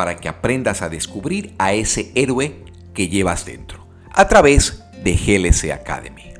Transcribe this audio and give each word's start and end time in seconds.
para 0.00 0.16
que 0.16 0.30
aprendas 0.30 0.80
a 0.80 0.88
descubrir 0.88 1.54
a 1.58 1.74
ese 1.74 2.10
héroe 2.14 2.64
que 2.94 3.08
llevas 3.10 3.44
dentro 3.44 3.86
a 4.10 4.26
través 4.28 4.82
de 5.04 5.12
GLC 5.12 5.72
Academy. 5.72 6.32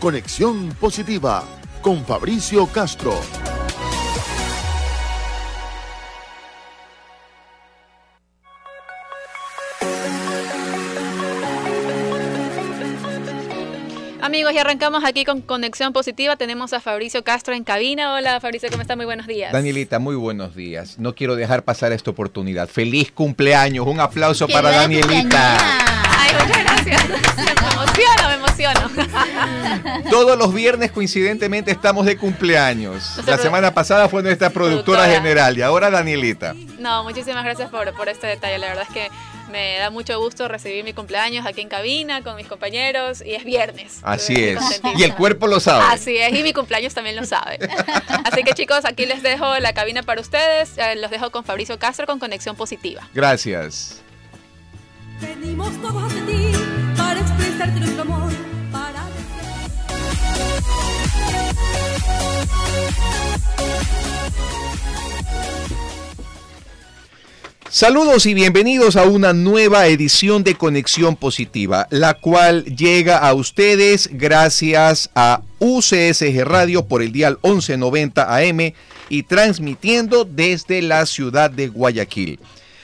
Conexión 0.00 0.70
positiva 0.80 1.44
con 1.82 2.04
Fabricio 2.04 2.66
Castro. 2.66 3.14
Amigos, 14.52 14.54
y 14.54 14.58
arrancamos 14.58 15.04
aquí 15.04 15.24
con 15.24 15.40
Conexión 15.40 15.94
Positiva. 15.94 16.36
Tenemos 16.36 16.74
a 16.74 16.80
Fabricio 16.80 17.24
Castro 17.24 17.54
en 17.54 17.64
cabina. 17.64 18.12
Hola, 18.12 18.38
Fabricio, 18.38 18.68
¿cómo 18.70 18.82
está? 18.82 18.96
Muy 18.96 19.06
buenos 19.06 19.26
días. 19.26 19.50
Danielita, 19.50 19.98
muy 19.98 20.14
buenos 20.14 20.54
días. 20.54 20.98
No 20.98 21.14
quiero 21.14 21.36
dejar 21.36 21.62
pasar 21.62 21.92
esta 21.92 22.10
oportunidad. 22.10 22.68
Feliz 22.68 23.10
cumpleaños. 23.12 23.86
Un 23.86 24.00
aplauso 24.00 24.46
para 24.48 24.70
Danielita. 24.70 25.56
Ay, 26.18 26.32
muchas 26.34 26.64
gracias. 26.64 27.08
Me 27.08 27.70
emociono, 27.70 28.28
me 28.28 28.34
emociono. 28.34 28.90
Todos 30.10 30.38
los 30.38 30.52
viernes, 30.52 30.92
coincidentemente, 30.92 31.70
estamos 31.70 32.04
de 32.04 32.18
cumpleaños. 32.18 33.20
La 33.26 33.38
semana 33.38 33.72
pasada 33.72 34.08
fue 34.10 34.22
nuestra 34.22 34.50
productora, 34.50 35.06
general 35.08 35.56
y 35.56 35.62
ahora 35.62 35.90
Danielita. 35.90 36.54
No, 36.78 37.04
muchísimas 37.04 37.44
gracias 37.44 37.70
por, 37.70 37.92
por 37.94 38.10
este 38.10 38.26
detalle. 38.26 38.58
La 38.58 38.68
verdad 38.68 38.84
es 38.86 38.92
que 38.92 39.08
me 39.52 39.76
da 39.78 39.90
mucho 39.90 40.18
gusto 40.18 40.48
recibir 40.48 40.82
mi 40.82 40.94
cumpleaños 40.94 41.46
aquí 41.46 41.60
en 41.60 41.68
cabina 41.68 42.22
con 42.22 42.34
mis 42.36 42.48
compañeros 42.48 43.22
y 43.24 43.34
es 43.34 43.44
viernes. 43.44 43.98
Así 44.02 44.34
es. 44.34 44.80
Y 44.96 45.04
el 45.04 45.14
cuerpo 45.14 45.46
lo 45.46 45.60
sabe. 45.60 45.84
Así 45.88 46.16
es, 46.16 46.36
y 46.36 46.42
mi 46.42 46.52
cumpleaños 46.52 46.94
también 46.94 47.14
lo 47.14 47.24
sabe. 47.24 47.58
Así 48.24 48.42
que 48.42 48.54
chicos, 48.54 48.84
aquí 48.84 49.06
les 49.06 49.22
dejo 49.22 49.58
la 49.60 49.74
cabina 49.74 50.02
para 50.02 50.20
ustedes. 50.20 50.76
Los 50.96 51.10
dejo 51.10 51.30
con 51.30 51.44
Fabricio 51.44 51.78
Castro 51.78 52.06
con 52.06 52.18
Conexión 52.18 52.56
Positiva. 52.56 53.06
Gracias. 53.14 54.00
Venimos 55.20 55.70
todos 55.80 56.12
a 56.12 56.26
ti 56.26 56.52
para 56.96 57.20
expresarte 57.20 57.78
nuestro 57.78 58.02
amor, 58.02 58.32
para 58.72 59.02
Saludos 67.74 68.26
y 68.26 68.34
bienvenidos 68.34 68.96
a 68.96 69.04
una 69.04 69.32
nueva 69.32 69.86
edición 69.86 70.44
de 70.44 70.56
Conexión 70.56 71.16
Positiva, 71.16 71.86
la 71.88 72.12
cual 72.12 72.66
llega 72.66 73.16
a 73.16 73.32
ustedes 73.32 74.10
gracias 74.12 75.08
a 75.14 75.40
UCSG 75.58 76.44
Radio 76.44 76.84
por 76.86 77.00
el 77.00 77.12
dial 77.12 77.38
1190 77.42 78.36
AM 78.36 78.74
y 79.08 79.22
transmitiendo 79.22 80.26
desde 80.26 80.82
la 80.82 81.06
ciudad 81.06 81.50
de 81.50 81.68
Guayaquil. 81.68 82.40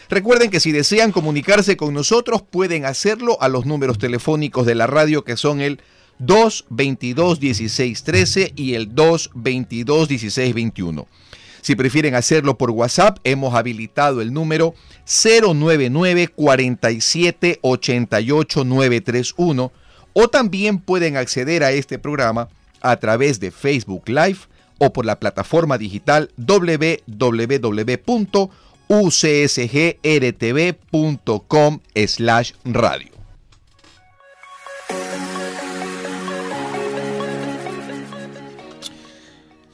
Recuerden 0.08 0.48
que 0.48 0.58
si 0.58 0.72
desean 0.72 1.12
comunicarse 1.12 1.76
con 1.76 1.92
nosotros 1.92 2.40
pueden 2.40 2.86
hacerlo 2.86 3.36
a 3.42 3.48
los 3.50 3.66
números 3.66 3.98
telefónicos 3.98 4.64
de 4.64 4.74
la 4.74 4.86
radio 4.86 5.22
que 5.22 5.36
son 5.36 5.60
el 5.60 5.82
222 6.18 7.42
1613 7.42 8.54
y 8.56 8.72
el 8.72 8.94
222 8.94 10.08
1621. 10.08 11.06
Si 11.60 11.76
prefieren 11.76 12.14
hacerlo 12.14 12.56
por 12.56 12.70
WhatsApp, 12.70 13.18
hemos 13.24 13.54
habilitado 13.54 14.20
el 14.20 14.32
número 14.32 14.74
099 15.06 16.28
47 16.28 17.58
88 17.62 18.64
931 18.64 19.72
o 20.12 20.28
también 20.28 20.78
pueden 20.78 21.16
acceder 21.16 21.62
a 21.64 21.72
este 21.72 21.98
programa 21.98 22.48
a 22.80 22.96
través 22.96 23.40
de 23.40 23.50
Facebook 23.50 24.08
Live 24.08 24.38
o 24.78 24.92
por 24.92 25.04
la 25.04 25.18
plataforma 25.18 25.76
digital 25.78 26.30
www.ucsgrtv.com 26.36 27.18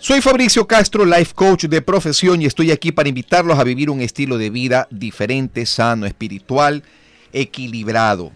Soy 0.06 0.20
Fabricio 0.20 0.66
Castro, 0.66 1.06
life 1.06 1.32
coach 1.34 1.64
de 1.64 1.80
profesión 1.80 2.42
y 2.42 2.44
estoy 2.44 2.70
aquí 2.70 2.92
para 2.92 3.08
invitarlos 3.08 3.58
a 3.58 3.64
vivir 3.64 3.88
un 3.88 4.02
estilo 4.02 4.36
de 4.36 4.50
vida 4.50 4.86
diferente, 4.90 5.64
sano, 5.64 6.04
espiritual, 6.04 6.82
equilibrado, 7.32 8.30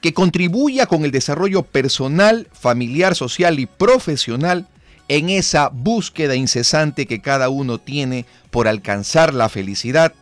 que 0.00 0.14
contribuya 0.14 0.86
con 0.86 1.04
el 1.04 1.10
desarrollo 1.10 1.64
personal, 1.64 2.46
familiar, 2.52 3.16
social 3.16 3.58
y 3.58 3.66
profesional 3.66 4.68
en 5.08 5.28
esa 5.28 5.70
búsqueda 5.70 6.36
incesante 6.36 7.06
que 7.06 7.20
cada 7.20 7.48
uno 7.48 7.78
tiene 7.78 8.24
por 8.52 8.68
alcanzar 8.68 9.34
la 9.34 9.48
felicidad 9.48 10.14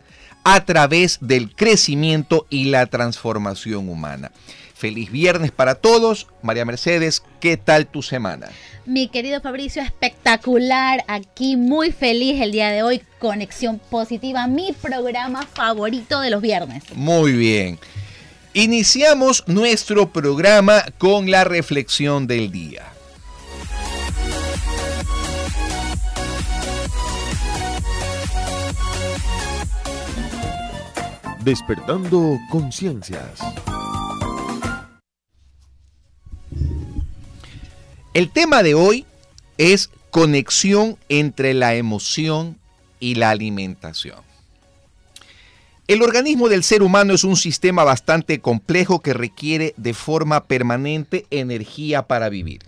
a 0.43 0.65
través 0.65 1.19
del 1.21 1.53
crecimiento 1.53 2.47
y 2.49 2.71
la 2.71 2.87
transformación 2.87 3.87
humana. 3.87 4.31
Feliz 4.77 5.09
viernes 5.09 5.49
para 5.49 5.73
todos. 5.73 6.27
María 6.43 6.63
Mercedes, 6.63 7.23
¿qué 7.39 7.57
tal 7.57 7.87
tu 7.87 8.03
semana? 8.03 8.49
Mi 8.85 9.07
querido 9.07 9.41
Fabricio, 9.41 9.81
espectacular. 9.81 11.03
Aquí 11.07 11.57
muy 11.57 11.91
feliz 11.91 12.39
el 12.39 12.51
día 12.51 12.69
de 12.69 12.83
hoy. 12.83 13.01
Conexión 13.17 13.79
Positiva, 13.89 14.45
mi 14.45 14.73
programa 14.73 15.47
favorito 15.47 16.19
de 16.21 16.29
los 16.29 16.43
viernes. 16.43 16.83
Muy 16.93 17.31
bien. 17.31 17.79
Iniciamos 18.53 19.43
nuestro 19.47 20.13
programa 20.13 20.85
con 20.99 21.31
la 21.31 21.43
reflexión 21.43 22.27
del 22.27 22.51
día. 22.51 22.85
Despertando 31.43 32.37
conciencias. 32.51 33.39
El 38.17 38.31
tema 38.31 38.63
de 38.63 38.73
hoy 38.73 39.05
es 39.59 39.91
conexión 40.09 40.97
entre 41.07 41.53
la 41.53 41.75
emoción 41.75 42.57
y 42.99 43.13
la 43.13 43.29
alimentación. 43.29 44.21
El 45.87 46.01
organismo 46.01 46.49
del 46.49 46.63
ser 46.63 46.81
humano 46.81 47.13
es 47.13 47.23
un 47.23 47.35
sistema 47.35 47.83
bastante 47.83 48.39
complejo 48.39 49.01
que 49.01 49.13
requiere 49.13 49.75
de 49.77 49.93
forma 49.93 50.45
permanente 50.45 51.27
energía 51.29 52.07
para 52.07 52.29
vivir. 52.29 52.63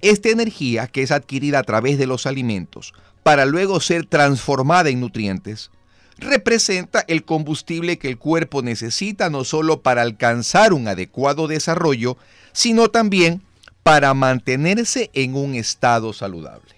Esta 0.00 0.30
energía, 0.30 0.88
que 0.88 1.04
es 1.04 1.12
adquirida 1.12 1.60
a 1.60 1.62
través 1.62 1.96
de 1.96 2.08
los 2.08 2.26
alimentos, 2.26 2.94
para 3.22 3.46
luego 3.46 3.78
ser 3.78 4.06
transformada 4.06 4.88
en 4.88 4.98
nutrientes, 4.98 5.70
representa 6.18 7.04
el 7.06 7.22
combustible 7.22 7.96
que 7.98 8.08
el 8.08 8.18
cuerpo 8.18 8.60
necesita 8.60 9.30
no 9.30 9.44
solo 9.44 9.82
para 9.82 10.02
alcanzar 10.02 10.72
un 10.72 10.88
adecuado 10.88 11.46
desarrollo, 11.46 12.16
sino 12.52 12.88
también 12.88 13.45
para 13.86 14.14
mantenerse 14.14 15.10
en 15.12 15.36
un 15.36 15.54
estado 15.54 16.12
saludable. 16.12 16.74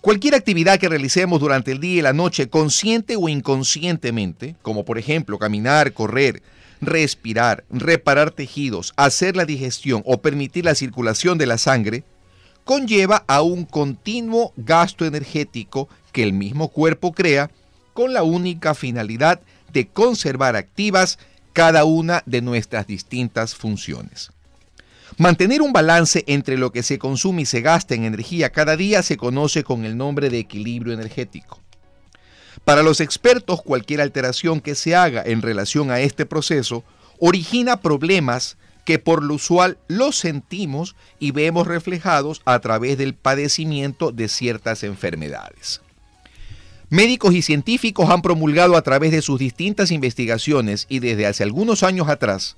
Cualquier 0.00 0.36
actividad 0.36 0.78
que 0.78 0.88
realicemos 0.88 1.40
durante 1.40 1.72
el 1.72 1.80
día 1.80 1.98
y 1.98 2.02
la 2.02 2.12
noche, 2.12 2.48
consciente 2.48 3.16
o 3.16 3.28
inconscientemente, 3.28 4.54
como 4.62 4.84
por 4.84 4.98
ejemplo 4.98 5.36
caminar, 5.36 5.92
correr, 5.92 6.44
respirar, 6.80 7.64
reparar 7.70 8.30
tejidos, 8.30 8.92
hacer 8.94 9.34
la 9.34 9.44
digestión 9.44 10.04
o 10.06 10.18
permitir 10.18 10.64
la 10.64 10.76
circulación 10.76 11.38
de 11.38 11.46
la 11.46 11.58
sangre, 11.58 12.04
conlleva 12.64 13.24
a 13.26 13.42
un 13.42 13.64
continuo 13.64 14.52
gasto 14.56 15.04
energético 15.04 15.88
que 16.12 16.22
el 16.22 16.32
mismo 16.32 16.68
cuerpo 16.68 17.10
crea 17.10 17.50
con 17.94 18.12
la 18.12 18.22
única 18.22 18.76
finalidad 18.76 19.40
de 19.72 19.88
conservar 19.88 20.54
activas 20.54 21.18
cada 21.52 21.82
una 21.82 22.22
de 22.26 22.42
nuestras 22.42 22.86
distintas 22.86 23.56
funciones. 23.56 24.30
Mantener 25.20 25.60
un 25.60 25.74
balance 25.74 26.24
entre 26.28 26.56
lo 26.56 26.72
que 26.72 26.82
se 26.82 26.98
consume 26.98 27.42
y 27.42 27.44
se 27.44 27.60
gasta 27.60 27.94
en 27.94 28.04
energía 28.04 28.52
cada 28.52 28.74
día 28.74 29.02
se 29.02 29.18
conoce 29.18 29.64
con 29.64 29.84
el 29.84 29.98
nombre 29.98 30.30
de 30.30 30.38
equilibrio 30.38 30.94
energético. 30.94 31.60
Para 32.64 32.82
los 32.82 33.02
expertos, 33.02 33.60
cualquier 33.60 34.00
alteración 34.00 34.62
que 34.62 34.74
se 34.74 34.96
haga 34.96 35.22
en 35.22 35.42
relación 35.42 35.90
a 35.90 36.00
este 36.00 36.24
proceso 36.24 36.84
origina 37.18 37.82
problemas 37.82 38.56
que 38.86 38.98
por 38.98 39.22
lo 39.22 39.34
usual 39.34 39.76
los 39.88 40.16
sentimos 40.16 40.96
y 41.18 41.32
vemos 41.32 41.66
reflejados 41.66 42.40
a 42.46 42.58
través 42.60 42.96
del 42.96 43.12
padecimiento 43.12 44.12
de 44.12 44.26
ciertas 44.26 44.84
enfermedades. 44.84 45.82
Médicos 46.88 47.34
y 47.34 47.42
científicos 47.42 48.08
han 48.08 48.22
promulgado 48.22 48.74
a 48.74 48.80
través 48.80 49.10
de 49.10 49.20
sus 49.20 49.38
distintas 49.38 49.90
investigaciones 49.90 50.86
y 50.88 51.00
desde 51.00 51.26
hace 51.26 51.42
algunos 51.42 51.82
años 51.82 52.08
atrás 52.08 52.56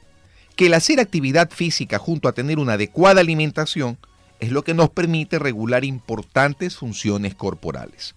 que 0.52 0.66
el 0.66 0.74
hacer 0.74 1.00
actividad 1.00 1.50
física 1.50 1.98
junto 1.98 2.28
a 2.28 2.32
tener 2.32 2.58
una 2.58 2.74
adecuada 2.74 3.20
alimentación 3.20 3.98
es 4.40 4.50
lo 4.50 4.64
que 4.64 4.74
nos 4.74 4.90
permite 4.90 5.38
regular 5.38 5.84
importantes 5.84 6.76
funciones 6.76 7.34
corporales, 7.34 8.14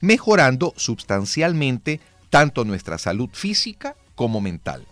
mejorando 0.00 0.74
sustancialmente 0.76 2.00
tanto 2.30 2.64
nuestra 2.64 2.98
salud 2.98 3.30
física 3.32 3.96
como 4.14 4.40
mental. 4.40 4.86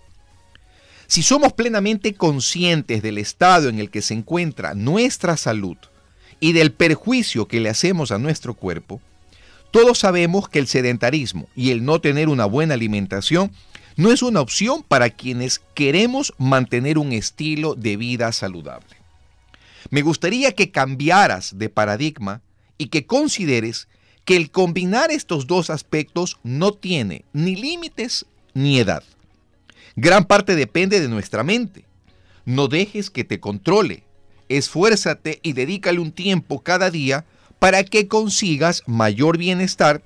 Si 1.08 1.22
somos 1.22 1.52
plenamente 1.52 2.14
conscientes 2.14 3.02
del 3.02 3.18
estado 3.18 3.68
en 3.68 3.78
el 3.78 3.90
que 3.90 4.02
se 4.02 4.14
encuentra 4.14 4.74
nuestra 4.74 5.36
salud 5.36 5.76
y 6.40 6.52
del 6.52 6.72
perjuicio 6.72 7.46
que 7.46 7.60
le 7.60 7.68
hacemos 7.68 8.10
a 8.10 8.18
nuestro 8.18 8.54
cuerpo, 8.54 9.00
todos 9.70 9.98
sabemos 9.98 10.48
que 10.48 10.58
el 10.58 10.66
sedentarismo 10.66 11.48
y 11.54 11.70
el 11.70 11.84
no 11.84 12.00
tener 12.00 12.28
una 12.28 12.46
buena 12.46 12.74
alimentación 12.74 13.52
no 13.96 14.12
es 14.12 14.22
una 14.22 14.40
opción 14.40 14.82
para 14.82 15.10
quienes 15.10 15.60
queremos 15.74 16.34
mantener 16.38 16.98
un 16.98 17.12
estilo 17.12 17.74
de 17.74 17.96
vida 17.96 18.30
saludable. 18.32 18.96
Me 19.90 20.02
gustaría 20.02 20.52
que 20.52 20.70
cambiaras 20.70 21.58
de 21.58 21.68
paradigma 21.68 22.42
y 22.78 22.88
que 22.88 23.06
consideres 23.06 23.88
que 24.24 24.36
el 24.36 24.50
combinar 24.50 25.10
estos 25.10 25.46
dos 25.46 25.70
aspectos 25.70 26.38
no 26.42 26.72
tiene 26.72 27.24
ni 27.32 27.56
límites 27.56 28.26
ni 28.54 28.78
edad. 28.78 29.02
Gran 29.94 30.24
parte 30.24 30.56
depende 30.56 31.00
de 31.00 31.08
nuestra 31.08 31.42
mente. 31.42 31.84
No 32.44 32.68
dejes 32.68 33.08
que 33.08 33.24
te 33.24 33.40
controle. 33.40 34.02
Esfuérzate 34.48 35.40
y 35.42 35.54
dedícale 35.54 36.00
un 36.00 36.12
tiempo 36.12 36.60
cada 36.62 36.90
día 36.90 37.24
para 37.58 37.82
que 37.84 38.08
consigas 38.08 38.82
mayor 38.86 39.38
bienestar 39.38 40.02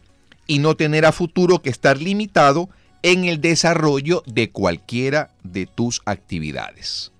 y 0.46 0.58
no 0.60 0.76
tener 0.76 1.06
a 1.06 1.12
futuro 1.12 1.60
que 1.60 1.70
estar 1.70 2.00
limitado 2.00 2.68
en 3.02 3.24
el 3.24 3.40
desarrollo 3.40 4.22
de 4.26 4.50
cualquiera 4.50 5.30
de 5.42 5.66
tus 5.66 6.02
actividades. 6.04 7.12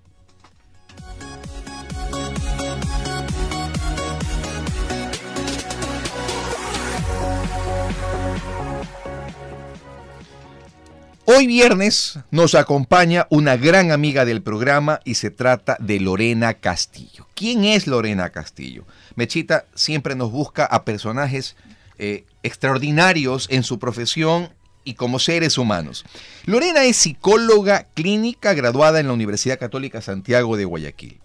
Hoy 11.33 11.47
viernes 11.47 12.19
nos 12.29 12.55
acompaña 12.55 13.25
una 13.29 13.55
gran 13.55 13.91
amiga 13.91 14.25
del 14.25 14.41
programa 14.41 14.99
y 15.05 15.15
se 15.15 15.31
trata 15.31 15.77
de 15.79 15.99
Lorena 15.99 16.55
Castillo. 16.55 17.25
¿Quién 17.35 17.63
es 17.63 17.87
Lorena 17.87 18.31
Castillo? 18.31 18.85
Mechita 19.15 19.65
siempre 19.73 20.15
nos 20.15 20.31
busca 20.31 20.65
a 20.65 20.83
personajes 20.83 21.55
eh, 21.99 22.25
extraordinarios 22.43 23.47
en 23.49 23.63
su 23.63 23.79
profesión 23.79 24.49
y 24.83 24.95
como 24.95 25.19
seres 25.19 25.57
humanos. 25.57 26.05
Lorena 26.45 26.83
es 26.83 26.97
psicóloga 26.97 27.87
clínica 27.93 28.53
graduada 28.53 28.99
en 28.99 29.07
la 29.07 29.13
Universidad 29.13 29.59
Católica 29.59 30.01
Santiago 30.01 30.57
de 30.57 30.65
Guayaquil. 30.65 31.19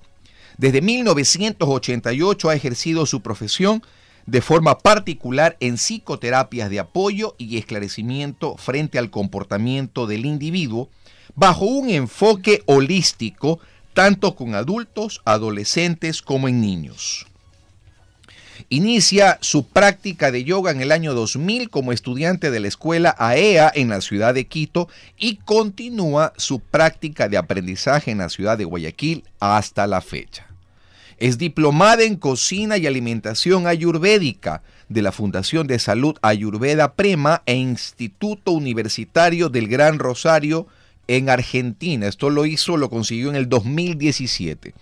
Desde 0.59 0.81
1988 0.81 2.49
ha 2.49 2.55
ejercido 2.55 3.07
su 3.07 3.21
profesión 3.21 3.83
de 4.27 4.41
forma 4.41 4.79
particular 4.79 5.57
en 5.61 5.79
psicoterapias 5.79 6.71
de 6.71 6.81
apoyo 6.81 7.35
y 7.39 7.59
esclarecimiento 7.59 8.57
frente 8.57 8.99
al 8.99 9.11
comportamiento 9.11 10.07
del 10.07 10.27
individuo 10.27 10.89
bajo 11.35 11.65
un 11.65 11.91
enfoque 11.91 12.63
holístico 12.67 13.61
tanto 13.95 14.35
con 14.35 14.55
adultos, 14.55 15.23
adolescentes 15.25 16.21
como 16.21 16.49
en 16.49 16.61
niños. 16.61 17.27
Inicia 18.69 19.39
su 19.41 19.67
práctica 19.67 20.31
de 20.31 20.45
yoga 20.45 20.71
en 20.71 20.81
el 20.81 20.93
año 20.93 21.15
2000 21.15 21.71
como 21.71 21.93
estudiante 21.93 22.51
de 22.51 22.61
la 22.61 22.69
escuela 22.69 23.15
AEA 23.19 23.73
en 23.75 23.89
la 23.89 24.01
ciudad 24.01 24.35
de 24.35 24.47
Quito 24.47 24.89
y 25.19 25.37
continúa 25.37 26.33
su 26.37 26.61
práctica 26.61 27.29
de 27.29 27.37
aprendizaje 27.37 28.11
en 28.11 28.19
la 28.19 28.29
ciudad 28.29 28.59
de 28.59 28.65
Guayaquil 28.65 29.25
hasta 29.41 29.87
la 29.87 30.01
fecha. 30.01 30.47
Es 31.19 31.39
diplomada 31.39 32.03
en 32.03 32.17
cocina 32.17 32.77
y 32.77 32.87
alimentación 32.87 33.67
ayurvédica 33.67 34.63
de 34.89 35.03
la 35.03 35.13
Fundación 35.13 35.67
de 35.67 35.79
Salud 35.79 36.17
Ayurveda 36.21 36.95
Prema 36.95 37.43
e 37.47 37.55
Instituto 37.55 38.53
Universitario 38.53 39.49
del 39.49 39.69
Gran 39.69 39.99
Rosario 39.99 40.67
en 41.09 41.31
Argentina. 41.31 42.07
Esto 42.07 42.31
lo 42.31 42.47
hizo, 42.47 42.77
lo 42.77 42.91
consiguió 42.91 43.31
en 43.31 43.37
el 43.37 43.49
2017. 43.49 44.75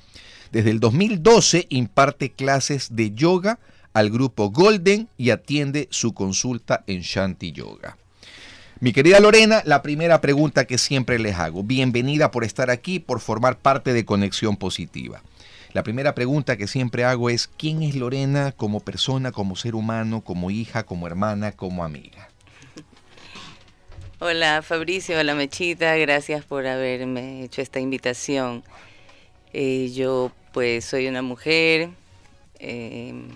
Desde 0.55 0.71
el 0.71 0.79
2012 0.79 1.67
imparte 1.69 2.31
clases 2.31 2.95
de 2.95 3.11
yoga 3.11 3.59
al 3.93 4.09
grupo 4.09 4.51
Golden 4.51 5.09
y 5.19 5.31
atiende 5.31 5.89
su 5.91 6.15
consulta 6.15 6.85
en 6.87 7.01
Shanti 7.01 7.51
Yoga. 7.51 7.99
Mi 8.79 8.93
querida 8.93 9.19
Lorena, 9.19 9.63
la 9.65 9.83
primera 9.83 10.21
pregunta 10.21 10.65
que 10.65 10.79
siempre 10.79 11.19
les 11.19 11.35
hago. 11.35 11.65
Bienvenida 11.65 12.31
por 12.31 12.45
estar 12.45 12.71
aquí, 12.71 13.01
por 13.01 13.19
formar 13.19 13.59
parte 13.59 13.93
de 13.93 14.05
Conexión 14.05 14.57
Positiva. 14.57 15.25
La 15.73 15.83
primera 15.83 16.15
pregunta 16.15 16.57
que 16.57 16.69
siempre 16.69 17.05
hago 17.05 17.31
es, 17.31 17.49
¿quién 17.49 17.83
es 17.83 17.97
Lorena 17.97 18.53
como 18.53 18.79
persona, 18.79 19.33
como 19.33 19.57
ser 19.57 19.75
humano, 19.75 20.21
como 20.21 20.53
hija, 20.53 20.85
como 20.85 21.09
hermana, 21.09 21.51
como 21.51 21.83
amiga? 21.83 22.29
Hola 24.21 24.63
Fabricio, 24.63 25.19
hola 25.19 25.35
Mechita, 25.35 25.97
gracias 25.97 26.45
por 26.45 26.65
haberme 26.69 27.43
hecho 27.43 27.61
esta 27.61 27.81
invitación. 27.81 28.63
Eh, 29.53 29.91
yo 29.93 30.33
pues 30.55 30.85
soy 30.85 31.09
una 31.09 31.21
mujer 31.21 31.91
em, 32.61 33.27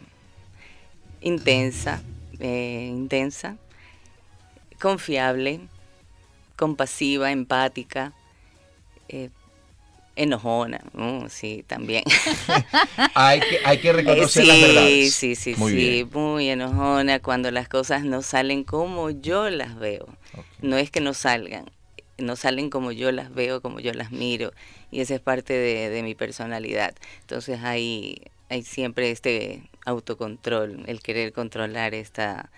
intensa, 1.21 2.01
eh, 2.39 2.87
intensa, 2.89 3.57
confiable, 4.81 5.59
compasiva, 6.55 7.33
empática, 7.33 8.13
eh, 9.09 9.31
enojona, 10.15 10.81
sí, 11.29 11.65
también. 11.67 12.05
hay, 13.15 13.41
que, 13.41 13.59
hay 13.65 13.79
que 13.79 13.93
reconocer 13.93 14.47
las 14.47 14.61
verdades. 14.61 15.13
Sí, 15.13 15.35
sí, 15.35 15.55
sí, 15.55 16.07
muy 16.13 16.49
enojona 16.49 17.19
cuando 17.19 17.51
las 17.51 17.69
cosas 17.69 18.05
no 18.05 18.23
salen 18.23 18.63
como 18.63 19.11
yo 19.11 19.51
las 19.51 19.77
veo. 19.77 20.07
No 20.63 20.77
es 20.77 20.93
que 20.93 21.01
no 21.01 21.15
salgan, 21.15 21.69
no 22.17 22.37
salen 22.37 22.71
como 22.71 22.93
yo 22.93 23.11
las 23.11 23.35
veo, 23.35 23.61
como 23.61 23.81
yo 23.81 23.93
las 23.93 24.13
miro, 24.13 24.53
y 24.91 25.01
esa 25.01 25.15
es 25.15 25.21
parte 25.21 25.53
de, 25.53 26.03
mi 26.03 26.15
personalidad. 26.15 26.95
Entonces 27.21 27.61
hay, 27.63 28.23
hay 28.49 28.63
siempre 28.63 29.11
este 29.11 29.63
autocontrol, 29.85 30.85
el 30.87 31.01
querer 31.01 31.33
controlar 31.33 31.95
esta 31.95 32.51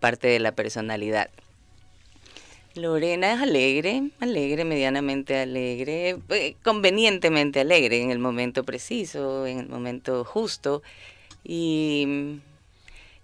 parte 0.00 0.28
de 0.28 0.40
la 0.40 0.52
personalidad. 0.52 1.30
Lorena 2.74 3.32
es 3.32 3.40
alegre, 3.40 4.10
alegre, 4.20 4.64
medianamente 4.64 5.38
alegre, 5.38 6.18
eh, 6.28 6.56
convenientemente 6.62 7.60
alegre 7.60 8.02
en 8.02 8.10
el 8.10 8.18
momento 8.18 8.64
preciso, 8.64 9.46
en 9.46 9.60
el 9.60 9.68
momento 9.68 10.24
justo. 10.24 10.82
Y 11.42 12.40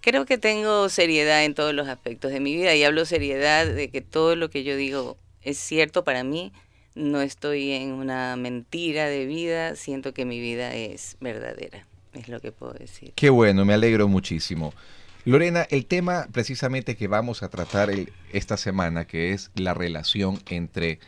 creo 0.01 0.25
que 0.25 0.37
tengo 0.37 0.89
seriedad 0.89 1.43
en 1.45 1.53
todos 1.53 1.73
los 1.73 1.87
aspectos 1.87 2.31
de 2.31 2.39
mi 2.39 2.55
vida 2.55 2.73
y 2.75 2.83
hablo 2.83 3.05
seriedad 3.05 3.67
de 3.67 3.89
que 3.89 4.01
todo 4.01 4.35
lo 4.35 4.49
que 4.49 4.63
yo 4.63 4.75
digo 4.75 5.17
es 5.43 5.57
cierto 5.57 6.03
para 6.03 6.23
mí. 6.23 6.51
No 6.95 7.21
estoy 7.21 7.71
en 7.71 7.93
una 7.93 8.35
mentira 8.35 9.07
de 9.07 9.25
vida, 9.25 9.75
siento 9.75 10.13
que 10.13 10.25
mi 10.25 10.39
vida 10.39 10.75
es 10.75 11.17
verdadera. 11.19 11.87
es 12.13 12.27
lo 12.27 12.39
que 12.39 12.51
puedo 12.51 12.73
decir. 12.73 13.13
Qué 13.15 13.29
bueno, 13.29 13.65
me 13.65 13.73
alegro 13.73 14.07
muchísimo. 14.07 14.73
Lorena, 15.25 15.65
el 15.69 15.85
tema 15.85 16.27
precisamente 16.31 16.95
que 16.95 17.07
vamos 17.07 17.43
a 17.43 17.49
tratar 17.49 17.89
esta 18.31 18.57
semana, 18.57 19.05
que 19.05 19.31
es 19.31 19.51
la 19.55 19.73
relación 19.73 20.39
entre 20.49 20.99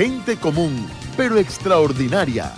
Gente 0.00 0.38
común, 0.38 0.88
pero 1.14 1.36
extraordinaria. 1.36 2.54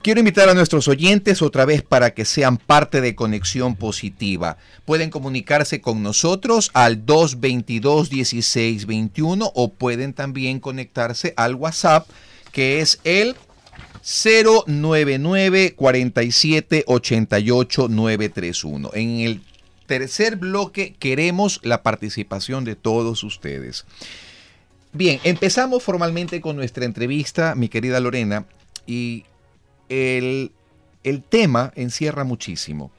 Quiero 0.00 0.20
invitar 0.20 0.48
a 0.48 0.54
nuestros 0.54 0.88
oyentes 0.88 1.42
otra 1.42 1.66
vez 1.66 1.82
para 1.82 2.14
que 2.14 2.24
sean 2.24 2.56
parte 2.56 3.02
de 3.02 3.14
Conexión 3.14 3.76
Positiva. 3.76 4.56
Pueden 4.86 5.10
comunicarse 5.10 5.82
con 5.82 6.02
nosotros 6.02 6.70
al 6.72 7.04
222-1621 7.04 9.52
o 9.54 9.74
pueden 9.74 10.14
también 10.14 10.60
conectarse 10.60 11.34
al 11.36 11.56
WhatsApp 11.56 12.08
que 12.52 12.80
es 12.80 13.00
el 13.04 13.36
099 14.02 15.74
47 15.74 16.84
88 16.86 17.88
931. 17.88 18.90
En 18.94 19.20
el 19.20 19.40
tercer 19.86 20.36
bloque 20.36 20.94
queremos 20.98 21.60
la 21.62 21.82
participación 21.82 22.64
de 22.64 22.76
todos 22.76 23.22
ustedes. 23.24 23.84
Bien, 24.92 25.20
empezamos 25.24 25.82
formalmente 25.82 26.40
con 26.40 26.56
nuestra 26.56 26.84
entrevista, 26.84 27.54
mi 27.54 27.68
querida 27.68 28.00
Lorena, 28.00 28.44
y 28.86 29.24
el, 29.88 30.52
el 31.04 31.22
tema 31.22 31.72
encierra 31.76 32.24
muchísimo. 32.24 32.90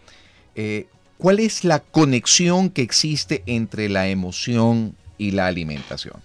Eh, 0.56 0.88
¿Cuál 1.18 1.40
es 1.40 1.64
la 1.64 1.80
conexión 1.80 2.70
que 2.70 2.82
existe 2.82 3.44
entre 3.46 3.90
la 3.90 4.08
emoción 4.08 4.96
y 5.18 5.32
la 5.32 5.48
alimentación? 5.48 6.22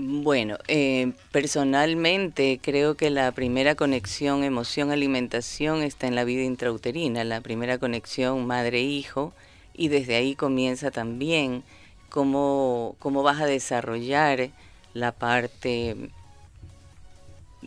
Bueno, 0.00 0.58
eh, 0.68 1.12
personalmente 1.32 2.60
creo 2.62 2.96
que 2.96 3.10
la 3.10 3.32
primera 3.32 3.74
conexión 3.74 4.44
emoción-alimentación 4.44 5.82
está 5.82 6.06
en 6.06 6.14
la 6.14 6.22
vida 6.22 6.44
intrauterina, 6.44 7.24
la 7.24 7.40
primera 7.40 7.78
conexión 7.78 8.46
madre-hijo, 8.46 9.32
y 9.74 9.88
desde 9.88 10.14
ahí 10.14 10.36
comienza 10.36 10.92
también 10.92 11.64
cómo, 12.10 12.94
cómo 13.00 13.24
vas 13.24 13.40
a 13.40 13.46
desarrollar 13.46 14.50
la 14.94 15.10
parte 15.10 15.96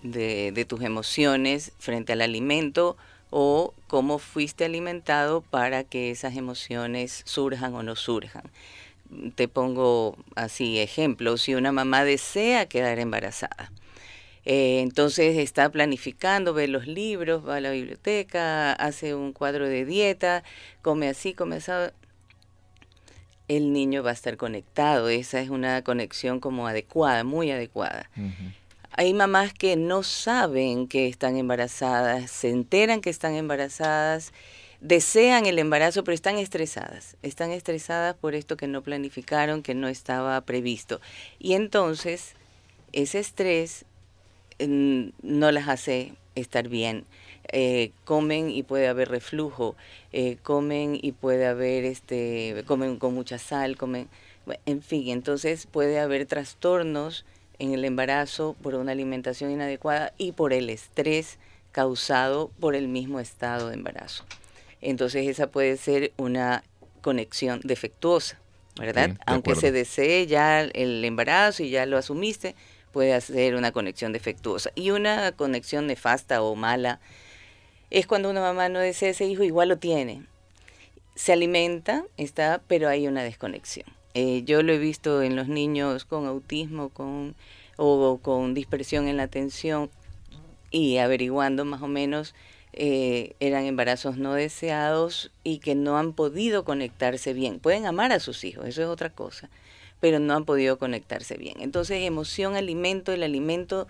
de, 0.02 0.54
de 0.54 0.66
tus 0.66 0.84
emociones 0.84 1.74
frente 1.80 2.14
al 2.14 2.22
alimento 2.22 2.96
o 3.30 3.74
cómo 3.88 4.20
fuiste 4.20 4.64
alimentado 4.64 5.42
para 5.42 5.84
que 5.84 6.12
esas 6.12 6.38
emociones 6.38 7.24
surjan 7.26 7.76
o 7.76 7.84
no 7.84 7.98
surjan 7.98 8.44
te 9.36 9.48
pongo 9.48 10.18
así 10.36 10.80
ejemplo, 10.80 11.38
si 11.38 11.56
una 11.56 11.72
mamá 11.72 12.04
desea 12.04 12.68
quedar 12.68 13.00
embarazada, 13.00 13.72
eh, 14.44 14.80
entonces 14.82 15.38
está 15.38 15.70
planificando, 15.70 16.54
ve 16.54 16.68
los 16.68 16.88
libros, 16.88 17.48
va 17.48 17.58
a 17.58 17.62
la 17.62 17.72
biblioteca, 17.72 18.74
hace 18.74 19.14
un 19.14 19.34
cuadro 19.34 19.68
de 19.68 19.86
dieta, 19.86 20.44
come 20.82 21.08
así, 21.08 21.34
come 21.34 21.58
así, 21.58 21.72
el 23.48 23.74
niño 23.74 24.02
va 24.02 24.12
a 24.12 24.14
estar 24.14 24.38
conectado, 24.38 25.10
esa 25.10 25.42
es 25.42 25.50
una 25.50 25.84
conexión 25.84 26.40
como 26.40 26.68
adecuada, 26.68 27.24
muy 27.24 27.52
adecuada. 27.52 28.10
Hay 28.94 29.14
mamás 29.14 29.54
que 29.54 29.76
no 29.76 30.04
saben 30.04 30.88
que 30.88 31.08
están 31.08 31.38
embarazadas, 31.38 32.32
se 32.32 32.50
enteran 32.50 33.02
que 33.02 33.10
están 33.10 33.36
embarazadas, 33.36 34.34
desean 34.82 35.46
el 35.46 35.60
embarazo, 35.60 36.04
pero 36.04 36.16
están 36.16 36.38
estresadas. 36.38 37.16
Están 37.22 37.52
estresadas 37.52 38.16
por 38.16 38.36
esto 38.36 38.58
que 38.58 38.68
no 38.68 38.82
planificaron, 38.82 39.64
que 39.64 39.76
no 39.76 39.88
estaba 39.88 40.42
previsto. 40.42 41.00
Y 41.40 41.54
entonces, 41.54 42.34
ese 42.92 43.20
estrés 43.20 43.86
mm, 44.60 45.10
no 45.22 45.52
las 45.52 45.70
hace 45.70 46.14
estar 46.36 46.68
bien. 46.68 47.06
Eh, 47.54 47.92
comen 48.06 48.50
y 48.50 48.64
puede 48.64 48.88
haber 48.88 49.10
reflujo, 49.10 49.76
eh, 50.14 50.38
comen 50.44 50.98
y 51.02 51.12
puede 51.12 51.46
haber, 51.46 51.86
este, 51.86 52.64
comen 52.66 52.98
con 52.98 53.14
mucha 53.14 53.40
sal, 53.40 53.78
comen, 53.78 54.08
en 54.66 54.82
fin, 54.82 55.10
entonces 55.10 55.68
puede 55.68 56.00
haber 56.00 56.26
trastornos 56.28 57.26
en 57.60 57.74
el 57.74 57.84
embarazo 57.84 58.56
por 58.62 58.76
una 58.76 58.92
alimentación 58.94 59.52
inadecuada 59.52 60.14
y 60.18 60.32
por 60.32 60.54
el 60.54 60.70
estrés 60.70 61.40
causado 61.72 62.52
por 62.60 62.76
el 62.76 62.88
mismo 62.88 63.20
estado 63.20 63.70
de 63.70 63.76
embarazo. 63.76 64.24
Entonces 64.82 65.28
esa 65.28 65.52
puede 65.52 65.78
ser 65.78 66.12
una 66.18 66.64
conexión 67.02 67.62
defectuosa, 67.64 68.40
¿verdad? 68.78 69.12
Sí, 69.12 69.18
Aunque 69.26 69.52
acuerdo. 69.52 69.62
se 69.62 69.72
desee 69.72 70.28
ya 70.28 70.62
el 70.62 71.04
embarazo 71.06 71.64
y 71.64 71.70
ya 71.70 71.86
lo 71.86 71.98
asumiste, 71.98 72.56
puede 72.92 73.20
ser 73.22 73.56
una 73.56 73.72
conexión 73.72 74.14
defectuosa. 74.14 74.72
Y 74.76 74.92
una 74.92 75.32
conexión 75.32 75.88
nefasta 75.88 76.42
o 76.42 76.56
mala 76.56 77.00
es 77.90 78.08
cuando 78.08 78.30
una 78.30 78.42
mamá 78.42 78.70
no 78.70 78.80
desea 78.80 79.10
ese 79.10 79.26
hijo, 79.26 79.44
igual 79.44 79.70
lo 79.70 79.78
tiene. 79.78 80.26
Se 81.16 81.34
alimenta, 81.34 82.06
está, 82.18 82.62
pero 82.68 82.88
hay 82.88 83.08
una 83.08 83.24
desconexión. 83.24 83.86
Eh, 84.14 84.44
yo 84.46 84.62
lo 84.64 84.74
he 84.74 84.78
visto 84.78 85.22
en 85.22 85.36
los 85.36 85.48
niños 85.48 86.06
con 86.06 86.26
autismo 86.26 86.90
con, 86.90 87.36
o 87.78 88.20
con 88.22 88.54
dispersión 88.54 89.08
en 89.08 89.18
la 89.18 89.24
atención 89.24 89.90
y 90.70 90.98
averiguando 90.98 91.66
más 91.66 91.82
o 91.82 91.88
menos 91.88 92.34
eh, 92.74 93.36
eran 93.40 93.66
embarazos 93.66 94.18
no 94.18 94.34
deseados 94.34 95.32
y 95.44 95.60
que 95.60 95.76
no 95.76 95.98
han 95.98 96.14
podido 96.14 96.64
conectarse 96.64 97.34
bien. 97.34 97.60
Pueden 97.60 97.86
amar 97.86 98.12
a 98.12 98.20
sus 98.20 98.44
hijos, 98.44 98.66
eso 98.68 98.82
es 98.82 98.88
otra 98.88 99.10
cosa, 99.10 99.50
pero 100.00 100.20
no 100.20 100.34
han 100.36 100.46
podido 100.46 100.78
conectarse 100.78 101.36
bien. 101.38 101.56
Entonces, 101.60 102.02
emoción, 102.06 102.56
alimento, 102.56 103.12
el 103.14 103.24
alimento 103.24 103.88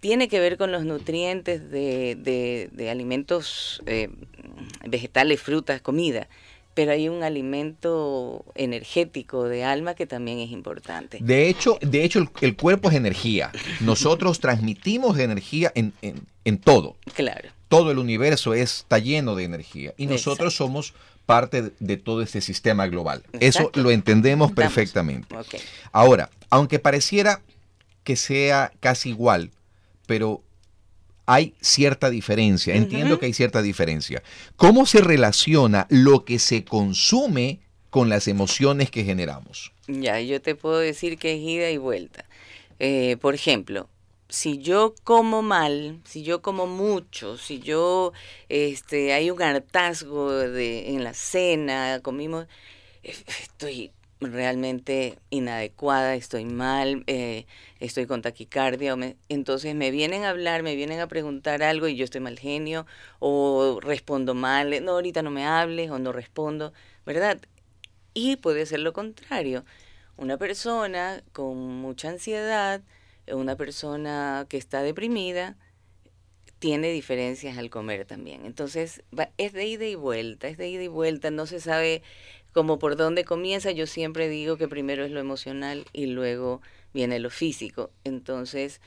tiene 0.00 0.28
que 0.28 0.40
ver 0.40 0.56
con 0.56 0.72
los 0.72 0.84
nutrientes 0.84 1.70
de, 1.70 2.16
de- 2.16 2.70
de 2.72 2.90
alimentos 2.90 3.82
eh, 3.86 4.08
vegetales, 4.86 5.40
frutas, 5.40 5.82
comida, 5.82 6.28
pero 6.72 6.92
hay 6.92 7.08
un 7.08 7.22
alimento 7.22 8.44
energético 8.54 9.44
de 9.44 9.64
alma 9.64 9.94
que 9.94 10.06
también 10.06 10.38
es 10.38 10.50
importante. 10.50 11.18
De 11.20 11.48
hecho, 11.48 11.78
de 11.82 12.02
hecho 12.04 12.20
el, 12.20 12.28
el 12.40 12.56
cuerpo 12.56 12.88
es 12.88 12.96
energía. 12.96 13.52
Nosotros 13.80 14.40
transmitimos 14.40 15.18
energía 15.18 15.70
en, 15.74 15.92
en- 16.00 16.26
en 16.44 16.58
todo. 16.58 16.96
Claro. 17.14 17.50
Todo 17.70 17.90
el 17.92 17.98
universo 17.98 18.52
está 18.52 18.98
lleno 18.98 19.36
de 19.36 19.44
energía 19.44 19.94
y 19.96 20.06
nosotros 20.06 20.54
somos 20.56 20.92
parte 21.24 21.70
de- 21.78 21.96
todo 21.96 22.20
este 22.20 22.40
sistema 22.40 22.88
global. 22.88 23.22
Eso 23.38 23.70
lo 23.74 23.92
entendemos 23.92 24.50
perfectamente. 24.50 25.32
Ahora, 25.92 26.28
aunque 26.50 26.80
pareciera 26.80 27.40
que 28.02 28.16
sea 28.16 28.72
casi 28.80 29.10
igual, 29.10 29.52
pero 30.06 30.42
hay 31.26 31.54
cierta 31.60 32.10
diferencia. 32.10 32.74
Entiendo 32.74 33.20
que 33.20 33.26
hay 33.26 33.32
cierta 33.34 33.62
diferencia. 33.62 34.20
¿Cómo 34.56 34.84
se 34.84 35.00
relaciona 35.00 35.86
lo 35.90 36.24
que 36.24 36.40
se 36.40 36.64
consume 36.64 37.60
con 37.90 38.08
las 38.08 38.26
emociones 38.26 38.90
que 38.90 39.04
generamos? 39.04 39.70
Ya, 39.86 40.20
yo 40.20 40.42
te 40.42 40.56
puedo 40.56 40.78
decir 40.80 41.18
que 41.18 41.34
es 41.36 41.40
ida 41.40 41.70
y 41.70 41.76
vuelta. 41.76 42.24
Eh, 42.80 43.16
por 43.20 43.36
ejemplo, 43.36 43.88
si 44.30 44.58
yo 44.58 44.94
como 45.04 45.42
mal, 45.42 46.00
si 46.04 46.22
yo 46.22 46.40
como 46.42 46.66
mucho, 46.66 47.36
si 47.36 47.60
yo, 47.60 48.12
este, 48.48 49.12
hay 49.12 49.30
un 49.30 49.42
hartazgo 49.42 50.30
de, 50.30 50.90
en 50.94 51.04
la 51.04 51.14
cena, 51.14 52.00
comimos, 52.02 52.46
eh, 53.02 53.14
estoy 53.26 53.92
realmente 54.20 55.18
inadecuada, 55.30 56.14
estoy 56.14 56.44
mal, 56.44 57.04
eh, 57.06 57.46
estoy 57.80 58.06
con 58.06 58.22
taquicardia, 58.22 58.96
entonces 59.28 59.74
me 59.74 59.90
vienen 59.90 60.24
a 60.24 60.30
hablar, 60.30 60.62
me 60.62 60.76
vienen 60.76 61.00
a 61.00 61.08
preguntar 61.08 61.62
algo 61.62 61.88
y 61.88 61.96
yo 61.96 62.04
estoy 62.04 62.20
mal 62.20 62.38
genio, 62.38 62.86
o 63.18 63.80
respondo 63.80 64.34
mal, 64.34 64.84
no, 64.84 64.92
ahorita 64.92 65.22
no 65.22 65.30
me 65.30 65.46
hables, 65.46 65.90
o 65.90 65.98
no 65.98 66.12
respondo, 66.12 66.72
¿verdad? 67.06 67.40
Y 68.14 68.36
puede 68.36 68.66
ser 68.66 68.80
lo 68.80 68.92
contrario, 68.92 69.64
una 70.16 70.36
persona 70.36 71.22
con 71.32 71.56
mucha 71.80 72.10
ansiedad, 72.10 72.82
una 73.32 73.56
persona 73.56 74.46
que 74.48 74.56
está 74.56 74.82
deprimida, 74.82 75.56
tiene 76.58 76.92
diferencias 76.92 77.56
al 77.56 77.70
comer 77.70 78.04
también. 78.04 78.44
Entonces, 78.44 79.02
es 79.38 79.52
de 79.52 79.66
ida 79.66 79.86
y 79.86 79.94
vuelta, 79.94 80.48
es 80.48 80.58
de 80.58 80.68
ida 80.68 80.82
y 80.82 80.88
vuelta, 80.88 81.30
no 81.30 81.46
se 81.46 81.58
sabe 81.58 82.02
como 82.52 82.78
por 82.78 82.96
dónde 82.96 83.24
comienza, 83.24 83.70
yo 83.70 83.86
siempre 83.86 84.28
digo 84.28 84.56
que 84.56 84.68
primero 84.68 85.04
es 85.04 85.10
lo 85.10 85.20
emocional 85.20 85.86
y 85.92 86.06
luego 86.06 86.60
viene 86.92 87.18
lo 87.18 87.30
físico. 87.30 87.90
Entonces, 88.04 88.80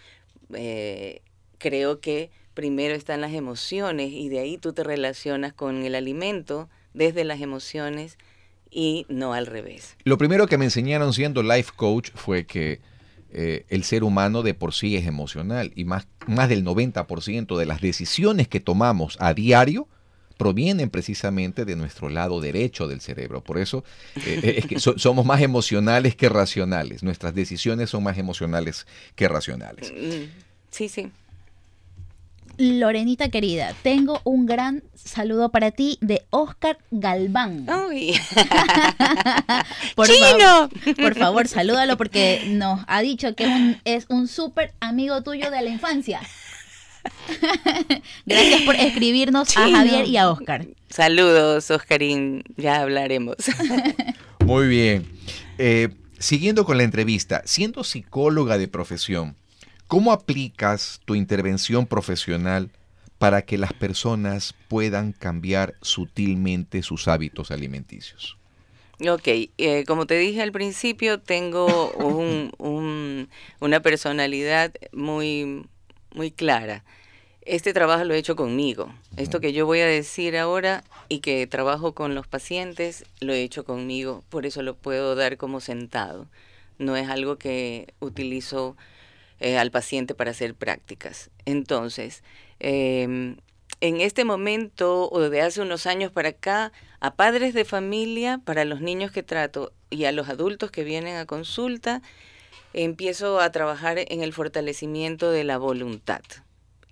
eh, 0.53 1.21
creo 1.57 1.99
que 1.99 2.29
primero 2.53 2.93
están 2.93 3.21
las 3.21 3.33
emociones 3.33 4.11
y 4.11 4.29
de 4.29 4.39
ahí 4.39 4.57
tú 4.57 4.73
te 4.73 4.83
relacionas 4.83 5.53
con 5.53 5.83
el 5.83 5.95
alimento 5.95 6.69
desde 6.93 7.23
las 7.23 7.41
emociones 7.41 8.17
y 8.69 9.05
no 9.09 9.33
al 9.33 9.47
revés. 9.47 9.95
Lo 10.03 10.17
primero 10.17 10.47
que 10.47 10.57
me 10.57 10.65
enseñaron 10.65 11.13
siendo 11.13 11.41
life 11.41 11.71
coach 11.75 12.11
fue 12.13 12.45
que 12.45 12.81
eh, 13.35 13.65
el 13.69 13.83
ser 13.83 14.03
humano 14.03 14.43
de 14.43 14.53
por 14.53 14.73
sí 14.73 14.95
es 14.95 15.07
emocional 15.07 15.71
y 15.75 15.85
más, 15.85 16.07
más 16.27 16.49
del 16.49 16.63
90% 16.63 17.57
de 17.57 17.65
las 17.65 17.81
decisiones 17.81 18.47
que 18.47 18.59
tomamos 18.59 19.17
a 19.19 19.33
diario 19.33 19.87
provienen 20.37 20.89
precisamente 20.89 21.65
de 21.65 21.75
nuestro 21.75 22.09
lado 22.09 22.41
derecho 22.41 22.87
del 22.87 23.01
cerebro. 23.01 23.43
Por 23.43 23.57
eso 23.57 23.83
eh, 24.17 24.39
eh, 24.43 24.55
es 24.57 24.65
que 24.67 24.79
somos 24.79 25.25
más 25.25 25.41
emocionales 25.41 26.15
que 26.15 26.29
racionales. 26.29 27.01
Nuestras 27.01 27.33
decisiones 27.33 27.89
son 27.89 28.03
más 28.03 28.17
emocionales 28.17 28.85
que 29.15 29.27
racionales. 29.27 29.91
Mm, 29.91 30.29
sí, 30.69 30.89
sí. 30.89 31.11
Lorenita 32.57 33.29
querida, 33.29 33.73
tengo 33.81 34.21
un 34.23 34.45
gran 34.45 34.83
saludo 34.93 35.49
para 35.49 35.71
ti 35.71 35.97
de 36.01 36.23
Oscar 36.29 36.77
Galván. 36.91 37.67
Uy. 37.87 38.13
por, 39.95 40.07
¡Chino! 40.07 40.69
por 40.95 41.15
favor, 41.15 41.47
salúdalo 41.47 41.97
porque 41.97 42.43
nos 42.47 42.81
ha 42.87 43.01
dicho 43.01 43.35
que 43.35 43.45
es 43.45 43.49
un, 43.49 43.77
es 43.85 44.05
un 44.09 44.27
súper 44.27 44.73
amigo 44.79 45.23
tuyo 45.23 45.49
de 45.49 45.61
la 45.61 45.69
infancia. 45.69 46.21
Gracias 48.25 48.61
por 48.61 48.75
escribirnos 48.75 49.57
a 49.57 49.69
Javier 49.69 50.07
y 50.07 50.17
a 50.17 50.29
Oscar. 50.29 50.67
Saludos, 50.89 51.69
Oscarín, 51.71 52.43
ya 52.55 52.81
hablaremos. 52.81 53.37
Muy 54.45 54.67
bien. 54.67 55.07
Eh, 55.57 55.89
siguiendo 56.19 56.65
con 56.65 56.77
la 56.77 56.83
entrevista, 56.83 57.41
siendo 57.45 57.83
psicóloga 57.83 58.57
de 58.57 58.67
profesión, 58.67 59.35
¿cómo 59.87 60.11
aplicas 60.11 61.01
tu 61.05 61.15
intervención 61.15 61.85
profesional 61.85 62.69
para 63.17 63.43
que 63.43 63.57
las 63.57 63.73
personas 63.73 64.53
puedan 64.67 65.13
cambiar 65.13 65.75
sutilmente 65.81 66.83
sus 66.83 67.07
hábitos 67.07 67.51
alimenticios? 67.51 68.37
Ok, 69.09 69.27
eh, 69.57 69.83
como 69.85 70.05
te 70.05 70.17
dije 70.17 70.41
al 70.41 70.51
principio, 70.51 71.19
tengo 71.19 71.91
una 73.59 73.79
personalidad 73.81 74.71
muy, 74.91 75.65
muy 76.13 76.31
clara. 76.31 76.83
Este 77.41 77.73
trabajo 77.73 78.05
lo 78.05 78.13
he 78.13 78.17
hecho 78.17 78.35
conmigo. 78.35 78.93
Esto 79.17 79.41
que 79.41 79.51
yo 79.51 79.65
voy 79.65 79.81
a 79.81 79.87
decir 79.87 80.37
ahora 80.37 80.83
y 81.09 81.19
que 81.19 81.45
trabajo 81.47 81.93
con 81.93 82.15
los 82.15 82.27
pacientes, 82.27 83.03
lo 83.19 83.33
he 83.33 83.41
hecho 83.41 83.65
conmigo. 83.65 84.23
Por 84.29 84.45
eso 84.45 84.61
lo 84.61 84.75
puedo 84.75 85.15
dar 85.15 85.37
como 85.37 85.59
sentado. 85.59 86.27
No 86.77 86.95
es 86.95 87.09
algo 87.09 87.37
que 87.37 87.93
utilizo 87.99 88.77
eh, 89.43 89.57
al 89.57 89.71
paciente 89.71 90.15
para 90.15 90.31
hacer 90.31 90.55
prácticas. 90.55 91.29
Entonces, 91.43 92.23
em, 92.59 93.35
en 93.81 93.99
este 93.99 94.23
momento 94.23 95.09
o 95.11 95.19
de 95.19 95.41
hace 95.41 95.59
unos 95.59 95.85
años 95.85 96.13
para 96.13 96.29
acá, 96.29 96.71
a 97.01 97.15
padres 97.15 97.53
de 97.53 97.65
familia, 97.65 98.39
para 98.45 98.63
los 98.63 98.79
niños 98.79 99.11
que 99.11 99.21
trato 99.21 99.73
y 99.89 100.05
a 100.05 100.13
los 100.13 100.29
adultos 100.29 100.71
que 100.71 100.85
vienen 100.85 101.17
a 101.17 101.25
consulta, 101.25 102.01
empiezo 102.71 103.41
a 103.41 103.51
trabajar 103.51 103.97
en 103.99 104.23
el 104.23 104.31
fortalecimiento 104.31 105.29
de 105.29 105.43
la 105.43 105.57
voluntad. 105.57 106.21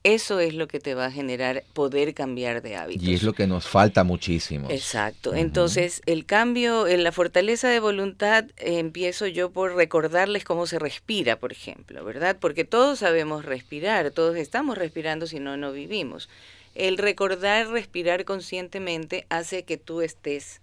Eso 0.04 0.40
es 0.40 0.56
lo 0.56 0.68
que 0.68 0.80
te 0.80 0.96
va 0.96 1.06
a 1.06 1.12
generar 1.12 1.64
poder 1.74 2.16
cambiar 2.16 2.64
de 2.64 2.76
hábitos. 2.76 3.08
Y 3.08 3.14
es 3.14 3.22
lo 3.22 3.34
que 3.34 3.46
nos 3.46 3.68
falta 3.68 4.04
muchísimo. 4.04 4.68
Exacto. 4.72 5.36
Entonces, 5.36 6.02
el 6.08 6.26
cambio, 6.26 6.88
en 6.88 7.04
la 7.04 7.12
fortaleza 7.12 7.70
de 7.70 7.80
voluntad, 7.80 8.46
empiezo 8.58 9.28
yo 9.28 9.52
por 9.52 9.76
recordarles 9.76 10.44
cómo 10.44 10.66
se 10.66 10.80
respira, 10.80 11.38
por 11.38 11.52
ejemplo, 11.52 12.04
¿verdad? 12.04 12.38
Porque 12.40 12.66
todos 12.66 13.00
sabemos 13.00 13.46
respirar, 13.46 14.10
todos 14.10 14.38
estamos 14.38 14.76
respirando, 14.76 15.28
si 15.28 15.40
no, 15.40 15.56
no 15.56 15.72
vivimos. 15.72 16.30
El 16.74 16.98
recordar 16.98 17.68
respirar 17.68 18.26
conscientemente 18.26 19.28
hace 19.30 19.66
que 19.66 19.78
tú 19.78 20.02
estés 20.02 20.62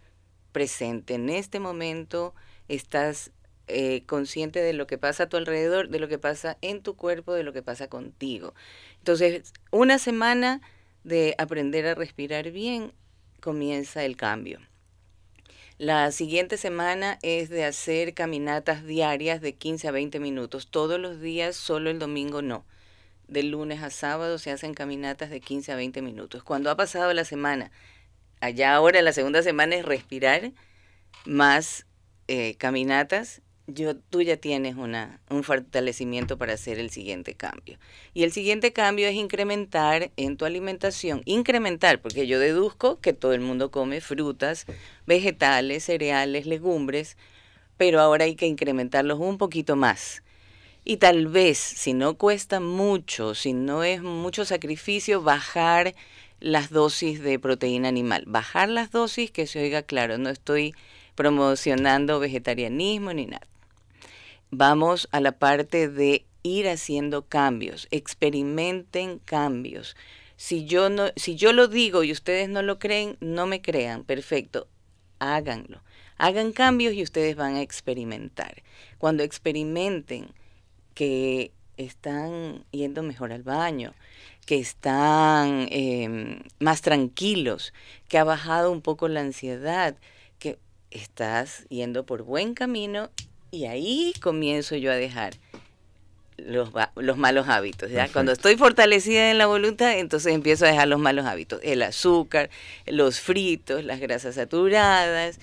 presente 0.51 1.15
en 1.15 1.29
este 1.29 1.61
momento, 1.61 2.35
estás 2.67 3.31
eh, 3.71 4.03
consciente 4.07 4.61
de 4.61 4.73
lo 4.73 4.87
que 4.87 4.97
pasa 4.97 5.25
a 5.25 5.29
tu 5.29 5.37
alrededor, 5.37 5.91
de 5.91 5.99
lo 5.99 6.09
que 6.09 6.19
pasa 6.19 6.57
en 6.63 6.81
tu 6.81 6.97
cuerpo, 6.97 7.35
de 7.35 7.43
lo 7.43 7.53
que 7.53 7.63
pasa 7.63 7.89
contigo. 7.89 8.55
Entonces, 9.09 9.55
una 9.71 9.99
semana 9.99 10.61
de 11.03 11.35
aprender 11.39 11.87
a 11.87 11.95
respirar 11.95 12.51
bien 12.51 12.93
comienza 13.41 14.05
el 14.05 14.19
cambio. 14.19 14.61
La 15.79 16.13
siguiente 16.13 16.59
semana 16.59 17.19
es 17.23 17.49
de 17.49 17.65
hacer 17.65 18.13
caminatas 18.13 18.85
diarias 18.85 19.41
de 19.41 19.55
15 19.55 19.89
a 19.89 19.93
20 19.93 20.21
minutos, 20.21 20.71
todos 20.71 21.01
los 21.01 21.23
días, 21.23 21.57
solo 21.57 21.89
el 21.89 21.99
domingo 21.99 22.43
no. 22.43 22.67
De 23.29 23.43
lunes 23.45 23.83
a 23.83 23.89
sábado 23.89 24.37
se 24.37 24.51
hacen 24.51 24.75
caminatas 24.75 25.31
de 25.31 25.41
15 25.41 25.73
a 25.73 25.77
20 25.77 26.03
minutos. 26.03 26.43
Cuando 26.43 26.71
ha 26.71 26.77
pasado 26.77 27.15
la 27.15 27.25
semana, 27.25 27.71
allá 28.41 28.75
ahora 28.75 29.01
la 29.01 29.15
segunda 29.15 29.43
semana 29.43 29.77
es 29.77 29.87
respirar, 29.87 30.53
más 31.25 31.87
eh, 32.27 32.57
caminatas 32.57 33.41
yo, 33.69 33.97
tú 33.97 34.23
ya 34.23 34.39
tienes 34.39 34.77
una, 34.77 35.21
un 35.29 35.45
fortalecimiento 35.45 36.39
para 36.39 36.55
hacer 36.55 36.79
el 36.79 36.89
siguiente 36.89 37.35
cambio. 37.35 37.79
Y 38.15 38.23
el 38.23 38.33
siguiente 38.33 38.73
cambio 38.73 39.07
es 39.07 39.15
incrementar 39.15 40.11
en 40.17 40.39
tu 40.39 40.47
alimentación, 40.47 41.21
incrementar, 41.27 42.01
porque 42.01 42.27
yo 42.27 42.41
deduzco 42.41 42.99
que 43.01 43.13
todo 43.13 43.35
el 43.35 43.41
mundo 43.41 43.71
come 43.71 44.01
frutas, 44.01 44.65
vegetales, 45.07 45.85
cereales, 45.85 46.47
legumbres, 46.47 47.19
pero 47.77 48.01
ahora 48.01 48.25
hay 48.25 48.37
que 48.37 48.47
incrementarlos 48.47 49.19
un 49.21 49.37
poquito 49.37 49.77
más. 49.77 50.23
Y 50.85 50.97
tal 50.97 51.27
vez, 51.27 51.59
si 51.59 51.93
no 51.93 52.15
cuesta 52.17 52.61
mucho, 52.61 53.35
si 53.35 53.53
no 53.53 53.85
es 53.85 54.01
mucho 54.01 54.47
sacrificio, 54.47 55.21
bajar 55.21 55.95
las 56.41 56.71
dosis 56.71 57.21
de 57.21 57.39
proteína 57.39 57.89
animal. 57.89 58.25
Bajar 58.27 58.71
las 58.71 58.91
dosis, 58.91 59.31
que 59.31 59.47
se 59.47 59.61
oiga 59.61 59.83
claro, 59.83 60.17
no 60.17 60.31
estoy 60.31 60.75
promocionando 61.15 62.19
vegetarianismo 62.19 63.13
ni 63.13 63.27
nada 63.27 63.47
vamos 64.51 65.09
a 65.13 65.21
la 65.21 65.33
parte 65.33 65.89
de 65.89 66.25
ir 66.43 66.69
haciendo 66.69 67.27
cambios, 67.27 67.89
experimenten 67.91 69.19
cambios. 69.19 69.97
Si 70.37 70.65
yo 70.65 70.89
no 70.89 71.09
si 71.17 71.35
yo 71.35 71.53
lo 71.53 71.67
digo 71.67 72.05
y 72.05 72.13
ustedes 72.13 72.49
no 72.49 72.63
lo 72.63 72.79
creen, 72.79 73.17
no 73.21 73.47
me 73.47 73.61
crean, 73.61 74.05
perfecto, 74.05 74.69
háganlo. 75.19 75.83
Hagan 76.17 76.53
cambios 76.53 76.95
y 76.95 77.03
ustedes 77.03 77.37
van 77.37 77.57
a 77.57 77.63
experimentar. 77.63 78.63
Cuando 78.99 79.23
experimenten 79.23 80.31
que 80.95 81.53
están 81.77 82.65
yendo 82.73 83.03
mejor 83.03 83.33
al 83.33 83.45
baño, 83.45 83.95
que 84.47 84.59
están 84.59 85.69
em, 85.71 86.43
más 86.59 86.83
tranquilos, 86.83 87.73
que 88.09 88.19
ha 88.19 88.25
bajado 88.25 88.73
un 88.73 88.83
poco 88.83 89.07
la 89.07 89.21
ansiedad, 89.21 89.97
que 90.39 90.59
estás 90.91 91.67
yendo 91.69 92.05
por 92.05 92.23
buen 92.23 92.55
camino 92.55 93.11
y 93.51 93.67
ahí 93.67 94.13
comienzo 94.21 94.77
yo 94.77 94.91
a 94.91 94.97
dejar 94.97 95.35
los, 96.37 96.71
los 96.97 97.17
malos 97.17 97.49
hábitos. 97.49 97.91
¿ya? 97.91 98.09
Cuando 98.09 98.33
estoy 98.33 98.57
fortalecida 98.57 99.31
en 99.31 99.39
la 99.39 99.47
voluntad, 99.47 99.99
entonces 99.99 100.33
empiezo 100.35 100.65
a 100.65 100.69
dejar 100.69 100.89
los 100.89 101.01
malos 101.01 101.27
hábitos. 101.27 101.61
El 101.63 101.83
azúcar, 101.83 102.51
los 102.87 103.21
fritos, 103.21 103.85
las 103.85 104.01
grasas 104.01 104.37
saturadas, 104.37 105.41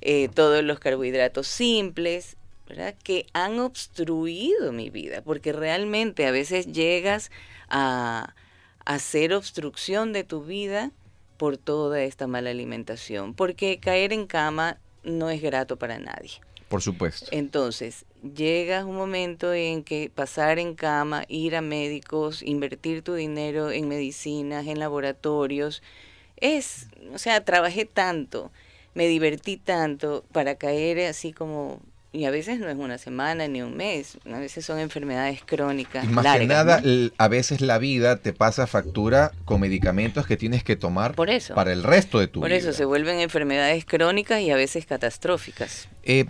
eh, 0.00 0.28
todos 0.34 0.62
los 0.64 0.78
carbohidratos 0.78 1.46
simples, 1.46 2.36
¿verdad? 2.68 2.94
que 3.02 3.26
han 3.32 3.58
obstruido 3.58 4.72
mi 4.72 4.90
vida, 4.90 5.22
porque 5.22 5.52
realmente 5.52 6.26
a 6.26 6.30
veces 6.30 6.72
llegas 6.72 7.30
a, 7.68 8.34
hacer 8.88 9.34
obstrucción 9.34 10.14
de 10.14 10.24
tu 10.24 10.42
vida 10.42 10.92
por 11.36 11.58
toda 11.58 12.00
esta 12.02 12.26
mala 12.26 12.48
alimentación, 12.48 13.34
porque 13.34 13.78
caer 13.78 14.14
en 14.14 14.26
cama 14.26 14.78
no 15.04 15.28
es 15.28 15.42
grato 15.42 15.76
para 15.76 15.98
nadie. 15.98 16.40
Por 16.68 16.82
supuesto. 16.82 17.26
Entonces, 17.30 18.04
llega 18.34 18.84
un 18.84 18.96
momento 18.96 19.52
en 19.54 19.82
que 19.82 20.10
pasar 20.14 20.58
en 20.58 20.74
cama, 20.74 21.24
ir 21.28 21.56
a 21.56 21.62
médicos, 21.62 22.42
invertir 22.42 23.02
tu 23.02 23.14
dinero 23.14 23.70
en 23.70 23.88
medicinas, 23.88 24.66
en 24.66 24.78
laboratorios, 24.78 25.82
es, 26.36 26.88
o 27.12 27.18
sea, 27.18 27.44
trabajé 27.44 27.84
tanto, 27.84 28.52
me 28.94 29.06
divertí 29.06 29.56
tanto 29.56 30.24
para 30.32 30.56
caer 30.56 31.06
así 31.06 31.32
como 31.32 31.80
y 32.10 32.24
a 32.24 32.30
veces 32.30 32.58
no 32.58 32.68
es 32.68 32.76
una 32.76 32.96
semana 32.96 33.46
ni 33.48 33.60
un 33.60 33.76
mes, 33.76 34.18
a 34.24 34.38
veces 34.38 34.64
son 34.64 34.78
enfermedades 34.78 35.42
crónicas. 35.44 36.04
Y 36.04 36.08
más 36.08 36.38
que 36.38 36.46
nada, 36.46 36.82
a 37.18 37.28
veces 37.28 37.60
la 37.60 37.78
vida 37.78 38.16
te 38.16 38.32
pasa 38.32 38.66
factura 38.66 39.32
con 39.44 39.60
medicamentos 39.60 40.26
que 40.26 40.38
tienes 40.38 40.64
que 40.64 40.74
tomar 40.74 41.14
Por 41.14 41.28
eso. 41.28 41.54
para 41.54 41.72
el 41.72 41.82
resto 41.82 42.18
de 42.18 42.26
tu 42.26 42.40
vida. 42.40 42.48
Por 42.48 42.52
eso 42.52 42.72
se 42.72 42.86
vuelven 42.86 43.20
enfermedades 43.20 43.84
crónicas 43.84 44.40
y 44.40 44.50
a 44.50 44.56
veces 44.56 44.86
catastróficas. 44.86 45.88
Eh, 46.02 46.24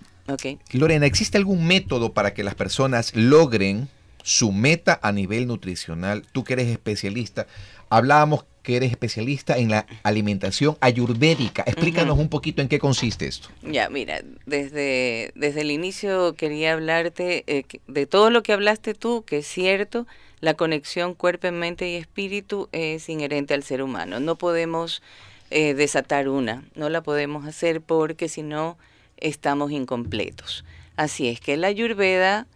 Lorena, 0.73 1.07
¿existe 1.07 1.39
algún 1.39 1.67
método 1.67 2.13
para 2.13 2.35
que 2.35 2.45
las 2.45 2.55
personas 2.55 3.15
logren 3.15 3.89
su 4.23 4.53
meta 4.53 4.99
a 5.03 5.13
nivel 5.13 5.47
nutricional? 5.47 6.25
Tú 6.33 6.45
que 6.45 6.55
eres 6.55 6.69
especialista, 6.69 7.47
hablábamos 7.89 8.45
que 8.63 8.77
eres 8.77 8.91
especialista 8.91 9.57
en 9.57 9.71
la 9.71 9.87
alimentación 10.03 10.77
ayurvédica. 10.83 11.63
Explícanos 11.67 12.19
un 12.19 12.29
poquito 12.29 12.61
en 12.61 12.69
qué 12.69 12.79
consiste 12.79 13.27
esto. 13.27 13.49
Ya, 13.63 13.89
mira, 13.89 14.21
desde, 14.45 15.33
desde 15.35 15.63
el 15.63 15.71
inicio 15.71 16.35
quería 16.35 16.75
hablarte 16.75 17.45
eh, 17.47 17.65
de 17.87 18.07
todo 18.07 18.29
lo 18.29 18.43
que 18.43 18.53
hablaste 18.53 18.93
tú, 18.93 19.25
que 19.25 19.39
es 19.39 19.47
cierto, 19.47 20.07
la 20.41 20.53
conexión 20.53 21.15
cuerpo, 21.15 21.51
mente 21.51 21.89
y 21.89 21.95
espíritu 21.95 22.69
es 22.73 23.09
inherente 23.09 23.55
al 23.55 23.63
ser 23.63 23.83
humano. 23.83 24.21
No 24.21 24.37
podemos 24.37 25.03
eh, 25.51 25.73
desatar 25.73 26.29
una, 26.29 26.65
no 26.75 26.91
la 26.91 27.03
podemos 27.03 27.47
hacer 27.47 27.81
porque 27.81 28.29
si 28.29 28.43
no 28.43 28.77
estamos 29.19 29.71
incompletos. 29.71 30.65
Así 30.97 31.29
es 31.29 31.41
que 31.41 31.57
la 31.57 31.69
ayurveda 31.69 32.47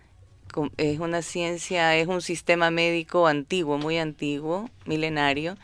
es 0.76 1.00
una 1.00 1.22
ciencia, 1.22 1.96
es 1.96 2.08
un 2.08 2.20
sistema 2.20 2.70
médico 2.70 3.26
antiguo, 3.26 3.78
muy 3.78 3.98
antiguo, 3.98 4.68
milenario, 4.84 5.56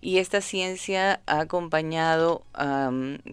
y 0.00 0.18
esta 0.18 0.40
ciencia 0.40 1.20
ha 1.26 1.40
acompañado 1.40 2.42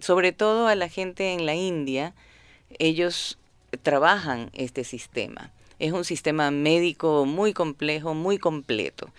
sobre 0.00 0.32
todo 0.32 0.66
a 0.66 0.74
la 0.74 0.88
gente 0.88 1.32
en 1.32 1.46
la 1.46 1.54
India. 1.54 2.14
Ellos 2.78 3.38
trabajan 3.82 4.50
este 4.52 4.82
sistema. 4.82 5.52
Es 5.78 5.92
un 5.92 6.04
sistema 6.04 6.50
médico 6.50 7.24
muy 7.24 7.52
complejo, 7.52 8.14
muy 8.14 8.38
completo. 8.38 9.10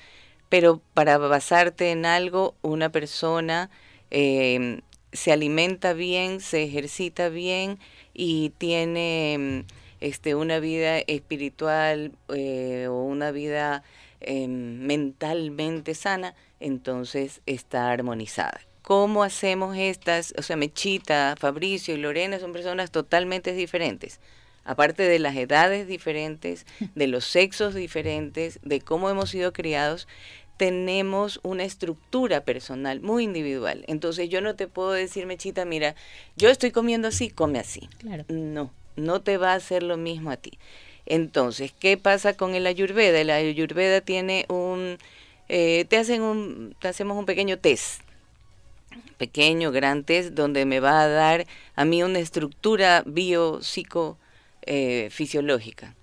Pero 0.49 0.81
para 0.93 1.17
basarte 1.17 1.91
en 1.91 2.05
algo, 2.05 2.55
una 2.61 2.89
persona 2.89 3.69
em, 4.09 4.81
se 5.11 5.31
alimenta 5.31 5.93
bien, 5.93 6.41
se 6.41 6.63
ejercita 6.63 7.29
bien 7.29 7.79
y 8.13 8.51
tiene 8.57 9.65
este, 10.01 10.35
una 10.35 10.59
vida 10.59 10.99
espiritual 10.99 12.11
eh, 12.33 12.87
o 12.89 13.01
una 13.03 13.31
vida 13.31 13.83
em, 14.21 14.79
mentalmente 14.79 15.95
sana, 15.95 16.35
entonces 16.59 17.41
está 17.45 17.91
armonizada. 17.91 18.61
¿Cómo 18.81 19.23
hacemos 19.23 19.75
estas? 19.75 20.33
O 20.37 20.41
sea, 20.41 20.55
Mechita, 20.55 21.35
Fabricio 21.37 21.93
y 21.93 21.97
Lorena 21.97 22.39
son 22.39 22.53
personas 22.53 22.89
totalmente 22.91 23.53
diferentes. 23.53 24.19
Aparte 24.63 25.03
de 25.03 25.19
las 25.19 25.35
edades 25.35 25.87
diferentes, 25.87 26.65
de 26.95 27.07
los 27.07 27.25
sexos 27.25 27.73
diferentes, 27.73 28.59
de 28.63 28.81
cómo 28.81 29.09
hemos 29.09 29.29
sido 29.29 29.51
criados, 29.53 30.07
tenemos 30.57 31.39
una 31.43 31.63
estructura 31.63 32.41
personal 32.41 32.99
muy 33.01 33.23
individual. 33.23 33.83
Entonces 33.87 34.29
yo 34.29 34.41
no 34.41 34.55
te 34.55 34.67
puedo 34.67 34.91
decir, 34.91 35.25
Mechita, 35.25 35.65
mira, 35.65 35.95
yo 36.35 36.49
estoy 36.49 36.71
comiendo 36.71 37.07
así, 37.07 37.29
come 37.29 37.59
así. 37.59 37.89
Claro. 37.99 38.25
No, 38.27 38.71
no 38.95 39.21
te 39.21 39.37
va 39.37 39.53
a 39.53 39.55
hacer 39.55 39.83
lo 39.83 39.97
mismo 39.97 40.31
a 40.31 40.37
ti. 40.37 40.57
Entonces, 41.05 41.73
¿qué 41.79 41.97
pasa 41.97 42.33
con 42.33 42.55
el 42.55 42.67
ayurveda? 42.67 43.21
El 43.21 43.29
ayurveda 43.29 44.01
tiene 44.01 44.45
un 44.49 44.97
eh, 45.49 45.85
te 45.85 45.97
hacen 45.97 46.21
un, 46.21 46.75
te 46.79 46.89
hacemos 46.89 47.17
un 47.17 47.25
pequeño 47.25 47.57
test, 47.57 48.01
pequeño, 49.17 49.71
gran 49.71 50.03
test, 50.03 50.31
donde 50.31 50.65
me 50.65 50.79
va 50.79 51.01
a 51.01 51.07
dar 51.07 51.47
a 51.75 51.85
mí 51.85 52.03
una 52.03 52.19
estructura 52.19 53.03
biopsico 53.05 54.17
eh, 54.63 55.07
fisiológica 55.09 55.95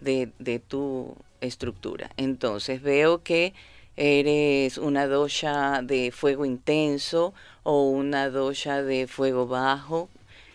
de, 0.00 0.32
de 0.38 0.58
tu 0.58 1.16
estructura. 1.40 2.10
Entonces 2.16 2.82
veo 2.82 3.22
que 3.22 3.54
eres 3.98 4.78
una 4.78 5.08
dosha 5.08 5.82
de 5.82 6.12
fuego 6.12 6.44
intenso 6.44 7.34
o 7.64 7.90
una 7.90 8.30
dosha 8.30 8.82
de 8.82 9.08
fuego 9.08 9.48
bajo. 9.48 10.08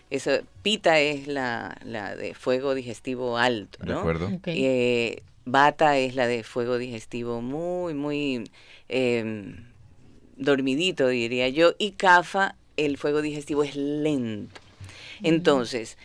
Esa 0.08 0.40
pita 0.62 0.98
es 1.00 1.26
la, 1.26 1.76
la 1.84 2.16
de 2.16 2.32
fuego 2.34 2.74
digestivo 2.74 3.36
alto, 3.36 3.78
¿no? 3.84 3.94
De 3.94 3.98
acuerdo. 3.98 4.30
Eh, 4.46 5.22
Bata 5.44 5.98
es 5.98 6.14
la 6.14 6.26
de 6.26 6.42
fuego 6.42 6.78
digestivo 6.78 7.42
muy, 7.42 7.92
muy 7.92 8.44
em, 8.88 9.66
dormidito, 10.36 11.08
diría 11.08 11.48
yo. 11.50 11.74
Y 11.78 11.92
Cafa, 11.92 12.56
el 12.78 12.96
fuego 12.96 13.20
digestivo 13.20 13.62
es 13.62 13.76
lento. 13.76 14.58
Entonces, 15.22 15.98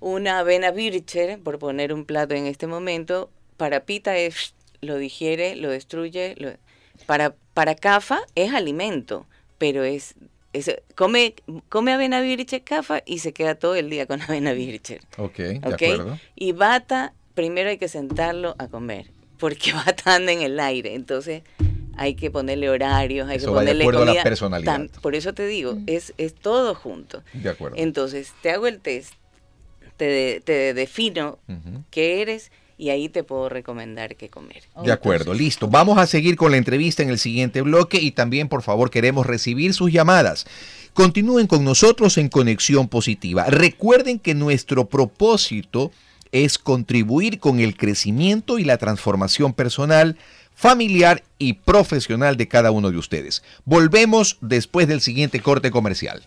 una 0.00 0.38
avena 0.38 0.70
Bircher, 0.70 1.38
por 1.40 1.58
poner 1.58 1.92
un 1.92 2.06
plato 2.06 2.34
en 2.34 2.46
este 2.46 2.66
momento, 2.66 3.30
para 3.58 3.80
Pita 3.80 4.16
es 4.16 4.54
lo 4.80 4.96
digiere, 4.96 5.56
lo 5.56 5.70
destruye. 5.70 6.34
Para, 7.04 7.34
para 7.54 7.74
Cafa 7.74 8.20
es 8.34 8.54
alimento, 8.54 9.26
pero 9.58 9.84
es, 9.84 10.14
come, 10.94 11.34
come 11.68 11.92
avena 11.92 12.20
Bircher, 12.20 12.62
Cafa 12.62 13.02
y 13.04 13.18
se 13.18 13.32
queda 13.32 13.54
todo 13.54 13.74
el 13.74 13.90
día 13.90 14.06
con 14.06 14.22
avena 14.28 14.52
Bircher. 14.52 15.02
Ok, 15.18 15.36
de 15.36 15.60
acuerdo. 15.62 16.18
Y 16.34 16.52
Bata 16.52 17.12
primero 17.34 17.68
hay 17.70 17.78
que 17.78 17.88
sentarlo 17.88 18.56
a 18.58 18.66
comer, 18.68 19.06
porque 19.38 19.72
va 19.74 19.84
tan 19.84 20.28
en 20.28 20.42
el 20.42 20.58
aire. 20.58 20.94
Entonces 20.94 21.42
hay 21.96 22.14
que 22.14 22.30
ponerle 22.30 22.68
horarios, 22.68 23.28
hay 23.28 23.38
que 23.38 23.46
ponerle 23.46 23.84
de 23.84 23.90
acuerdo 23.90 24.02
a 24.02 24.14
la 24.14 24.22
personalidad. 24.22 24.90
por 25.00 25.14
eso 25.14 25.32
te 25.32 25.46
digo, 25.46 25.74
mm. 25.74 25.84
es, 25.86 26.12
es 26.18 26.34
todo 26.34 26.74
junto. 26.74 27.22
De 27.32 27.50
acuerdo. 27.50 27.76
Entonces 27.78 28.34
te 28.42 28.50
hago 28.50 28.66
el 28.66 28.80
test, 28.80 29.14
te, 29.96 30.40
te 30.44 30.74
defino 30.74 31.38
qué 31.90 32.20
eres 32.22 32.50
y 32.78 32.90
ahí 32.90 33.08
te 33.08 33.24
puedo 33.24 33.48
recomendar 33.48 34.16
qué 34.16 34.28
comer. 34.28 34.64
De 34.82 34.92
acuerdo, 34.92 35.32
listo. 35.32 35.68
Vamos 35.68 35.98
a 35.98 36.06
seguir 36.06 36.36
con 36.36 36.50
la 36.50 36.58
entrevista 36.58 37.02
en 37.02 37.10
el 37.10 37.18
siguiente 37.18 37.62
bloque 37.62 37.98
y 37.98 38.10
también, 38.10 38.48
por 38.48 38.62
favor, 38.62 38.90
queremos 38.90 39.26
recibir 39.26 39.72
sus 39.72 39.92
llamadas. 39.92 40.46
Continúen 40.92 41.46
con 41.46 41.64
nosotros 41.64 42.18
en 42.18 42.28
Conexión 42.28 42.88
Positiva. 42.88 43.44
Recuerden 43.46 44.18
que 44.18 44.34
nuestro 44.34 44.86
propósito 44.86 45.90
es 46.32 46.58
contribuir 46.58 47.38
con 47.38 47.60
el 47.60 47.76
crecimiento 47.76 48.58
y 48.58 48.64
la 48.64 48.76
transformación 48.78 49.52
personal, 49.52 50.18
familiar 50.54 51.22
y 51.38 51.54
profesional 51.54 52.36
de 52.36 52.48
cada 52.48 52.70
uno 52.70 52.90
de 52.90 52.98
ustedes. 52.98 53.42
Volvemos 53.64 54.38
después 54.40 54.88
del 54.88 55.00
siguiente 55.00 55.40
corte 55.40 55.70
comercial. 55.70 56.26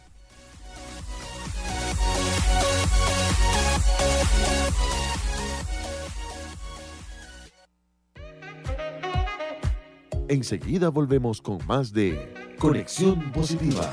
Enseguida 10.29 10.89
volvemos 10.89 11.41
con 11.41 11.57
más 11.65 11.91
de 11.91 12.31
Conexión 12.59 13.31
Positiva 13.31 13.91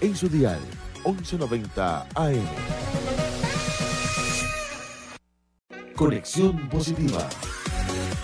en 0.00 0.14
su 0.14 0.28
dial 0.28 0.60
1190 1.04 2.06
AM. 2.14 2.46
Conexión 5.96 6.68
Positiva. 6.68 7.28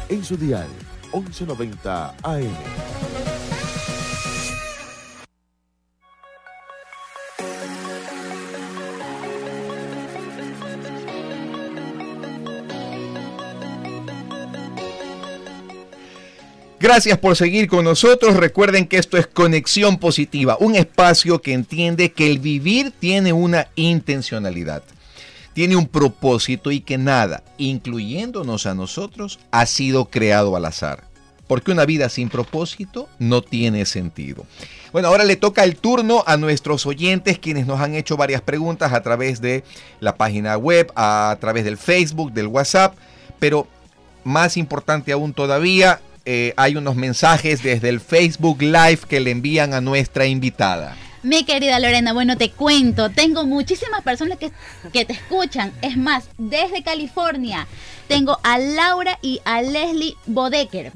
En 0.08 0.24
su 0.24 0.36
dial 0.36 0.68
1190 1.12 2.14
AM. 2.22 3.09
Gracias 16.80 17.18
por 17.18 17.36
seguir 17.36 17.68
con 17.68 17.84
nosotros. 17.84 18.36
Recuerden 18.36 18.86
que 18.86 18.96
esto 18.96 19.18
es 19.18 19.26
Conexión 19.26 19.98
Positiva, 19.98 20.56
un 20.58 20.74
espacio 20.74 21.40
que 21.42 21.52
entiende 21.52 22.12
que 22.12 22.30
el 22.30 22.38
vivir 22.38 22.90
tiene 22.98 23.32
una 23.32 23.68
intencionalidad 23.76 24.82
tiene 25.52 25.76
un 25.76 25.86
propósito 25.86 26.70
y 26.70 26.80
que 26.80 26.98
nada, 26.98 27.42
incluyéndonos 27.58 28.66
a 28.66 28.74
nosotros, 28.74 29.38
ha 29.50 29.66
sido 29.66 30.06
creado 30.06 30.56
al 30.56 30.64
azar. 30.64 31.04
Porque 31.46 31.72
una 31.72 31.84
vida 31.84 32.08
sin 32.08 32.28
propósito 32.28 33.08
no 33.18 33.42
tiene 33.42 33.84
sentido. 33.84 34.46
Bueno, 34.92 35.08
ahora 35.08 35.24
le 35.24 35.36
toca 35.36 35.64
el 35.64 35.76
turno 35.76 36.22
a 36.26 36.36
nuestros 36.36 36.86
oyentes 36.86 37.38
quienes 37.38 37.66
nos 37.66 37.80
han 37.80 37.94
hecho 37.94 38.16
varias 38.16 38.40
preguntas 38.40 38.92
a 38.92 39.02
través 39.02 39.40
de 39.40 39.64
la 39.98 40.14
página 40.14 40.56
web, 40.56 40.92
a 40.94 41.36
través 41.40 41.64
del 41.64 41.76
Facebook, 41.76 42.32
del 42.32 42.46
WhatsApp, 42.46 42.94
pero 43.40 43.66
más 44.22 44.56
importante 44.56 45.10
aún 45.10 45.34
todavía, 45.34 46.00
eh, 46.24 46.54
hay 46.56 46.76
unos 46.76 46.96
mensajes 46.96 47.62
desde 47.62 47.88
el 47.88 48.00
Facebook 48.00 48.62
Live 48.62 49.00
que 49.09 49.20
le 49.20 49.30
envían 49.30 49.74
a 49.74 49.80
nuestra 49.80 50.26
invitada. 50.26 50.96
Mi 51.22 51.44
querida 51.44 51.78
Lorena, 51.78 52.14
bueno, 52.14 52.38
te 52.38 52.50
cuento, 52.50 53.11
tengo 53.11 53.44
muchísimas 53.44 54.02
personas 54.02 54.38
que, 54.38 54.52
que 54.92 55.04
te 55.04 55.12
escuchan. 55.12 55.72
Es 55.83 55.96
más, 55.96 56.24
desde 56.38 56.83
California 56.83 57.66
tengo 58.09 58.38
a 58.42 58.59
Laura 58.59 59.18
y 59.20 59.40
a 59.44 59.61
Leslie 59.62 60.16
Bodecker 60.26 60.92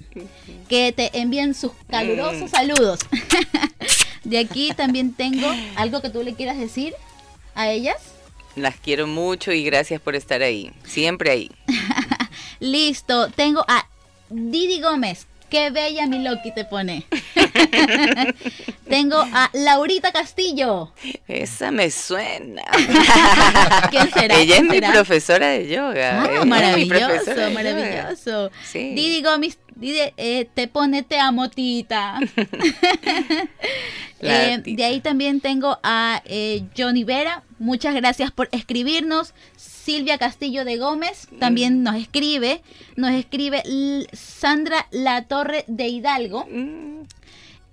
que 0.69 0.93
te 0.93 1.17
envían 1.21 1.55
sus 1.55 1.73
calurosos 1.89 2.51
saludos. 2.51 3.01
De 4.25 4.39
aquí 4.39 4.73
también 4.75 5.13
tengo 5.13 5.47
algo 5.77 6.01
que 6.01 6.09
tú 6.09 6.23
le 6.23 6.35
quieras 6.35 6.59
decir 6.59 6.95
a 7.55 7.71
ellas. 7.71 7.97
Las 8.57 8.77
quiero 8.77 9.07
mucho 9.07 9.53
y 9.53 9.63
gracias 9.65 10.01
por 10.01 10.17
estar 10.17 10.43
ahí. 10.43 10.73
Siempre 10.85 11.31
ahí. 11.31 11.51
Listo, 12.61 13.29
tengo 13.31 13.65
a 13.69 13.87
Didi 14.35 14.81
Gómez. 14.81 15.27
Qué 15.49 15.70
bella 15.70 16.09
mi 16.09 16.18
Loki 16.18 16.53
te 16.53 16.64
pone. 16.64 17.07
Tengo 18.88 19.18
a 19.18 19.49
Laurita 19.53 20.11
Castillo. 20.11 20.92
Esa 21.29 21.70
me 21.70 21.90
suena. 21.92 22.64
¿Quién 23.90 24.11
será? 24.11 24.35
Ella 24.35 24.57
es 24.57 24.62
¿Quién 24.62 24.68
mi 24.68 24.81
profesora 24.81 25.49
de 25.49 25.68
yoga. 25.68 26.25
Ah, 26.25 26.44
maravilloso, 26.44 27.31
yoga. 27.31 27.51
maravilloso. 27.51 28.51
Sí. 28.64 28.94
Didi 28.94 29.23
Gómez, 29.23 29.59
Didi, 29.77 29.99
eh, 30.16 30.49
te 30.53 30.66
pone 30.66 31.05
te 31.05 31.18
amo, 31.20 31.49
tita. 31.49 32.18
Eh, 34.27 34.62
de 34.64 34.83
ahí 34.83 35.01
también 35.01 35.42
tengo 35.42 35.79
a 35.83 36.23
eh, 36.25 36.62
Johnny 36.75 37.05
Vera. 37.05 37.42
Muchas 37.59 37.94
gracias 37.94 38.31
por 38.31 38.49
escribirnos. 38.53 39.35
Silvia 39.85 40.16
Castillo 40.18 40.64
de 40.64 40.79
Gómez 40.79 41.29
también 41.38 41.83
nos 41.83 41.97
escribe. 41.97 42.62
Nos 42.97 43.11
escribe 43.12 43.62
Sandra 44.12 44.87
La 44.90 45.25
Torre 45.25 45.64
de 45.68 45.88
Hidalgo. 45.88 46.47
Mm, 46.51 47.05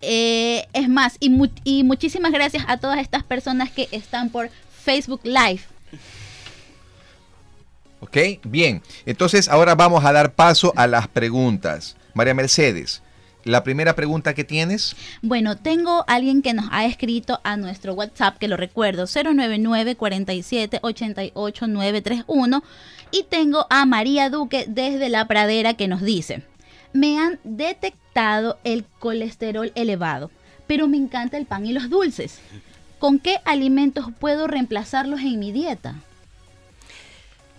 Eh, 0.04 0.66
es 0.74 0.90
más, 0.90 1.18
y, 1.20 1.30
mu- 1.30 1.48
y 1.64 1.84
muchísimas 1.84 2.32
gracias 2.32 2.64
a 2.68 2.78
todas 2.78 2.98
estas 3.00 3.22
personas 3.24 3.70
que 3.70 3.88
están 3.92 4.30
por 4.32 4.50
Facebook 4.84 5.22
Live. 5.24 5.62
¿Ok? 8.00 8.18
Bien. 8.44 8.82
Entonces 9.06 9.48
ahora 9.48 9.76
vamos 9.76 10.04
a 10.04 10.12
dar 10.12 10.34
paso 10.34 10.74
a 10.76 10.88
las 10.88 11.08
preguntas. 11.08 11.96
María 12.16 12.34
Mercedes, 12.34 13.02
la 13.44 13.64
primera 13.64 13.96
pregunta 13.96 14.34
que 14.34 14.44
tienes. 14.44 14.96
Bueno, 15.22 15.58
tengo 15.58 16.04
alguien 16.08 16.42
que 16.42 16.54
nos 16.54 16.66
ha 16.72 16.86
escrito 16.86 17.40
a 17.44 17.58
nuestro 17.58 17.94
WhatsApp, 17.94 18.38
que 18.38 18.48
lo 18.48 18.58
recuerdo, 18.58 19.06
099 19.06 19.96
47 19.96 20.80
88 20.82 21.68
931 21.68 22.64
y 23.12 23.24
tengo 23.24 23.68
a 23.70 23.86
María 23.86 24.30
Duque 24.30 24.66
desde 24.68 25.10
La 25.10 25.28
Pradera 25.28 25.74
que 25.74 25.88
nos 25.88 26.02
dice, 26.02 26.44
me 26.94 27.20
han 27.20 27.40
detectado 27.44 28.58
el 28.64 28.86
colesterol 29.00 29.72
elevado, 29.76 30.32
pero 30.68 30.88
me 30.88 30.98
encanta 30.98 31.38
el 31.38 31.46
pan 31.46 31.66
y 31.66 31.74
los 31.74 31.90
dulces. 31.90 32.40
¿Con 33.00 33.20
qué 33.20 33.38
alimentos 33.46 34.06
puedo 34.20 34.48
reemplazarlos 34.48 35.22
en 35.22 35.40
mi 35.40 35.52
dieta? 35.52 35.96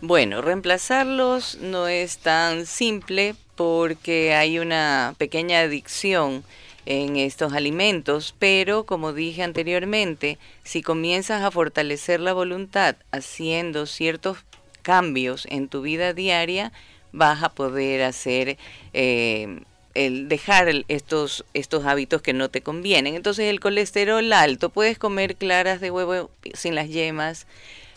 Bueno, 0.01 0.41
reemplazarlos 0.41 1.59
no 1.61 1.87
es 1.87 2.19
tan 2.19 2.67
simple 2.67 3.35
porque 3.57 4.35
hay 4.35 4.59
una 4.59 5.15
pequeña 5.19 5.61
adicción 5.61 6.45
en 6.87 7.17
estos 7.17 7.53
alimentos, 7.53 8.35
pero 8.39 8.85
como 8.85 9.13
dije 9.13 9.43
anteriormente, 9.43 10.39
si 10.65 10.83
comienzas 10.83 11.43
a 11.43 11.51
fortalecer 11.51 12.21
la 12.21 12.33
voluntad 12.33 12.97
haciendo 13.13 13.87
ciertos 13.87 14.39
cambios 14.83 15.47
en 15.49 15.69
tu 15.69 15.83
vida 15.83 16.13
diaria, 16.13 16.73
vas 17.13 17.43
a 17.43 17.51
poder 17.51 18.03
hacer 18.03 18.59
eh, 18.93 19.61
el 19.95 20.29
dejar 20.29 20.69
estos, 20.89 21.45
estos 21.55 21.85
hábitos 21.85 22.23
que 22.23 22.33
no 22.33 22.51
te 22.51 22.63
convienen. 22.63 23.15
Entonces 23.15 23.47
el 23.47 23.61
colesterol 23.61 24.33
alto, 24.33 24.71
puedes 24.71 24.99
comer 24.99 25.37
claras 25.37 25.81
de 25.81 25.91
huevo 25.91 26.31
sin 26.55 26.75
las 26.75 26.89
yemas, 26.89 27.47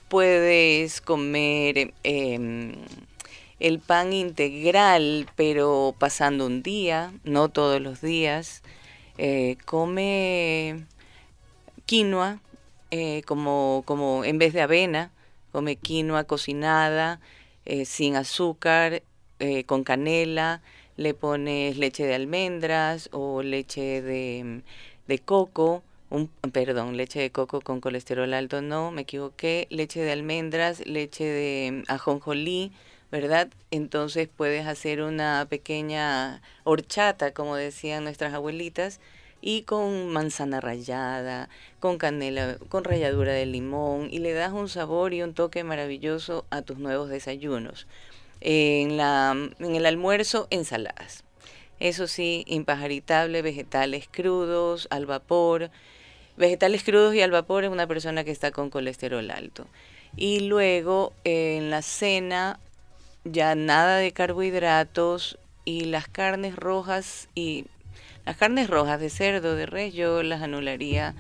puedes 0.10 1.02
comer 1.02 1.94
em, 2.04 2.76
el 3.60 3.80
pan 3.80 4.14
integral, 4.14 5.28
pero 5.36 5.96
pasando 5.98 6.46
un 6.46 6.64
día, 6.64 7.14
no 7.24 7.50
todos 7.50 7.82
los 7.82 8.02
días. 8.02 8.64
Eh, 9.18 9.58
come 9.66 10.86
quinoa 11.86 12.42
eh, 12.92 13.24
como, 13.26 13.84
como 13.86 14.24
en 14.24 14.38
vez 14.38 14.54
de 14.54 14.62
avena, 14.62 15.12
come 15.52 15.76
quinoa 15.76 16.24
cocinada, 16.26 17.20
eh, 17.66 17.86
sin 17.86 18.16
azúcar, 18.16 19.04
eh, 19.40 19.64
con 19.66 19.84
canela, 19.84 20.62
le 20.98 21.14
pones 21.14 21.78
leche 21.78 22.06
de 22.06 22.16
almendras 22.16 23.10
o 23.12 23.42
leche 23.42 24.02
de, 24.02 24.62
de 25.08 25.20
coco, 25.20 25.84
un, 26.10 26.30
perdón, 26.54 26.96
leche 26.96 27.20
de 27.20 27.32
coco 27.32 27.62
con 27.62 27.82
colesterol 27.82 28.34
alto, 28.34 28.62
no, 28.62 28.92
me 28.92 29.02
equivoqué, 29.02 29.68
leche 29.70 30.02
de 30.02 30.12
almendras, 30.12 30.86
leche 30.86 31.26
de 31.26 31.84
ajonjolí, 31.88 32.72
¿verdad? 33.16 33.48
Entonces 33.72 34.28
puedes 34.28 34.68
hacer 34.68 35.02
una 35.02 35.48
pequeña 35.50 36.42
horchata, 36.66 37.32
como 37.32 37.56
decían 37.56 38.04
nuestras 38.04 38.34
abuelitas, 38.34 39.00
y 39.40 39.62
con 39.62 40.10
manzana 40.10 40.60
rallada, 40.60 41.48
con 41.80 41.98
canela, 41.98 42.58
con 42.68 42.84
ralladura 42.84 43.32
de 43.32 43.46
limón, 43.46 44.10
y 44.12 44.20
le 44.20 44.34
das 44.34 44.52
un 44.52 44.68
sabor 44.68 45.14
y 45.14 45.22
un 45.22 45.34
toque 45.34 45.64
maravilloso 45.64 46.44
a 46.50 46.62
tus 46.62 46.78
nuevos 46.78 47.08
desayunos. 47.08 47.88
En, 48.42 48.98
la, 48.98 49.32
en 49.60 49.76
el 49.76 49.86
almuerzo, 49.86 50.48
ensaladas. 50.50 51.24
Eso 51.80 52.08
sí, 52.08 52.44
impajaritable, 52.48 53.42
vegetales 53.42 54.10
crudos, 54.12 54.90
al 54.92 55.06
vapor. 55.06 55.72
Vegetales 56.36 56.84
crudos 56.84 57.16
y 57.16 57.22
al 57.22 57.32
vapor 57.32 57.64
es 57.64 57.70
una 57.70 57.88
persona 57.88 58.26
que 58.26 58.32
está 58.32 58.52
con 58.52 58.70
colesterol 58.70 59.32
alto. 59.32 59.68
Y 60.18 60.42
luego 60.42 61.14
en 61.24 61.70
la 61.70 61.82
cena, 61.82 62.60
ya 63.26 63.56
nada 63.56 63.98
de 63.98 64.12
carbohidratos 64.12 65.38
y 65.66 65.86
las 65.86 66.08
carnes 66.08 66.56
rojas 66.56 67.28
y 67.36 67.66
las 68.26 68.38
carnes 68.38 68.70
rojas 68.70 69.00
de 69.00 69.10
cerdo, 69.10 69.56
de 69.56 69.66
res, 69.66 69.94
yo 69.94 70.24
las 70.24 70.42
anularía 70.42 71.16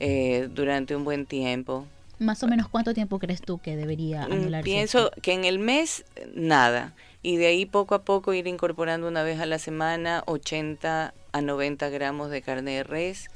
eh, 0.00 0.48
durante 0.52 0.94
un 0.96 1.04
buen 1.04 1.26
tiempo. 1.26 1.86
Más 2.18 2.42
o 2.42 2.46
menos 2.48 2.68
cuánto 2.68 2.94
tiempo 2.94 3.18
crees 3.18 3.40
tú 3.42 3.58
que 3.58 3.76
debería 3.76 4.26
Mm, 4.26 4.32
anularse? 4.32 4.64
Pienso 4.64 5.06
esto? 5.06 5.20
que 5.22 5.32
en 5.32 5.44
el 5.44 5.58
mes 5.58 6.04
nada. 6.34 6.92
Y 7.22 7.36
de 7.38 7.46
ahí 7.46 7.66
poco 7.66 7.94
a 7.94 8.02
poco 8.02 8.34
ir 8.34 8.46
incorporando 8.46 9.08
una 9.08 9.22
vez 9.22 9.40
a 9.40 9.46
la 9.46 9.58
semana 9.58 10.22
80 10.26 11.14
a 11.32 11.40
90 11.40 11.88
gramos 11.88 12.30
de 12.30 12.42
carne 12.42 12.72
de 12.76 12.82
res. 12.84 13.28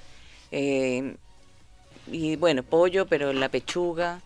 eh, 0.52 1.16
y 2.10 2.36
bueno, 2.36 2.62
pollo, 2.62 3.06
pero 3.06 3.32
la 3.32 3.48
pechuga. 3.48 4.20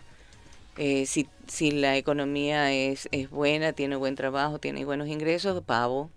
eh, 0.78 1.04
si, 1.06 1.26
si 1.46 1.70
la 1.70 1.96
economía 1.96 2.72
es, 2.72 3.08
es 3.12 3.30
buena, 3.30 3.72
tiene 3.72 3.96
buen 3.96 4.14
trabajo, 4.14 4.58
tiene 4.58 4.84
buenos 4.84 5.08
ingresos, 5.08 5.62
pavo 5.64 6.10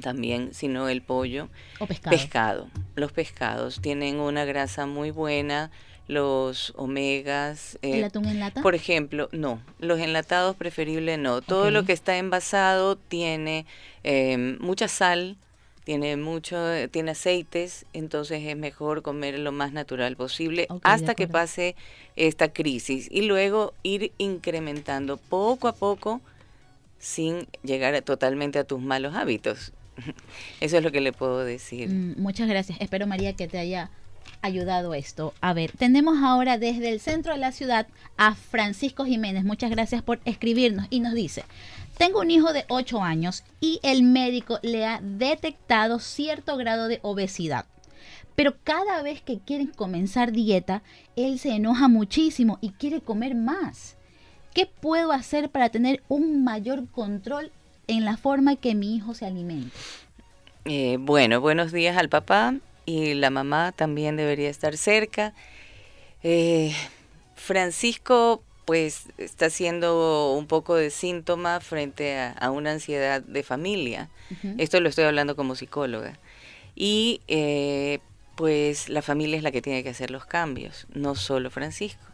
también, 0.00 0.52
sino 0.52 0.88
el 0.88 1.02
pollo. 1.02 1.48
o 1.78 1.86
pescado. 1.86 2.16
Pescado. 2.16 2.68
Los 2.94 3.12
pescados 3.12 3.80
tienen 3.80 4.18
una 4.18 4.44
grasa 4.44 4.86
muy 4.86 5.10
buena, 5.10 5.70
los 6.08 6.72
omegas. 6.76 7.78
¿El 7.82 8.00
eh, 8.00 8.04
atún 8.04 8.26
en 8.26 8.40
lata? 8.40 8.62
por 8.62 8.74
ejemplo, 8.74 9.28
no, 9.32 9.60
los 9.78 10.00
enlatados 10.00 10.56
preferible 10.56 11.18
no. 11.18 11.40
Todo 11.42 11.70
lo 11.70 11.84
que 11.84 11.92
está 11.92 12.16
envasado 12.16 12.96
tiene 12.96 13.66
eh, 14.04 14.56
mucha 14.60 14.88
sal, 14.88 15.36
tiene 15.84 16.16
mucho, 16.16 16.58
tiene 16.90 17.12
aceites, 17.12 17.86
entonces 17.92 18.42
es 18.44 18.56
mejor 18.56 19.02
comer 19.02 19.38
lo 19.38 19.52
más 19.52 19.72
natural 19.72 20.16
posible 20.16 20.66
hasta 20.82 21.14
que 21.14 21.28
pase 21.28 21.76
esta 22.16 22.52
crisis 22.52 23.08
y 23.10 23.22
luego 23.22 23.74
ir 23.82 24.12
incrementando 24.18 25.16
poco 25.16 25.68
a 25.68 25.72
poco 25.74 26.20
sin 26.98 27.46
llegar 27.62 28.00
totalmente 28.02 28.58
a 28.58 28.64
tus 28.64 28.80
malos 28.80 29.14
hábitos. 29.14 29.72
Eso 30.60 30.78
es 30.78 30.82
lo 30.82 30.92
que 30.92 31.00
le 31.00 31.12
puedo 31.12 31.44
decir. 31.44 31.88
Mm, 31.88 32.14
muchas 32.20 32.48
gracias. 32.48 32.80
Espero, 32.80 33.06
María, 33.06 33.34
que 33.34 33.48
te 33.48 33.58
haya 33.58 33.90
ayudado 34.42 34.94
esto. 34.94 35.34
A 35.40 35.52
ver, 35.52 35.72
tenemos 35.72 36.18
ahora 36.22 36.58
desde 36.58 36.90
el 36.90 37.00
centro 37.00 37.32
de 37.32 37.38
la 37.38 37.52
ciudad 37.52 37.86
a 38.16 38.34
Francisco 38.34 39.04
Jiménez. 39.04 39.44
Muchas 39.44 39.70
gracias 39.70 40.02
por 40.02 40.20
escribirnos 40.24 40.86
y 40.90 41.00
nos 41.00 41.14
dice, 41.14 41.44
tengo 41.96 42.20
un 42.20 42.30
hijo 42.30 42.52
de 42.52 42.64
8 42.68 43.02
años 43.02 43.44
y 43.60 43.80
el 43.82 44.02
médico 44.02 44.58
le 44.62 44.84
ha 44.84 45.00
detectado 45.02 45.98
cierto 45.98 46.56
grado 46.56 46.88
de 46.88 47.00
obesidad. 47.02 47.66
Pero 48.36 48.54
cada 48.62 49.02
vez 49.02 49.22
que 49.22 49.38
quieren 49.38 49.68
comenzar 49.68 50.30
dieta, 50.30 50.82
él 51.16 51.38
se 51.38 51.50
enoja 51.50 51.88
muchísimo 51.88 52.58
y 52.60 52.70
quiere 52.70 53.00
comer 53.00 53.34
más. 53.34 53.96
¿Qué 54.54 54.66
puedo 54.66 55.12
hacer 55.12 55.50
para 55.50 55.70
tener 55.70 56.02
un 56.08 56.44
mayor 56.44 56.88
control 56.90 57.50
en 57.88 58.04
la 58.04 58.16
forma 58.16 58.56
que 58.56 58.74
mi 58.74 58.94
hijo 58.94 59.14
se 59.14 59.26
alimente? 59.26 59.74
Eh, 60.66 60.98
bueno, 61.00 61.40
buenos 61.40 61.72
días 61.72 61.96
al 61.96 62.08
papá 62.08 62.54
y 62.84 63.14
la 63.14 63.30
mamá 63.30 63.72
también 63.72 64.16
debería 64.16 64.50
estar 64.50 64.76
cerca. 64.76 65.32
Eh, 66.22 66.74
Francisco, 67.34 68.42
pues 68.64 69.04
está 69.16 69.48
siendo 69.48 70.32
un 70.32 70.46
poco 70.46 70.74
de 70.74 70.90
síntoma 70.90 71.60
frente 71.60 72.18
a, 72.18 72.32
a 72.32 72.50
una 72.50 72.72
ansiedad 72.72 73.22
de 73.22 73.42
familia. 73.42 74.08
Esto 74.58 74.80
lo 74.80 74.88
estoy 74.88 75.04
hablando 75.04 75.36
como 75.36 75.54
psicóloga. 75.54 76.18
Y 76.74 77.20
eh, 77.28 78.00
pues 78.36 78.88
la 78.88 79.02
familia 79.02 79.36
es 79.36 79.42
la 79.42 79.50
que 79.50 79.62
tiene 79.62 79.82
que 79.82 79.88
hacer 79.88 80.10
los 80.10 80.26
cambios, 80.26 80.86
no 80.92 81.14
solo 81.14 81.50
Francisco. 81.50 82.04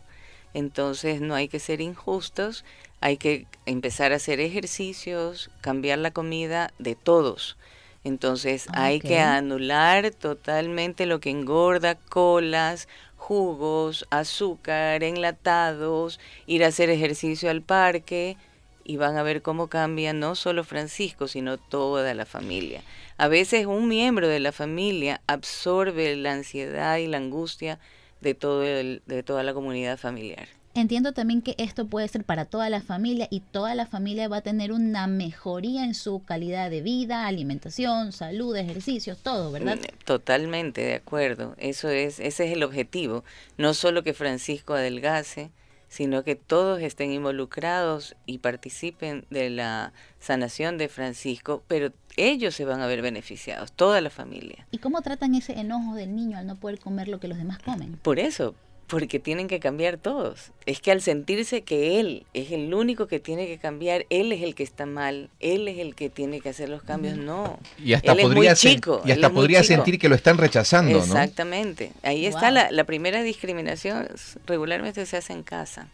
Entonces 0.55 1.21
no 1.21 1.35
hay 1.35 1.49
que 1.49 1.59
ser 1.59 1.81
injustos, 1.81 2.65
hay 3.01 3.17
que 3.17 3.47
empezar 3.67 4.13
a 4.13 4.17
hacer 4.17 4.41
ejercicios, 4.41 5.51
cambiar 5.61 5.99
la 5.99 6.13
comida 6.13 6.73
de 6.79 6.95
todos. 6.95 7.57
Entonces 8.05 8.67
hay 8.73 9.01
que 9.01 9.21
anular 9.21 10.11
totalmente 10.11 11.07
lo 11.07 11.21
que 11.21 11.31
engorda, 11.31 11.95
colas, 11.95 12.89
jugos, 13.17 14.07
azúcar, 14.11 15.05
enlatados, 15.05 16.19
ir 16.47 16.65
a 16.65 16.69
hacer 16.69 16.91
ejercicio 16.91 17.51
al 17.51 17.63
parque 17.63 18.37
y 18.85 18.97
van 18.97 19.17
a 19.17 19.23
ver 19.23 19.43
cómo 19.43 19.69
cambia 19.69 20.13
no 20.13 20.35
solo 20.35 20.65
Francisco, 20.65 21.29
sino 21.29 21.59
toda 21.59 22.15
la 22.15 22.27
familia. 22.27 22.83
A 23.17 23.29
veces 23.29 23.67
un 23.67 23.89
miembro 23.89 24.29
de 24.29 24.41
la 24.41 24.53
familia 24.53 25.21
absorbe 25.27 26.17
la 26.17 26.33
ansiedad 26.33 26.97
y 26.99 27.07
la 27.07 27.19
angustia 27.19 27.79
de, 28.21 28.35
todo 28.35 28.63
el, 28.65 29.03
de 29.07 29.23
toda 29.23 29.43
la 29.43 29.55
comunidad 29.55 29.99
familiar. 29.99 30.49
Entiendo 30.75 31.13
también 31.13 31.43
que 31.43 31.55
esto 31.59 31.87
puede 31.87 32.09
ser 32.09 32.25
para 32.25 32.47
toda 32.47 32.71
la 32.71 32.81
familia 32.81 33.29
y 33.31 33.41
toda 33.41 33.75
la 33.75 33.85
familia 33.85 34.29
va 34.29 34.39
a 34.39 34.41
tener 34.41 34.73
una 34.73 35.07
mejoría 35.07 35.85
en 35.85 35.95
su 35.95 36.25
calidad 36.25 36.71
de 36.71 36.81
vida, 36.81 37.27
alimentación, 37.27 38.13
salud, 38.13 38.57
ejercicios, 38.57 39.19
todo, 39.19 39.53
¿verdad? 39.53 39.77
Mm, 39.77 40.05
totalmente 40.07 40.81
de 40.81 40.95
acuerdo. 40.95 41.55
Eso 41.59 41.91
es, 41.91 42.21
ese 42.21 42.47
es 42.47 42.53
el 42.53 42.63
objetivo. 42.63 43.23
No 43.59 43.75
solo 43.75 44.03
que 44.03 44.15
Francisco 44.15 44.73
adelgase, 44.73 45.51
sino 45.93 46.25
que 46.25 46.37
todos 46.37 46.81
estén 46.81 47.13
involucrados 47.13 48.17
y 48.25 48.39
participen 48.39 49.27
de 49.29 49.51
la 49.51 49.93
sanación 50.21 50.79
de 50.79 50.89
Francisco, 50.89 51.63
pero 51.69 51.93
ellos 52.17 52.55
se 52.55 52.65
van 52.65 52.81
a 52.81 52.87
ver 52.87 53.03
beneficiados, 53.03 53.73
toda 53.73 54.01
la 54.01 54.09
familia. 54.09 54.67
¿Y 54.71 54.79
cómo 54.79 55.03
tratan 55.03 55.35
ese 55.35 55.61
enojo 55.61 55.95
del 55.95 56.17
niño 56.17 56.39
al 56.39 56.47
no 56.47 56.57
poder 56.57 56.79
comer 56.79 57.09
lo 57.09 57.21
que 57.21 57.29
los 57.29 57.37
demás 57.37 57.59
comen? 57.59 57.99
Por 57.99 58.19
eso, 58.19 58.55
porque 58.93 59.19
tienen 59.19 59.49
que 59.49 59.59
cambiar 59.59 59.97
todos. 59.97 60.53
Es 60.67 60.79
que 60.83 60.93
al 60.93 61.01
sentirse 61.01 61.63
que 61.63 61.99
él 61.99 62.27
es 62.35 62.53
el 62.53 62.75
único 62.75 63.07
que 63.07 63.21
tiene 63.21 63.47
que 63.47 63.57
cambiar, 63.57 64.05
él 64.11 64.31
es 64.33 64.43
el 64.43 64.55
que 64.55 64.63
está 64.63 64.85
mal, 64.85 65.31
él 65.41 65.67
es 65.67 65.79
el 65.79 65.95
que 65.95 66.11
tiene 66.11 66.43
que 66.43 66.51
hacer 66.51 66.69
los 66.69 66.83
cambios, 66.83 67.17
no. 67.17 67.59
Y 67.83 67.95
hasta 67.95 68.13
Él 68.13 68.19
es 68.19 68.25
podría, 68.27 68.51
muy 68.51 68.57
sen- 68.57 68.75
chico, 68.75 69.01
y 69.03 69.11
él 69.11 69.13
hasta 69.15 69.27
es 69.29 69.33
muy 69.33 69.41
podría 69.41 69.63
chico. 69.63 69.75
sentir 69.77 69.99
que 69.99 70.11
lo 70.11 70.15
están 70.15 70.37
rechazando, 70.37 70.93
¿no? 70.99 71.05
Exactamente. 71.05 71.93
Ahí 72.03 72.27
está 72.27 72.51
la, 72.51 72.71
la 72.71 72.85
primera 72.85 73.23
discriminación, 73.23 74.09
regularmente 74.47 75.07
se 75.07 75.17
hace 75.17 75.33
en 75.33 75.43
casa. 75.43 75.89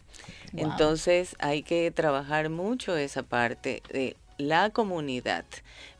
Wow. 0.51 0.69
Entonces 0.69 1.37
hay 1.39 1.63
que 1.63 1.89
trabajar 1.91 2.49
mucho 2.49 2.97
esa 2.97 3.23
parte 3.23 3.81
de 3.93 4.17
la 4.37 4.71
comunidad. 4.71 5.45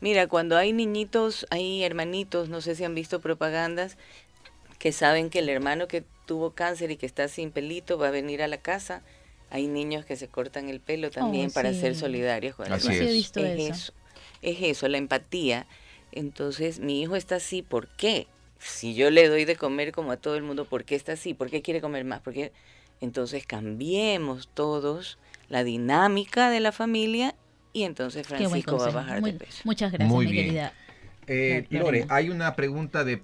Mira, 0.02 0.26
cuando 0.26 0.58
hay 0.58 0.74
niñitos, 0.74 1.46
hay 1.48 1.82
hermanitos, 1.82 2.50
no 2.50 2.60
sé 2.60 2.74
si 2.74 2.84
han 2.84 2.94
visto 2.94 3.20
propagandas, 3.20 3.96
que 4.78 4.92
saben 4.92 5.30
que 5.30 5.38
el 5.38 5.48
hermano 5.48 5.88
que 5.88 6.04
tuvo 6.30 6.52
cáncer 6.52 6.92
y 6.92 6.96
que 6.96 7.06
está 7.06 7.26
sin 7.26 7.50
pelito 7.50 7.98
va 7.98 8.06
a 8.06 8.10
venir 8.12 8.40
a 8.40 8.46
la 8.46 8.58
casa. 8.58 9.02
Hay 9.50 9.66
niños 9.66 10.04
que 10.04 10.14
se 10.14 10.28
cortan 10.28 10.68
el 10.68 10.78
pelo 10.78 11.10
también 11.10 11.48
Oh, 11.50 11.52
para 11.52 11.72
sí. 11.72 11.80
ser 11.80 11.96
solidarios 11.96 12.54
con 12.54 12.68
el 12.68 12.72
Así 12.74 12.86
he 12.92 13.02
es. 13.04 13.12
visto 13.12 13.44
es 13.44 13.58
eso. 13.58 13.72
eso. 13.72 13.92
Es 14.40 14.58
eso, 14.62 14.86
la 14.86 14.98
empatía. 14.98 15.66
Entonces, 16.12 16.78
mi 16.78 17.02
hijo 17.02 17.16
está 17.16 17.34
así, 17.36 17.62
¿por 17.62 17.88
qué? 17.88 18.28
Si 18.60 18.94
yo 18.94 19.10
le 19.10 19.26
doy 19.26 19.44
de 19.44 19.56
comer 19.56 19.90
como 19.90 20.12
a 20.12 20.18
todo 20.18 20.36
el 20.36 20.44
mundo, 20.44 20.66
¿por 20.66 20.84
qué 20.84 20.94
está 20.94 21.14
así? 21.14 21.34
¿Por 21.34 21.50
qué 21.50 21.62
quiere 21.62 21.80
comer 21.80 22.04
más? 22.04 22.20
¿Por 22.20 22.32
qué? 22.32 22.52
Entonces, 23.00 23.44
cambiemos 23.44 24.48
todos 24.54 25.18
la 25.48 25.64
dinámica 25.64 26.48
de 26.50 26.60
la 26.60 26.70
familia 26.70 27.34
y 27.72 27.82
entonces 27.82 28.24
Francisco 28.24 28.78
va 28.78 28.86
a 28.86 28.90
bajar 28.92 29.20
Muy- 29.20 29.32
de 29.32 29.38
peso. 29.40 29.62
Muchas 29.64 29.90
gracias, 29.90 30.08
Muy 30.08 30.26
mi 30.26 30.32
bien. 30.32 30.44
querida. 30.46 30.72
Eh. 31.26 31.66
Lore, 31.70 32.06
hay 32.08 32.30
una 32.30 32.54
pregunta 32.54 33.02
de 33.02 33.20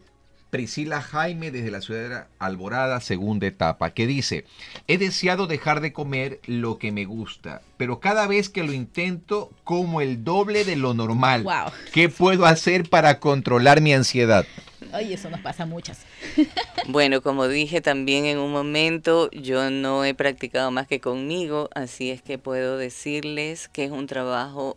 Priscila 0.51 1.03
Jaime 1.03 1.51
desde 1.51 1.71
la 1.71 1.81
ciudad 1.81 2.09
de 2.09 2.25
Alborada, 2.39 3.01
segunda 3.01 3.47
etapa, 3.47 3.91
que 3.91 4.07
dice, 4.07 4.45
he 4.87 4.97
deseado 4.97 5.47
dejar 5.47 5.81
de 5.81 5.93
comer 5.93 6.41
lo 6.47 6.79
que 6.79 6.93
me 6.93 7.05
gusta, 7.05 7.63
pero 7.77 8.01
cada 8.01 8.27
vez 8.27 8.49
que 8.49 8.63
lo 8.63 8.73
intento 8.73 9.51
como 9.65 10.01
el 10.01 10.25
doble 10.25 10.65
de 10.65 10.77
lo 10.77 10.95
normal. 10.95 11.43
Wow. 11.43 11.73
¿Qué 11.93 12.09
puedo 12.09 12.47
hacer 12.47 12.89
para 12.89 13.19
controlar 13.19 13.81
mi 13.81 13.93
ansiedad? 13.93 14.47
Oye, 14.95 15.15
eso 15.15 15.31
nos 15.31 15.41
pasa 15.41 15.65
a 15.65 15.67
muchas. 15.67 16.05
Bueno, 16.89 17.21
como 17.21 17.49
dije 17.49 17.81
también 17.81 18.27
en 18.27 18.39
un 18.39 18.53
momento, 18.53 19.29
yo 19.33 19.71
no 19.73 20.05
he 20.05 20.15
practicado 20.15 20.71
más 20.71 20.87
que 20.87 21.01
conmigo, 21.01 21.69
así 21.75 22.13
es 22.13 22.23
que 22.23 22.39
puedo 22.39 22.77
decirles 22.77 23.67
que 23.67 23.85
es 23.85 23.91
un 23.91 24.07
trabajo 24.07 24.77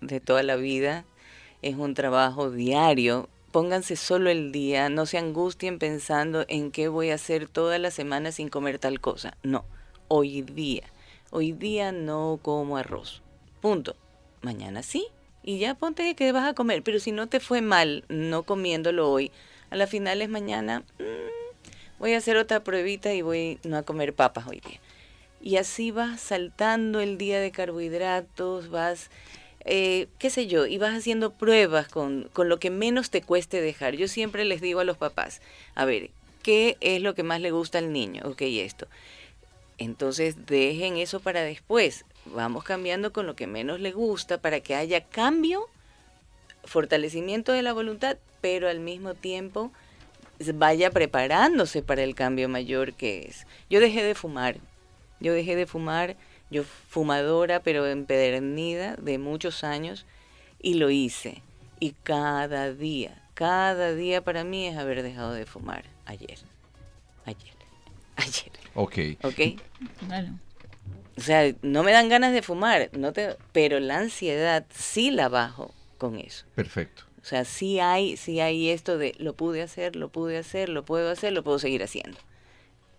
de 0.00 0.18
toda 0.18 0.42
la 0.42 0.56
vida, 0.56 1.04
es 1.60 1.76
un 1.76 1.92
trabajo 1.92 2.50
diario. 2.50 3.28
Pónganse 3.52 3.96
solo 3.96 4.30
el 4.30 4.50
día, 4.50 4.88
no 4.88 5.06
se 5.06 5.18
angustien 5.18 5.78
pensando 5.78 6.44
en 6.48 6.70
qué 6.72 6.88
voy 6.88 7.10
a 7.10 7.14
hacer 7.14 7.48
toda 7.48 7.78
la 7.78 7.90
semana 7.90 8.32
sin 8.32 8.48
comer 8.48 8.78
tal 8.78 9.00
cosa. 9.00 9.36
No, 9.42 9.64
hoy 10.08 10.42
día, 10.42 10.84
hoy 11.30 11.52
día 11.52 11.92
no 11.92 12.40
como 12.42 12.76
arroz. 12.76 13.22
Punto. 13.60 13.94
Mañana 14.42 14.82
sí. 14.82 15.06
Y 15.44 15.58
ya 15.58 15.74
ponte 15.74 16.14
que 16.14 16.32
vas 16.32 16.48
a 16.48 16.54
comer, 16.54 16.82
pero 16.82 16.98
si 17.00 17.12
no 17.12 17.28
te 17.28 17.40
fue 17.40 17.62
mal 17.62 18.04
no 18.08 18.42
comiéndolo 18.44 19.10
hoy, 19.10 19.32
a 19.70 19.76
la 19.76 19.86
final 19.86 20.22
es 20.22 20.28
mañana, 20.28 20.80
mm, 20.98 21.98
voy 21.98 22.14
a 22.14 22.18
hacer 22.18 22.36
otra 22.36 22.62
pruebita 22.62 23.12
y 23.12 23.22
voy 23.22 23.58
no 23.64 23.76
a 23.76 23.82
comer 23.82 24.14
papas 24.14 24.46
hoy 24.46 24.60
día. 24.60 24.80
Y 25.40 25.56
así 25.56 25.90
vas 25.90 26.20
saltando 26.20 27.00
el 27.00 27.18
día 27.18 27.40
de 27.40 27.50
carbohidratos, 27.50 28.70
vas, 28.70 29.10
eh, 29.64 30.08
qué 30.18 30.30
sé 30.30 30.46
yo, 30.46 30.66
y 30.66 30.78
vas 30.78 30.96
haciendo 30.96 31.32
pruebas 31.32 31.88
con, 31.88 32.28
con 32.32 32.48
lo 32.48 32.58
que 32.58 32.70
menos 32.70 33.10
te 33.10 33.22
cueste 33.22 33.60
dejar. 33.60 33.94
Yo 33.94 34.08
siempre 34.08 34.44
les 34.44 34.60
digo 34.60 34.80
a 34.80 34.84
los 34.84 34.96
papás, 34.96 35.40
a 35.74 35.84
ver, 35.84 36.10
¿qué 36.42 36.76
es 36.80 37.00
lo 37.00 37.14
que 37.14 37.22
más 37.22 37.40
le 37.40 37.50
gusta 37.50 37.78
al 37.78 37.92
niño? 37.92 38.22
Ok, 38.24 38.42
esto. 38.42 38.86
Entonces 39.78 40.46
dejen 40.46 40.96
eso 40.96 41.20
para 41.20 41.42
después. 41.42 42.04
Vamos 42.26 42.64
cambiando 42.64 43.12
con 43.12 43.26
lo 43.26 43.34
que 43.34 43.46
menos 43.46 43.80
le 43.80 43.92
gusta 43.92 44.38
para 44.38 44.60
que 44.60 44.74
haya 44.74 45.02
cambio, 45.02 45.68
fortalecimiento 46.64 47.52
de 47.52 47.62
la 47.62 47.72
voluntad, 47.72 48.16
pero 48.40 48.68
al 48.68 48.80
mismo 48.80 49.14
tiempo 49.14 49.72
vaya 50.54 50.90
preparándose 50.90 51.82
para 51.82 52.02
el 52.02 52.14
cambio 52.14 52.48
mayor 52.48 52.94
que 52.94 53.26
es. 53.28 53.46
Yo 53.70 53.80
dejé 53.80 54.02
de 54.02 54.14
fumar. 54.14 54.56
Yo 55.20 55.32
dejé 55.32 55.54
de 55.54 55.66
fumar, 55.66 56.16
yo 56.52 56.62
fumadora 56.64 57.60
pero 57.60 57.86
empedernida 57.86 58.94
de 58.96 59.18
muchos 59.18 59.64
años 59.64 60.06
y 60.60 60.74
lo 60.74 60.90
hice. 60.90 61.42
Y 61.80 61.94
cada 62.04 62.72
día, 62.72 63.20
cada 63.34 63.92
día 63.94 64.22
para 64.22 64.44
mí 64.44 64.68
es 64.68 64.76
haber 64.76 65.02
dejado 65.02 65.32
de 65.32 65.46
fumar. 65.46 65.84
Ayer, 66.06 66.38
ayer, 67.24 67.54
ayer. 68.16 68.52
Ok. 68.74 68.98
¿Ok? 69.24 69.60
Claro. 70.06 70.28
O 71.16 71.20
sea, 71.20 71.52
no 71.62 71.82
me 71.82 71.92
dan 71.92 72.08
ganas 72.08 72.32
de 72.32 72.42
fumar, 72.42 72.88
no 72.96 73.12
te, 73.12 73.36
pero 73.52 73.80
la 73.80 73.98
ansiedad 73.98 74.64
sí 74.70 75.10
la 75.10 75.28
bajo 75.28 75.74
con 75.98 76.18
eso. 76.18 76.46
Perfecto. 76.54 77.04
O 77.20 77.24
sea, 77.24 77.44
sí 77.44 77.80
hay, 77.80 78.16
sí 78.16 78.40
hay 78.40 78.70
esto 78.70 78.98
de 78.98 79.14
lo 79.18 79.34
pude 79.34 79.62
hacer, 79.62 79.94
lo 79.94 80.08
pude 80.08 80.38
hacer, 80.38 80.68
lo 80.68 80.84
puedo 80.84 81.10
hacer, 81.10 81.32
lo 81.32 81.44
puedo 81.44 81.58
seguir 81.58 81.82
haciendo. 81.82 82.18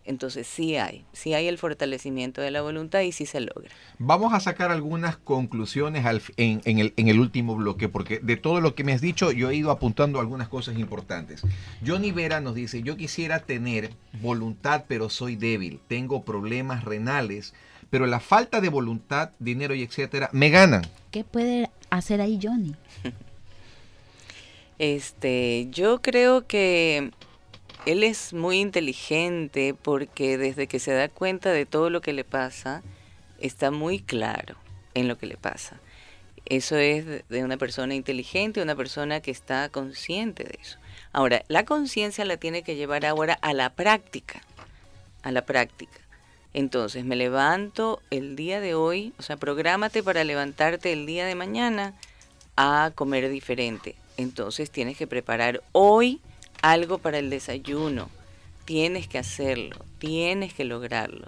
Entonces 0.06 0.48
sí 0.48 0.76
hay, 0.76 1.06
sí 1.14 1.34
hay 1.34 1.48
el 1.48 1.58
fortalecimiento 1.58 2.42
de 2.42 2.52
la 2.52 2.62
voluntad 2.62 3.00
y 3.02 3.12
sí 3.14 3.26
se 3.26 3.40
logra. 3.40 3.70
Vamos 4.00 4.34
a 4.34 4.40
sacar 4.42 4.70
algunas 4.72 5.16
conclusiones 5.16 6.06
al 6.06 6.18
f- 6.18 6.34
en, 6.38 6.62
en 6.66 6.80
el, 6.80 6.94
en 6.98 7.08
el 7.08 7.20
último 7.22 7.56
bloque, 7.56 7.88
porque 7.88 8.20
de 8.20 8.36
todo 8.36 8.60
lo 8.60 8.76
que 8.76 8.84
me 8.84 8.92
has 8.92 9.00
dicho, 9.02 9.32
yo 9.32 9.50
he 9.50 9.56
ido 9.56 9.72
apuntando 9.72 10.20
algunas 10.20 10.50
cosas 10.50 10.78
importantes. 10.78 11.42
Johnny 11.86 12.12
Vera 12.12 12.42
nos 12.42 12.56
dice, 12.56 12.82
yo 12.84 12.98
quisiera 12.98 13.40
tener 13.40 13.92
voluntad, 14.22 14.84
pero 14.90 15.10
soy 15.10 15.38
débil, 15.38 15.80
tengo 15.88 16.24
problemas 16.24 16.84
renales, 16.84 17.54
pero 17.90 18.06
la 18.06 18.20
falta 18.20 18.60
de 18.60 18.70
voluntad, 18.70 19.30
dinero 19.40 19.74
y 19.76 19.84
etcétera, 19.84 20.30
me 20.34 20.50
ganan. 20.50 20.82
¿Qué 21.12 21.24
puede 21.24 21.70
hacer 21.90 22.20
ahí 22.20 22.40
Johnny? 22.42 22.76
Este, 24.80 25.68
yo 25.72 26.02
creo 26.02 26.48
que 26.48 27.12
él 27.86 28.04
es 28.04 28.34
muy 28.34 28.60
inteligente 28.60 29.74
porque 29.80 30.38
desde 30.38 30.68
que 30.68 30.80
se 30.80 30.94
da 30.94 31.10
cuenta 31.10 31.52
de 31.52 31.66
todo 31.66 31.90
lo 31.90 32.02
que 32.02 32.14
le 32.14 32.24
pasa, 32.24 32.82
está 33.40 33.72
muy 33.72 34.00
claro 34.00 34.56
en 34.94 35.08
lo 35.08 35.18
que 35.18 35.26
le 35.26 35.38
pasa. 35.38 35.80
Eso 36.46 36.78
es 36.78 37.06
de- 37.06 37.44
una 37.44 37.58
persona 37.58 37.96
inteligente, 37.96 38.62
una 38.62 38.76
persona 38.76 39.22
que 39.22 39.32
está 39.32 39.70
consciente 39.70 40.44
de 40.44 40.58
eso. 40.62 40.78
Ahora, 41.12 41.44
la 41.48 41.66
conciencia 41.66 42.26
la 42.26 42.38
tiene 42.38 42.64
que 42.64 42.76
llevar 42.76 43.06
ahora 43.06 43.38
a 43.42 43.54
la 43.54 43.70
práctica, 43.70 44.42
a 45.22 45.32
la 45.32 45.46
práctica. 45.46 46.00
Entonces, 46.54 47.06
me 47.06 47.16
levanto 47.16 48.02
el 48.12 48.36
día 48.36 48.60
de 48.60 48.76
hoy, 48.76 49.14
o 49.18 49.24
sea, 49.24 49.38
prográmate 49.38 50.04
para 50.04 50.24
levantarte 50.24 50.94
el 50.94 51.06
día 51.06 51.26
de 51.26 51.36
mañana 51.36 51.94
a 52.56 52.92
comer 52.94 53.30
diferente. 53.30 53.96
Entonces, 54.18 54.70
tienes 54.70 54.98
que 54.98 55.08
preparar 55.08 55.64
hoy 55.72 56.22
algo 56.64 56.98
para 56.98 57.20
el 57.20 57.30
desayuno. 57.30 58.10
Tienes 58.66 59.10
que 59.10 59.20
hacerlo, 59.20 59.76
tienes 60.00 60.54
que 60.54 60.64
lograrlo. 60.64 61.28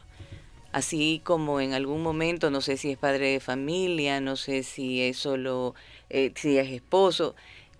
Así 0.71 1.21
como 1.23 1.59
en 1.59 1.73
algún 1.73 2.01
momento, 2.01 2.49
no 2.49 2.61
sé 2.61 2.77
si 2.77 2.91
es 2.91 2.97
padre 2.97 3.31
de 3.31 3.39
familia, 3.41 4.21
no 4.21 4.37
sé 4.37 4.63
si 4.63 5.01
es 5.01 5.17
solo, 5.17 5.75
eh, 6.09 6.31
si 6.35 6.57
es 6.57 6.71
esposo, 6.71 7.35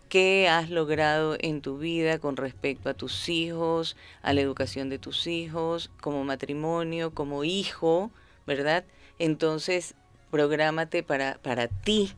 ¿qué 0.10 0.50
has 0.50 0.70
logrado 0.70 1.38
en 1.40 1.62
tu 1.62 1.78
vida 1.78 2.20
con 2.20 2.36
respecto 2.36 2.90
a 2.90 2.94
tus 2.94 3.30
hijos, 3.30 3.96
a 4.22 4.34
la 4.34 4.42
educación 4.42 4.90
de 4.90 5.00
tus 5.00 5.26
hijos, 5.26 5.90
como 6.02 6.26
matrimonio, 6.26 7.12
como 7.12 7.46
hijo, 7.46 8.12
¿verdad? 8.46 8.84
Entonces, 9.18 9.96
prográmate 10.30 11.04
para, 11.04 11.38
para 11.42 11.70
ti, 11.70 12.12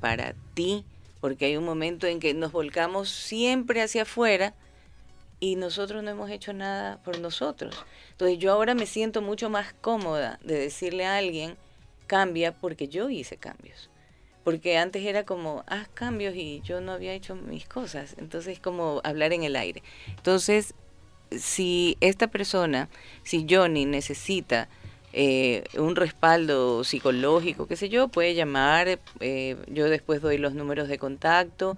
para 0.00 0.34
ti, 0.54 0.86
porque 1.20 1.44
hay 1.44 1.58
un 1.58 1.64
momento 1.66 2.06
en 2.06 2.20
que 2.20 2.32
nos 2.32 2.52
volcamos 2.52 3.10
siempre 3.10 3.82
hacia 3.82 4.02
afuera 4.02 4.54
y 5.40 5.56
nosotros 5.56 6.02
no 6.02 6.10
hemos 6.10 6.30
hecho 6.30 6.52
nada 6.52 6.98
por 7.02 7.18
nosotros. 7.20 7.84
Entonces 8.10 8.38
yo 8.38 8.52
ahora 8.52 8.74
me 8.74 8.86
siento 8.86 9.22
mucho 9.22 9.50
más 9.50 9.72
cómoda 9.80 10.38
de 10.42 10.58
decirle 10.58 11.06
a 11.06 11.16
alguien, 11.16 11.56
cambia 12.06 12.52
porque 12.52 12.88
yo 12.88 13.08
hice 13.08 13.36
cambios. 13.36 13.90
Porque 14.44 14.78
antes 14.78 15.04
era 15.04 15.24
como, 15.24 15.62
haz 15.66 15.88
cambios 15.88 16.34
y 16.34 16.60
yo 16.64 16.80
no 16.80 16.92
había 16.92 17.12
hecho 17.12 17.36
mis 17.36 17.66
cosas. 17.66 18.14
Entonces 18.18 18.54
es 18.54 18.60
como 18.60 19.00
hablar 19.04 19.32
en 19.32 19.44
el 19.44 19.56
aire. 19.56 19.82
Entonces, 20.08 20.74
si 21.30 21.96
esta 22.00 22.28
persona, 22.28 22.88
si 23.22 23.46
Johnny 23.48 23.84
necesita 23.84 24.68
eh, 25.12 25.64
un 25.76 25.96
respaldo 25.96 26.82
psicológico, 26.82 27.66
qué 27.66 27.76
sé 27.76 27.88
yo, 27.88 28.08
puede 28.08 28.34
llamar, 28.34 28.98
eh, 29.20 29.56
yo 29.68 29.88
después 29.88 30.22
doy 30.22 30.38
los 30.38 30.54
números 30.54 30.88
de 30.88 30.98
contacto 30.98 31.76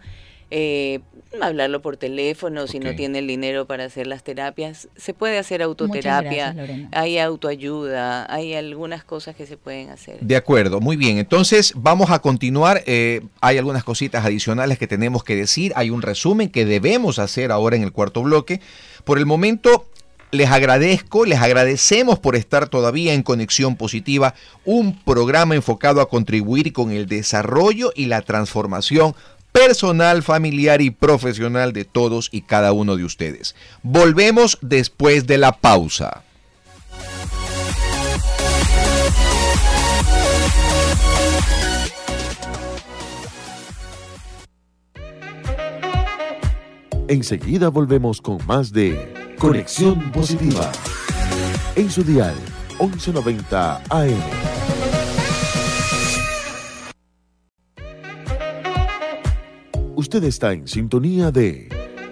eh, 0.50 1.00
hablarlo 1.40 1.80
por 1.80 1.96
teléfono 1.96 2.66
si 2.66 2.80
no 2.80 2.94
tiene 2.96 3.20
el 3.20 3.26
dinero 3.26 3.66
para 3.66 3.84
hacer 3.84 4.06
las 4.06 4.24
terapias. 4.24 4.88
Se 4.96 5.14
puede 5.14 5.38
hacer 5.38 5.62
autoterapia, 5.62 6.56
hay 6.92 7.18
autoayuda, 7.18 8.32
hay 8.32 8.54
algunas 8.54 9.04
cosas 9.04 9.36
que 9.36 9.46
se 9.46 9.56
pueden 9.56 9.90
hacer. 9.90 10.18
De 10.20 10.36
acuerdo, 10.36 10.80
muy 10.80 10.96
bien. 10.96 11.18
Entonces 11.18 11.72
vamos 11.76 12.10
a 12.10 12.18
continuar. 12.18 12.82
Eh, 12.86 13.20
hay 13.40 13.58
algunas 13.58 13.84
cositas 13.84 14.24
adicionales 14.24 14.78
que 14.78 14.88
tenemos 14.88 15.22
que 15.22 15.36
decir. 15.36 15.72
Hay 15.76 15.90
un 15.90 16.02
resumen 16.02 16.48
que 16.48 16.64
debemos 16.64 17.18
hacer 17.18 17.52
ahora 17.52 17.76
en 17.76 17.82
el 17.82 17.92
cuarto 17.92 18.22
bloque. 18.22 18.60
Por 19.04 19.18
el 19.18 19.26
momento, 19.26 19.86
les 20.32 20.50
agradezco, 20.50 21.24
les 21.24 21.40
agradecemos 21.40 22.18
por 22.18 22.36
estar 22.36 22.68
todavía 22.68 23.14
en 23.14 23.22
Conexión 23.22 23.76
Positiva, 23.76 24.34
un 24.64 24.96
programa 24.98 25.54
enfocado 25.54 26.00
a 26.00 26.08
contribuir 26.08 26.72
con 26.72 26.90
el 26.90 27.06
desarrollo 27.06 27.92
y 27.94 28.06
la 28.06 28.22
transformación 28.22 29.14
personal, 29.52 30.22
familiar 30.22 30.80
y 30.80 30.90
profesional 30.90 31.72
de 31.72 31.84
todos 31.84 32.28
y 32.32 32.42
cada 32.42 32.72
uno 32.72 32.96
de 32.96 33.04
ustedes. 33.04 33.54
Volvemos 33.82 34.58
después 34.60 35.26
de 35.26 35.38
la 35.38 35.52
pausa. 35.52 36.24
Enseguida 47.08 47.70
volvemos 47.70 48.20
con 48.20 48.38
más 48.46 48.72
de 48.72 49.12
Conexión 49.36 50.12
Positiva. 50.12 50.70
En 51.74 51.90
su 51.90 52.04
dial 52.04 52.36
1190 52.78 53.82
AM. 53.90 54.69
Usted 60.00 60.24
está 60.24 60.54
en 60.54 60.66
sintonía 60.66 61.30
de 61.30 61.68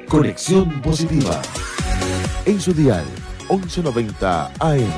Conexión 0.09 0.82
Positiva. 0.82 1.41
En 2.45 2.61
su 2.61 2.74
dial 2.74 3.07
1190 3.49 4.53
AM. 4.61 4.91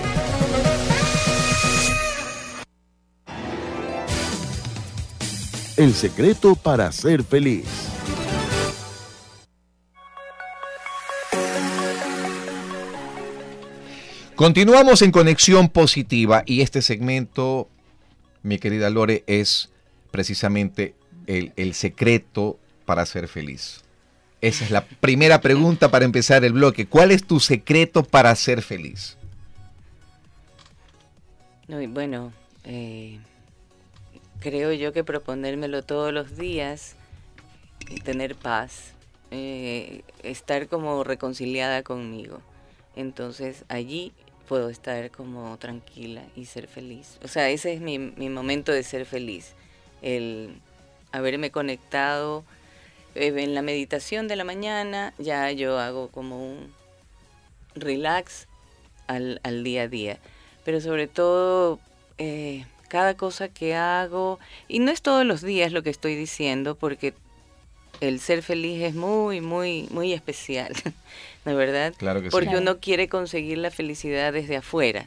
El 5.77 5.95
secreto 5.95 6.57
para 6.57 6.91
ser 6.91 7.23
feliz. 7.23 7.65
Continuamos 14.35 15.01
en 15.03 15.13
Conexión 15.13 15.69
Positiva 15.69 16.43
y 16.45 16.63
este 16.63 16.83
segmento, 16.83 17.69
mi 18.43 18.59
querida 18.59 18.91
Lore, 18.91 19.23
es 19.29 19.71
precisamente 20.11 20.97
el, 21.29 21.53
el 21.55 21.75
secreto 21.75 22.59
para 22.91 23.07
ser 23.07 23.29
feliz? 23.29 23.83
Esa 24.41 24.65
es 24.65 24.73
la 24.73 24.85
primera 24.85 25.41
pregunta 25.41 25.93
para 25.93 26.05
empezar 26.05 26.45
el 26.45 26.55
bloque. 26.55 26.87
¿Cuál 26.87 27.13
es 27.13 27.25
tu 27.25 27.39
secreto 27.39 28.03
para 28.03 28.35
ser 28.35 28.63
feliz? 28.63 29.17
bueno, 31.69 32.33
eh, 32.65 33.21
creo 34.41 34.73
yo 34.73 34.93
que 34.93 35.05
proponérmelo 35.05 35.85
todos 35.85 36.13
los 36.13 36.37
días, 36.37 36.97
tener 38.03 38.35
paz, 38.35 38.95
eh, 39.31 40.03
estar 40.25 40.67
como 40.67 41.05
reconciliada 41.05 41.85
conmigo. 41.85 42.41
Entonces 42.97 43.65
allí 43.69 44.13
puedo 44.49 44.69
estar 44.69 45.13
como 45.13 45.57
tranquila 45.59 46.25
y 46.35 46.47
ser 46.47 46.67
feliz. 46.67 47.21
O 47.23 47.29
sea, 47.29 47.51
ese 47.51 47.73
es 47.73 47.81
mi, 47.81 48.01
mi 48.01 48.29
momento 48.31 48.73
de 48.73 48.83
ser 48.83 49.07
feliz, 49.07 49.53
el 50.03 50.61
haberme 51.13 51.53
conectado 51.53 52.45
en 53.15 53.55
la 53.55 53.63
meditación 53.63 54.29
de 54.29 54.37
la 54.37 54.45
mañana 54.45 55.15
ya 55.19 55.51
yo 55.53 55.79
hago 55.79 56.09
como 56.09 56.45
un 56.47 56.73
relax 57.75 58.47
al, 59.07 59.65
día 59.65 59.83
a 59.83 59.89
día. 59.89 60.19
Pero 60.65 60.81
sobre 60.81 61.09
todo, 61.09 61.81
eh, 62.19 62.65
cada 62.89 63.17
cosa 63.17 63.49
que 63.49 63.75
hago, 63.75 64.39
y 64.69 64.79
no 64.79 64.91
es 64.91 65.03
todos 65.03 65.25
los 65.25 65.43
días 65.43 65.73
lo 65.73 65.83
que 65.83 65.91
estoy 65.91 66.15
diciendo, 66.15 66.75
porque 66.75 67.15
el 68.01 68.21
ser 68.21 68.43
feliz 68.43 68.83
es 68.83 68.95
muy, 68.95 69.41
muy, 69.41 69.87
muy 69.91 70.13
especial, 70.13 70.73
¿no 71.45 71.53
es 71.53 71.57
verdad? 71.57 71.95
Claro 71.97 72.23
que 72.23 72.31
porque 72.31 72.57
uno 72.57 72.79
quiere 72.79 73.09
conseguir 73.09 73.59
la 73.59 73.71
felicidad 73.71 74.33
desde 74.33 74.57
afuera 74.57 75.07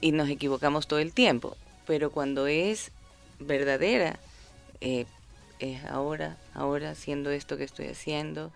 y 0.00 0.12
nos 0.12 0.28
equivocamos 0.28 0.86
todo 0.86 1.00
el 1.00 1.12
tiempo. 1.12 1.56
Pero 1.86 2.10
cuando 2.10 2.46
es 2.46 2.92
verdadera, 3.40 4.18
eh, 4.80 5.06
es 5.58 5.84
ahora, 5.84 6.36
ahora 6.54 6.90
haciendo 6.90 7.30
esto 7.30 7.56
que 7.56 7.64
estoy 7.64 7.86
haciendo, 7.86 8.52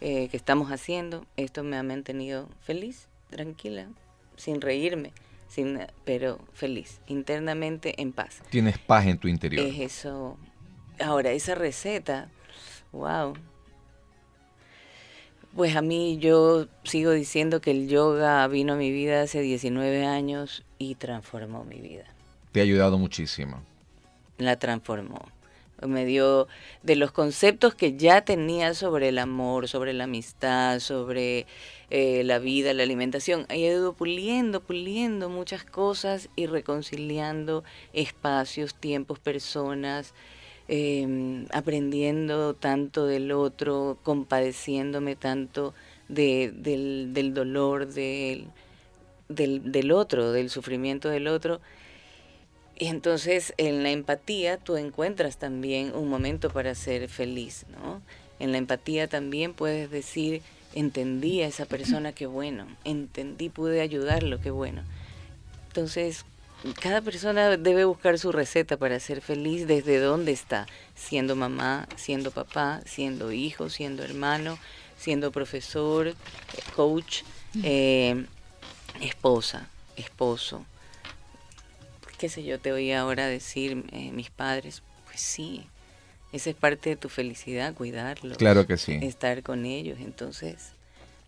eh, 0.00 0.28
que 0.28 0.36
estamos 0.36 0.70
haciendo, 0.70 1.26
esto 1.36 1.62
me 1.62 1.76
ha 1.76 1.82
mantenido 1.82 2.48
feliz, 2.62 3.08
tranquila, 3.30 3.88
sin 4.36 4.60
reírme, 4.60 5.12
sin, 5.48 5.80
pero 6.04 6.40
feliz, 6.52 7.00
internamente 7.06 8.00
en 8.00 8.12
paz. 8.12 8.42
Tienes 8.50 8.78
paz 8.78 9.06
en 9.06 9.18
tu 9.18 9.28
interior. 9.28 9.64
Es 9.66 9.78
eso. 9.78 10.38
Ahora, 10.98 11.32
esa 11.32 11.54
receta, 11.54 12.28
wow. 12.92 13.34
Pues 15.54 15.74
a 15.74 15.82
mí 15.82 16.18
yo 16.18 16.68
sigo 16.84 17.10
diciendo 17.10 17.60
que 17.60 17.72
el 17.72 17.88
yoga 17.88 18.46
vino 18.46 18.74
a 18.74 18.76
mi 18.76 18.92
vida 18.92 19.22
hace 19.22 19.40
19 19.40 20.06
años 20.06 20.64
y 20.78 20.94
transformó 20.94 21.64
mi 21.64 21.80
vida. 21.80 22.04
Te 22.52 22.60
ha 22.60 22.62
ayudado 22.62 22.98
muchísimo. 22.98 23.60
La 24.38 24.58
transformó 24.58 25.20
me 25.86 26.04
dio 26.04 26.48
de 26.82 26.96
los 26.96 27.12
conceptos 27.12 27.74
que 27.74 27.96
ya 27.96 28.22
tenía 28.22 28.74
sobre 28.74 29.08
el 29.08 29.18
amor, 29.18 29.68
sobre 29.68 29.92
la 29.92 30.04
amistad, 30.04 30.80
sobre 30.80 31.46
eh, 31.90 32.22
la 32.24 32.38
vida, 32.38 32.72
la 32.74 32.82
alimentación. 32.82 33.46
He 33.48 33.58
ido 33.58 33.92
puliendo, 33.92 34.60
puliendo 34.60 35.28
muchas 35.28 35.64
cosas 35.64 36.28
y 36.36 36.46
reconciliando 36.46 37.64
espacios, 37.92 38.74
tiempos, 38.74 39.18
personas, 39.18 40.14
em, 40.68 41.46
aprendiendo 41.52 42.54
tanto 42.54 43.06
del 43.06 43.32
otro, 43.32 43.98
compadeciéndome 44.02 45.16
tanto 45.16 45.74
de, 46.08 46.52
del, 46.54 47.12
del, 47.12 47.34
dolor 47.34 47.86
del, 47.86 48.46
del, 49.28 49.72
del 49.72 49.92
otro, 49.92 50.32
del 50.32 50.50
sufrimiento 50.50 51.08
del 51.08 51.28
otro 51.28 51.60
y 52.80 52.86
entonces 52.86 53.52
en 53.58 53.82
la 53.82 53.90
empatía 53.90 54.56
tú 54.56 54.78
encuentras 54.78 55.36
también 55.36 55.94
un 55.94 56.08
momento 56.08 56.48
para 56.48 56.74
ser 56.74 57.10
feliz, 57.10 57.66
¿no? 57.68 58.00
En 58.38 58.52
la 58.52 58.58
empatía 58.58 59.06
también 59.06 59.52
puedes 59.52 59.90
decir, 59.90 60.40
entendí 60.74 61.42
a 61.42 61.46
esa 61.46 61.66
persona, 61.66 62.14
qué 62.14 62.24
bueno, 62.24 62.66
entendí, 62.84 63.50
pude 63.50 63.82
ayudarlo, 63.82 64.40
qué 64.40 64.50
bueno. 64.50 64.82
Entonces, 65.66 66.24
cada 66.80 67.02
persona 67.02 67.58
debe 67.58 67.84
buscar 67.84 68.18
su 68.18 68.32
receta 68.32 68.78
para 68.78 68.98
ser 68.98 69.20
feliz 69.20 69.66
desde 69.66 70.00
donde 70.00 70.32
está, 70.32 70.66
siendo 70.94 71.36
mamá, 71.36 71.86
siendo 71.96 72.30
papá, 72.30 72.80
siendo 72.86 73.30
hijo, 73.30 73.68
siendo 73.68 74.02
hermano, 74.02 74.58
siendo 74.96 75.32
profesor, 75.32 76.14
coach, 76.74 77.24
eh, 77.62 78.24
esposa, 79.02 79.68
esposo, 79.96 80.64
qué 82.20 82.28
sé 82.28 82.44
yo, 82.44 82.60
te 82.60 82.70
oí 82.70 82.92
ahora 82.92 83.26
decir 83.26 83.82
eh, 83.92 84.12
mis 84.12 84.28
padres, 84.28 84.82
pues 85.06 85.22
sí, 85.22 85.64
esa 86.32 86.50
es 86.50 86.56
parte 86.56 86.90
de 86.90 86.96
tu 86.96 87.08
felicidad, 87.08 87.72
cuidarlos. 87.72 88.36
Claro 88.36 88.66
que 88.66 88.76
sí. 88.76 88.98
Estar 89.00 89.42
con 89.42 89.64
ellos, 89.64 89.96
entonces 90.00 90.72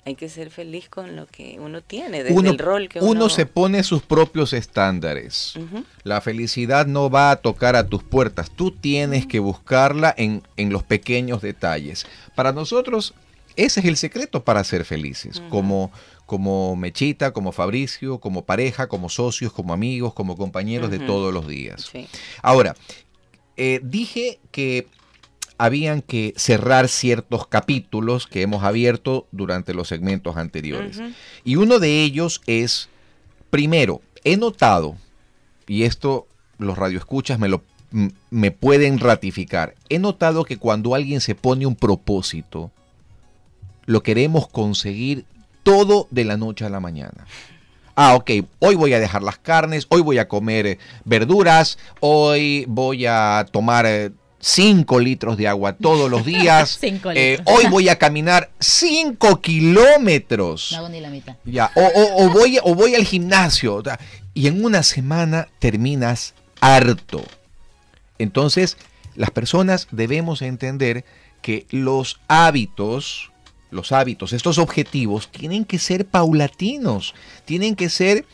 hay 0.04 0.16
que 0.16 0.28
ser 0.28 0.50
feliz 0.50 0.90
con 0.90 1.16
lo 1.16 1.26
que 1.26 1.56
uno 1.58 1.80
tiene, 1.80 2.22
desde 2.22 2.38
Uno, 2.38 2.50
el 2.50 2.58
rol 2.58 2.90
que 2.90 2.98
uno... 2.98 3.10
uno 3.10 3.28
se 3.30 3.46
pone 3.46 3.82
sus 3.84 4.02
propios 4.02 4.52
estándares. 4.52 5.54
La 6.02 6.20
felicidad 6.20 6.86
no 6.86 7.08
va 7.08 7.30
a 7.30 7.36
tocar 7.36 7.74
a 7.74 7.86
tus 7.86 8.02
puertas. 8.02 8.50
Tú 8.50 8.70
tienes 8.70 9.26
que 9.26 9.38
buscarla 9.38 10.14
en, 10.18 10.42
en 10.58 10.70
los 10.70 10.82
pequeños 10.82 11.40
detalles. 11.40 12.04
Para 12.34 12.52
nosotros, 12.52 13.14
ese 13.56 13.80
es 13.80 13.86
el 13.86 13.96
secreto 13.96 14.44
para 14.44 14.62
ser 14.62 14.84
felices. 14.84 15.40
Como, 15.48 15.90
como 16.26 16.76
Mechita, 16.76 17.32
como 17.32 17.52
Fabricio, 17.52 18.18
como 18.18 18.44
pareja, 18.44 18.88
como 18.88 19.08
socios, 19.08 19.52
como 19.52 19.72
amigos, 19.72 20.14
como 20.14 20.36
compañeros 20.36 20.90
de 20.90 20.98
todos 20.98 21.32
los 21.32 21.46
días. 21.46 21.90
Sí. 21.92 22.06
Ahora, 22.42 22.74
eh, 23.56 23.80
dije 23.82 24.38
que 24.50 24.86
habían 25.58 26.02
que 26.02 26.34
cerrar 26.36 26.88
ciertos 26.88 27.46
capítulos 27.46 28.26
que 28.26 28.42
hemos 28.42 28.64
abierto 28.64 29.26
durante 29.30 29.74
los 29.74 29.88
segmentos 29.88 30.36
anteriores. 30.36 31.00
Y 31.44 31.56
uno 31.56 31.78
de 31.78 32.02
ellos 32.02 32.40
es, 32.46 32.88
primero, 33.50 34.00
he 34.24 34.36
notado, 34.36 34.96
y 35.66 35.84
esto 35.84 36.26
los 36.58 36.78
radioescuchas 36.78 37.38
me 37.38 37.48
lo 37.48 37.62
me 38.30 38.50
pueden 38.50 38.98
ratificar. 38.98 39.74
He 39.88 39.98
notado 39.98 40.44
que 40.44 40.56
cuando 40.56 40.94
alguien 40.94 41.20
se 41.20 41.34
pone 41.34 41.66
un 41.66 41.76
propósito, 41.76 42.70
lo 43.84 44.02
queremos 44.02 44.48
conseguir 44.48 45.26
todo 45.62 46.08
de 46.10 46.24
la 46.24 46.36
noche 46.36 46.64
a 46.64 46.68
la 46.70 46.80
mañana. 46.80 47.26
Ah, 47.94 48.14
ok, 48.14 48.30
hoy 48.58 48.74
voy 48.74 48.94
a 48.94 49.00
dejar 49.00 49.22
las 49.22 49.38
carnes, 49.38 49.86
hoy 49.90 50.00
voy 50.00 50.18
a 50.18 50.26
comer 50.28 50.66
eh, 50.66 50.78
verduras, 51.04 51.78
hoy 52.00 52.64
voy 52.66 53.04
a 53.06 53.44
tomar 53.52 54.12
5 54.40 54.98
litros 54.98 55.36
de 55.36 55.46
agua 55.46 55.74
todos 55.74 56.10
los 56.10 56.24
días, 56.24 56.78
eh, 57.14 57.38
hoy 57.44 57.66
voy 57.66 57.88
a 57.90 57.98
caminar 57.98 58.50
5 58.60 59.40
kilómetros. 59.42 60.70
No 60.72 60.78
hago 60.78 60.88
ni 60.88 61.00
la 61.00 61.10
mitad. 61.10 61.36
Ya, 61.44 61.70
o, 61.74 61.80
o- 61.82 62.24
o 62.26 62.30
voy, 62.30 62.58
o 62.62 62.74
voy 62.74 62.94
al 62.94 63.04
gimnasio. 63.04 63.82
Y 64.34 64.46
en 64.46 64.64
una 64.64 64.82
semana 64.82 65.48
terminas 65.58 66.34
harto. 66.60 67.22
Entonces, 68.18 68.76
las 69.14 69.30
personas 69.30 69.88
debemos 69.90 70.40
entender 70.42 71.04
que 71.42 71.66
los 71.70 72.20
hábitos, 72.28 73.31
los 73.72 73.90
hábitos, 73.92 74.32
estos 74.32 74.58
objetivos, 74.58 75.28
tienen 75.30 75.64
que 75.64 75.78
ser 75.78 76.06
paulatinos, 76.06 77.14
tienen 77.44 77.74
que 77.74 77.88
ser, 77.88 78.24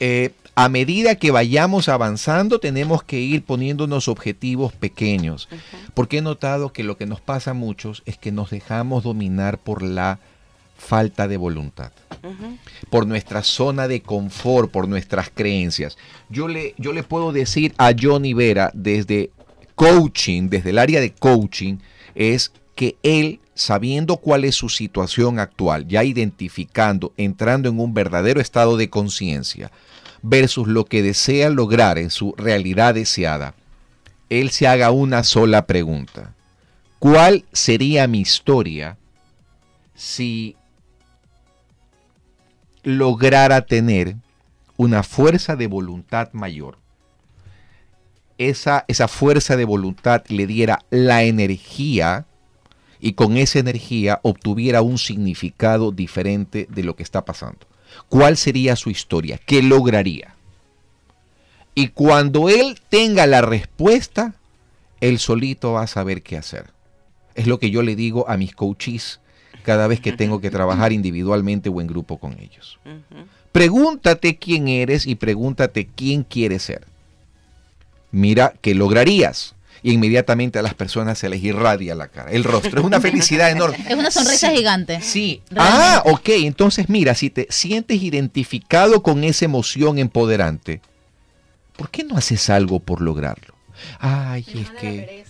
eh, 0.00 0.30
a 0.54 0.68
medida 0.68 1.14
que 1.14 1.30
vayamos 1.30 1.88
avanzando, 1.88 2.58
tenemos 2.58 3.04
que 3.04 3.20
ir 3.20 3.44
poniéndonos 3.44 4.08
objetivos 4.08 4.72
pequeños. 4.72 5.48
Porque 5.94 6.18
he 6.18 6.22
notado 6.22 6.72
que 6.72 6.82
lo 6.82 6.96
que 6.96 7.06
nos 7.06 7.20
pasa 7.20 7.52
a 7.52 7.54
muchos 7.54 8.02
es 8.06 8.18
que 8.18 8.32
nos 8.32 8.50
dejamos 8.50 9.04
dominar 9.04 9.58
por 9.58 9.82
la 9.82 10.18
falta 10.76 11.28
de 11.28 11.36
voluntad 11.36 11.92
por 12.90 13.06
nuestra 13.06 13.42
zona 13.42 13.88
de 13.88 14.02
confort, 14.02 14.70
por 14.70 14.88
nuestras 14.88 15.30
creencias. 15.30 15.96
Yo 16.28 16.48
le, 16.48 16.74
yo 16.78 16.92
le 16.92 17.02
puedo 17.02 17.32
decir 17.32 17.74
a 17.78 17.92
Johnny 17.98 18.34
Vera 18.34 18.70
desde 18.74 19.30
coaching, 19.74 20.48
desde 20.48 20.70
el 20.70 20.78
área 20.78 21.00
de 21.00 21.12
coaching, 21.12 21.78
es 22.14 22.52
que 22.74 22.96
él, 23.02 23.40
sabiendo 23.58 24.18
cuál 24.18 24.44
es 24.44 24.54
su 24.54 24.68
situación 24.68 25.40
actual, 25.40 25.88
ya 25.88 26.04
identificando, 26.04 27.12
entrando 27.16 27.68
en 27.68 27.80
un 27.80 27.92
verdadero 27.92 28.40
estado 28.40 28.76
de 28.76 28.88
conciencia, 28.88 29.72
versus 30.22 30.68
lo 30.68 30.84
que 30.84 31.02
desea 31.02 31.50
lograr 31.50 31.98
en 31.98 32.10
su 32.10 32.34
realidad 32.36 32.94
deseada, 32.94 33.54
él 34.30 34.50
se 34.50 34.68
haga 34.68 34.92
una 34.92 35.24
sola 35.24 35.66
pregunta. 35.66 36.34
¿Cuál 37.00 37.46
sería 37.52 38.06
mi 38.06 38.20
historia 38.20 38.96
si 39.96 40.54
lograra 42.84 43.62
tener 43.62 44.14
una 44.76 45.02
fuerza 45.02 45.56
de 45.56 45.66
voluntad 45.66 46.32
mayor, 46.32 46.78
esa, 48.38 48.84
esa 48.86 49.08
fuerza 49.08 49.56
de 49.56 49.64
voluntad 49.64 50.22
le 50.28 50.46
diera 50.46 50.84
la 50.90 51.24
energía 51.24 52.24
y 53.00 53.12
con 53.12 53.36
esa 53.36 53.58
energía 53.58 54.20
obtuviera 54.22 54.82
un 54.82 54.98
significado 54.98 55.92
diferente 55.92 56.66
de 56.70 56.82
lo 56.82 56.96
que 56.96 57.02
está 57.02 57.24
pasando. 57.24 57.66
¿Cuál 58.08 58.36
sería 58.36 58.76
su 58.76 58.90
historia? 58.90 59.38
¿Qué 59.38 59.62
lograría? 59.62 60.34
Y 61.74 61.88
cuando 61.88 62.48
él 62.48 62.78
tenga 62.88 63.26
la 63.26 63.40
respuesta, 63.40 64.34
él 65.00 65.18
solito 65.18 65.72
va 65.72 65.82
a 65.82 65.86
saber 65.86 66.22
qué 66.22 66.36
hacer. 66.36 66.70
Es 67.34 67.46
lo 67.46 67.58
que 67.58 67.70
yo 67.70 67.82
le 67.82 67.94
digo 67.94 68.28
a 68.28 68.36
mis 68.36 68.54
coaches 68.54 69.20
cada 69.62 69.86
vez 69.86 70.00
que 70.00 70.12
tengo 70.12 70.40
que 70.40 70.50
trabajar 70.50 70.92
individualmente 70.92 71.68
o 71.68 71.80
en 71.80 71.86
grupo 71.86 72.18
con 72.18 72.38
ellos. 72.40 72.80
Pregúntate 73.52 74.38
quién 74.38 74.68
eres 74.68 75.06
y 75.06 75.14
pregúntate 75.14 75.86
quién 75.86 76.24
quieres 76.24 76.62
ser. 76.62 76.86
Mira 78.10 78.54
qué 78.60 78.74
lograrías. 78.74 79.54
Y 79.82 79.92
inmediatamente 79.92 80.58
a 80.58 80.62
las 80.62 80.74
personas 80.74 81.18
se 81.18 81.28
les 81.28 81.42
irradia 81.42 81.94
la 81.94 82.08
cara, 82.08 82.30
el 82.30 82.44
rostro. 82.44 82.80
Es 82.80 82.86
una 82.86 83.00
felicidad 83.00 83.50
enorme. 83.50 83.78
Es 83.88 83.94
una 83.94 84.10
sonrisa 84.10 84.50
Sí, 84.50 84.56
gigante. 84.56 85.00
Sí. 85.00 85.42
Realmente. 85.50 85.84
Ah, 85.84 86.02
ok. 86.06 86.28
Entonces, 86.28 86.88
mira, 86.88 87.14
si 87.14 87.30
te 87.30 87.46
sientes 87.50 88.02
identificado 88.02 89.02
con 89.02 89.24
esa 89.24 89.44
emoción 89.44 89.98
empoderante, 89.98 90.80
¿por 91.76 91.90
qué 91.90 92.04
no 92.04 92.16
haces 92.16 92.50
algo 92.50 92.80
por 92.80 93.00
lograrlo? 93.00 93.54
Ay, 94.00 94.44
es 94.54 94.70
que... 94.80 95.24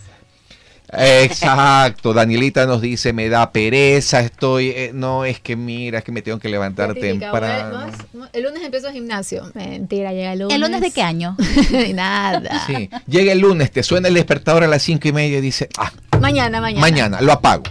Exacto, 0.93 2.15
Danielita 2.15 2.67
nos 2.67 2.81
dice, 2.81 3.13
me 3.13 3.29
da 3.29 3.53
pereza, 3.53 4.21
estoy, 4.21 4.69
eh, 4.71 4.91
no, 4.95 5.25
es 5.25 5.41
que 5.41 5.57
mira, 5.57 5.99
es 5.99 6.05
que 6.05 6.13
me 6.13 6.23
tengo 6.23 6.39
que 6.39 6.49
levantar 6.49 6.95
Típica, 6.95 7.31
temprano. 7.31 7.87
El 8.33 8.43
lunes 8.43 8.63
empiezo 8.63 8.91
gimnasio. 8.91 9.51
Mentira, 9.55 10.13
llega 10.13 10.33
el 10.33 10.39
lunes. 10.41 10.55
¿El 10.55 10.61
lunes 10.61 10.81
de 10.81 10.91
qué 10.91 11.03
año? 11.03 11.37
Nada. 11.95 12.65
Sí, 12.67 12.89
llega 13.07 13.33
el 13.33 13.39
lunes, 13.41 13.71
te 13.71 13.83
suena 13.83 14.09
el 14.09 14.15
despertador 14.15 14.65
a 14.65 14.67
las 14.67 14.83
cinco 14.83 15.09
y 15.09 15.13
media 15.13 15.39
y 15.39 15.41
dice, 15.43 15.69
ah, 15.79 15.93
Mañana, 16.21 16.61
mañana. 16.61 16.81
mañana, 16.81 17.21
lo 17.21 17.33
apago. 17.33 17.65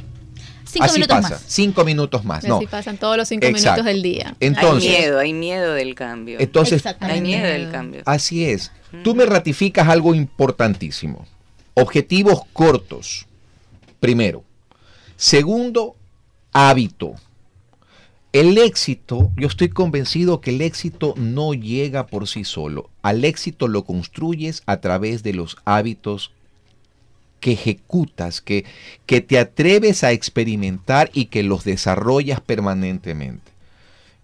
Cinco 0.66 0.86
Así 0.86 0.96
minutos 0.96 1.18
pasa, 1.22 1.30
más. 1.36 1.44
cinco 1.48 1.86
minutos 1.86 2.26
más. 2.26 2.44
No. 2.44 2.58
Así 2.58 2.68
pasan 2.68 2.98
todos 2.98 3.16
los 3.18 3.28
cinco 3.28 3.46
Exacto. 3.48 3.82
minutos 3.82 3.86
del 3.86 4.02
día. 4.04 4.36
Entonces, 4.42 4.90
hay 4.92 4.98
miedo, 5.00 5.20
hay 5.20 5.34
miedo 5.34 5.74
del 5.74 5.96
cambio. 5.96 6.40
entonces 6.40 6.74
hay 6.86 6.92
Exactamente. 6.92 7.22
miedo 7.22 7.48
del 7.48 7.72
cambio. 7.72 8.02
Así 8.06 8.46
es. 8.46 8.72
Tú 9.04 9.16
me 9.16 9.26
ratificas 9.26 9.88
algo 9.88 10.14
importantísimo. 10.14 11.26
Objetivos 11.80 12.42
cortos. 12.54 13.28
Primero. 14.00 14.44
Segundo, 15.16 15.96
hábito. 16.52 17.14
El 18.34 18.58
éxito, 18.58 19.32
yo 19.38 19.48
estoy 19.48 19.70
convencido 19.70 20.42
que 20.42 20.50
el 20.50 20.64
éxito 20.64 21.14
no 21.18 21.54
llega 21.54 22.08
por 22.08 22.28
sí 22.28 22.46
solo. 22.46 22.90
Al 23.04 23.24
éxito 23.24 23.68
lo 23.68 23.86
construyes 23.86 24.64
a 24.66 24.78
través 24.78 25.22
de 25.22 25.34
los 25.34 25.58
hábitos 25.66 26.32
que 27.40 27.52
ejecutas, 27.52 28.42
que, 28.42 28.66
que 29.06 29.22
te 29.22 29.38
atreves 29.38 30.04
a 30.04 30.14
experimentar 30.14 31.12
y 31.14 31.26
que 31.26 31.44
los 31.44 31.64
desarrollas 31.64 32.42
permanentemente. 32.42 33.52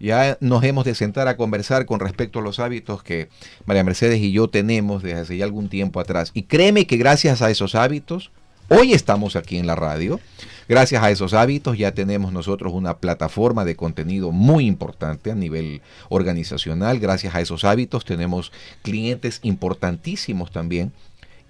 Ya 0.00 0.36
nos 0.40 0.62
hemos 0.64 0.84
de 0.84 0.94
sentar 0.94 1.28
a 1.28 1.36
conversar 1.36 1.86
con 1.86 2.00
respecto 2.00 2.40
a 2.40 2.42
los 2.42 2.58
hábitos 2.58 3.02
que 3.02 3.28
María 3.64 3.84
Mercedes 3.84 4.20
y 4.20 4.32
yo 4.32 4.48
tenemos 4.48 5.02
desde 5.02 5.20
hace 5.20 5.36
ya 5.36 5.44
algún 5.44 5.68
tiempo 5.68 6.00
atrás. 6.00 6.30
Y 6.34 6.42
créeme 6.42 6.86
que 6.86 6.96
gracias 6.96 7.42
a 7.42 7.50
esos 7.50 7.74
hábitos, 7.74 8.30
hoy 8.68 8.92
estamos 8.92 9.36
aquí 9.36 9.56
en 9.56 9.66
la 9.66 9.76
radio. 9.76 10.20
Gracias 10.68 11.02
a 11.02 11.10
esos 11.10 11.34
hábitos 11.34 11.76
ya 11.76 11.92
tenemos 11.92 12.32
nosotros 12.32 12.72
una 12.72 12.98
plataforma 12.98 13.64
de 13.64 13.76
contenido 13.76 14.32
muy 14.32 14.66
importante 14.66 15.30
a 15.30 15.34
nivel 15.34 15.82
organizacional. 16.08 16.98
Gracias 17.00 17.34
a 17.34 17.40
esos 17.40 17.64
hábitos 17.64 18.04
tenemos 18.04 18.50
clientes 18.82 19.40
importantísimos 19.42 20.50
también. 20.50 20.92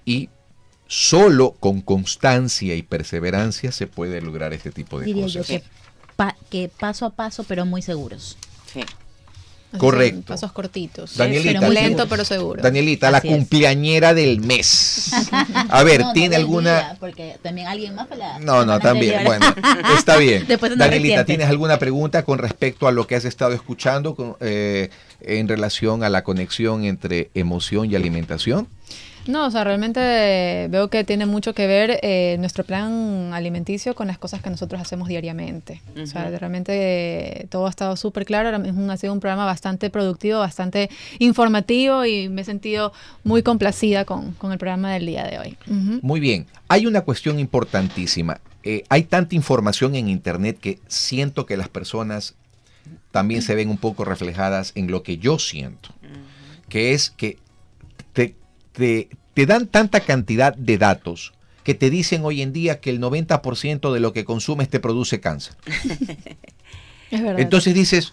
Y 0.05 0.31
solo 0.87 1.53
con 1.53 1.81
constancia 1.81 2.75
y 2.75 2.83
perseverancia 2.83 3.73
se 3.73 3.87
puede 3.87 4.21
lograr 4.21 4.53
este 4.53 4.71
tipo 4.71 4.99
de 4.99 5.07
Diría 5.07 5.27
yo 5.27 5.41
cosas. 5.41 5.47
que, 5.47 5.63
pa- 6.17 6.37
que 6.51 6.71
paso 6.79 7.07
a 7.07 7.11
paso, 7.11 7.45
pero 7.45 7.65
muy 7.67 7.83
seguros. 7.83 8.37
Sí. 8.73 8.81
Correcto. 9.77 10.33
Pasos 10.35 10.53
cortitos. 10.53 11.17
Danielita, 11.17 11.59
Pero 11.59 11.73
lento, 11.73 12.09
pero 12.09 12.25
seguro. 12.25 12.63
Danielita, 12.63 13.11
la 13.11 13.19
es. 13.19 13.25
cumpleañera 13.25 14.15
del 14.15 14.41
mes. 14.41 15.11
A 15.69 15.83
ver, 15.83 16.01
No, 16.01 16.07
no 16.07 16.13
¿tiene 16.13 16.37
alguna...? 16.37 16.75
día, 16.79 16.97
porque 17.01 17.39
también 17.43 17.67
alguien 17.67 17.93
más 17.97 18.07
la 18.17 18.39
No, 18.39 18.65
no, 18.65 18.79
también. 18.79 19.15
anterior. 19.19 19.41
Bueno, 19.41 19.97
está 19.99 20.17
bien. 20.17 20.45
Después 20.49 20.79
Danielita. 20.79 21.25
¿tienes 21.25 21.49
alguna 21.49 21.81
pregunta 21.81 22.25
con 22.25 22.39
respecto 22.39 22.87
a 22.87 22.93
lo 22.93 23.09
que 23.09 23.17
has 23.17 23.25
estado 23.25 23.53
escuchando 23.53 24.15
con- 24.15 24.37
eh, 24.39 24.91
en 25.21 25.49
relación 25.49 26.05
a 26.05 26.09
la 26.09 26.23
conexión 26.23 26.85
entre 26.85 27.31
emoción 27.35 27.91
y 27.91 27.97
alimentación? 27.97 28.69
No, 29.27 29.47
o 29.47 29.51
sea, 29.51 29.65
realmente 29.65 30.69
veo 30.71 30.89
que 30.89 31.05
tiene 31.05 31.27
mucho 31.27 31.55
que 31.55 31.67
ver 31.67 31.99
eh, 32.03 32.37
nuestro 32.39 32.65
plan 32.65 33.33
alimenticio 33.33 33.95
con 33.95 34.07
las 34.07 34.19
cosas 34.19 34.43
que 34.43 34.51
nosotros 34.51 34.81
hacemos 34.81 35.09
diariamente. 35.09 35.81
O 36.01 36.07
sea, 36.07 36.29
realmente 36.31 36.73
eh, 36.73 37.47
todo 37.49 37.67
ha 37.67 37.71
estado 37.71 37.97
súper 37.97 38.25
claro. 38.25 38.49
Ahora 38.49 38.59
mismo 38.59 38.91
ha 38.91 38.97
sido 38.97 39.13
un 39.13 39.21
programa 39.21 39.45
bastante 39.47 39.91
productivo, 39.91 40.39
bastante 40.41 40.91
informativo 41.19 42.05
y 42.05 42.29
me 42.29 42.43
he 42.43 42.45
sentido 42.45 42.93
muy 43.23 43.43
complacida 43.43 44.05
con, 44.05 44.33
con 44.33 44.53
el 44.53 44.59
programa 44.59 44.93
del 44.93 45.07
día 45.07 45.25
de 45.25 45.39
hoy. 45.39 45.57
Muy 45.67 46.21
bien, 46.21 46.47
hay 46.69 46.87
una 46.87 47.01
cuestión 47.01 47.39
importantísima. 47.39 48.41
Eh, 48.63 48.85
hay 48.89 49.05
tanta 49.05 49.35
información 49.35 49.95
en 49.95 50.09
Internet 50.09 50.59
que 50.61 50.79
siento 50.89 51.45
que 51.45 51.57
las 51.57 51.69
personas 51.69 52.35
también 53.11 53.43
se 53.43 53.55
ven 53.55 53.69
un 53.69 53.79
poco 53.79 54.05
reflejadas 54.05 54.73
en 54.75 54.91
lo 54.91 55.03
que 55.03 55.19
yo 55.19 55.39
siento, 55.39 55.91
que 56.69 56.95
es 56.95 57.11
que 57.11 57.39
te, 58.75 59.09
te- 59.35 59.47
dan 59.47 59.67
tanta 59.67 60.01
cantidad 60.01 60.55
de 60.55 60.79
datos 60.79 61.33
que 61.63 61.75
te 61.75 61.89
dicen 61.89 62.25
hoy 62.25 62.43
en 62.43 62.53
día 62.53 62.81
que 62.81 62.91
el 62.91 63.01
90% 63.01 63.93
de 63.93 64.01
lo 64.01 64.13
que 64.13 64.25
consumes 64.25 64.69
te 64.69 64.81
produce 64.81 65.21
cáncer. 65.21 65.55
Es 67.11 67.23
verdad. 67.23 67.41
Entonces 67.41 67.75
dices, 67.75 68.13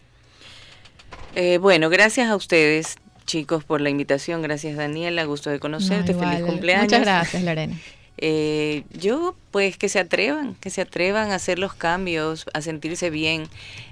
Eh, 1.36 1.60
bueno, 1.60 1.90
gracias 1.90 2.30
a 2.30 2.36
ustedes, 2.36 2.98
chicos, 3.30 3.64
por 3.64 3.80
la 3.80 3.90
invitación. 3.90 4.42
Gracias, 4.42 4.76
Daniela. 4.76 5.24
Gusto 5.24 5.52
de 5.52 5.60
conocerte. 5.60 6.14
No, 6.14 6.20
Feliz 6.20 6.42
cumpleaños. 6.44 6.86
Muchas 6.86 7.02
gracias, 7.02 7.44
Lorena. 7.44 7.80
Eh, 8.22 8.84
yo, 8.92 9.36
pues, 9.52 9.78
que 9.78 9.88
se 9.88 10.00
atrevan, 10.00 10.56
que 10.56 10.70
se 10.70 10.82
atrevan 10.82 11.32
a 11.32 11.36
hacer 11.36 11.58
los 11.58 11.74
cambios, 11.74 12.46
a 12.54 12.62
sentirse 12.62 13.10
bien. 13.10 13.48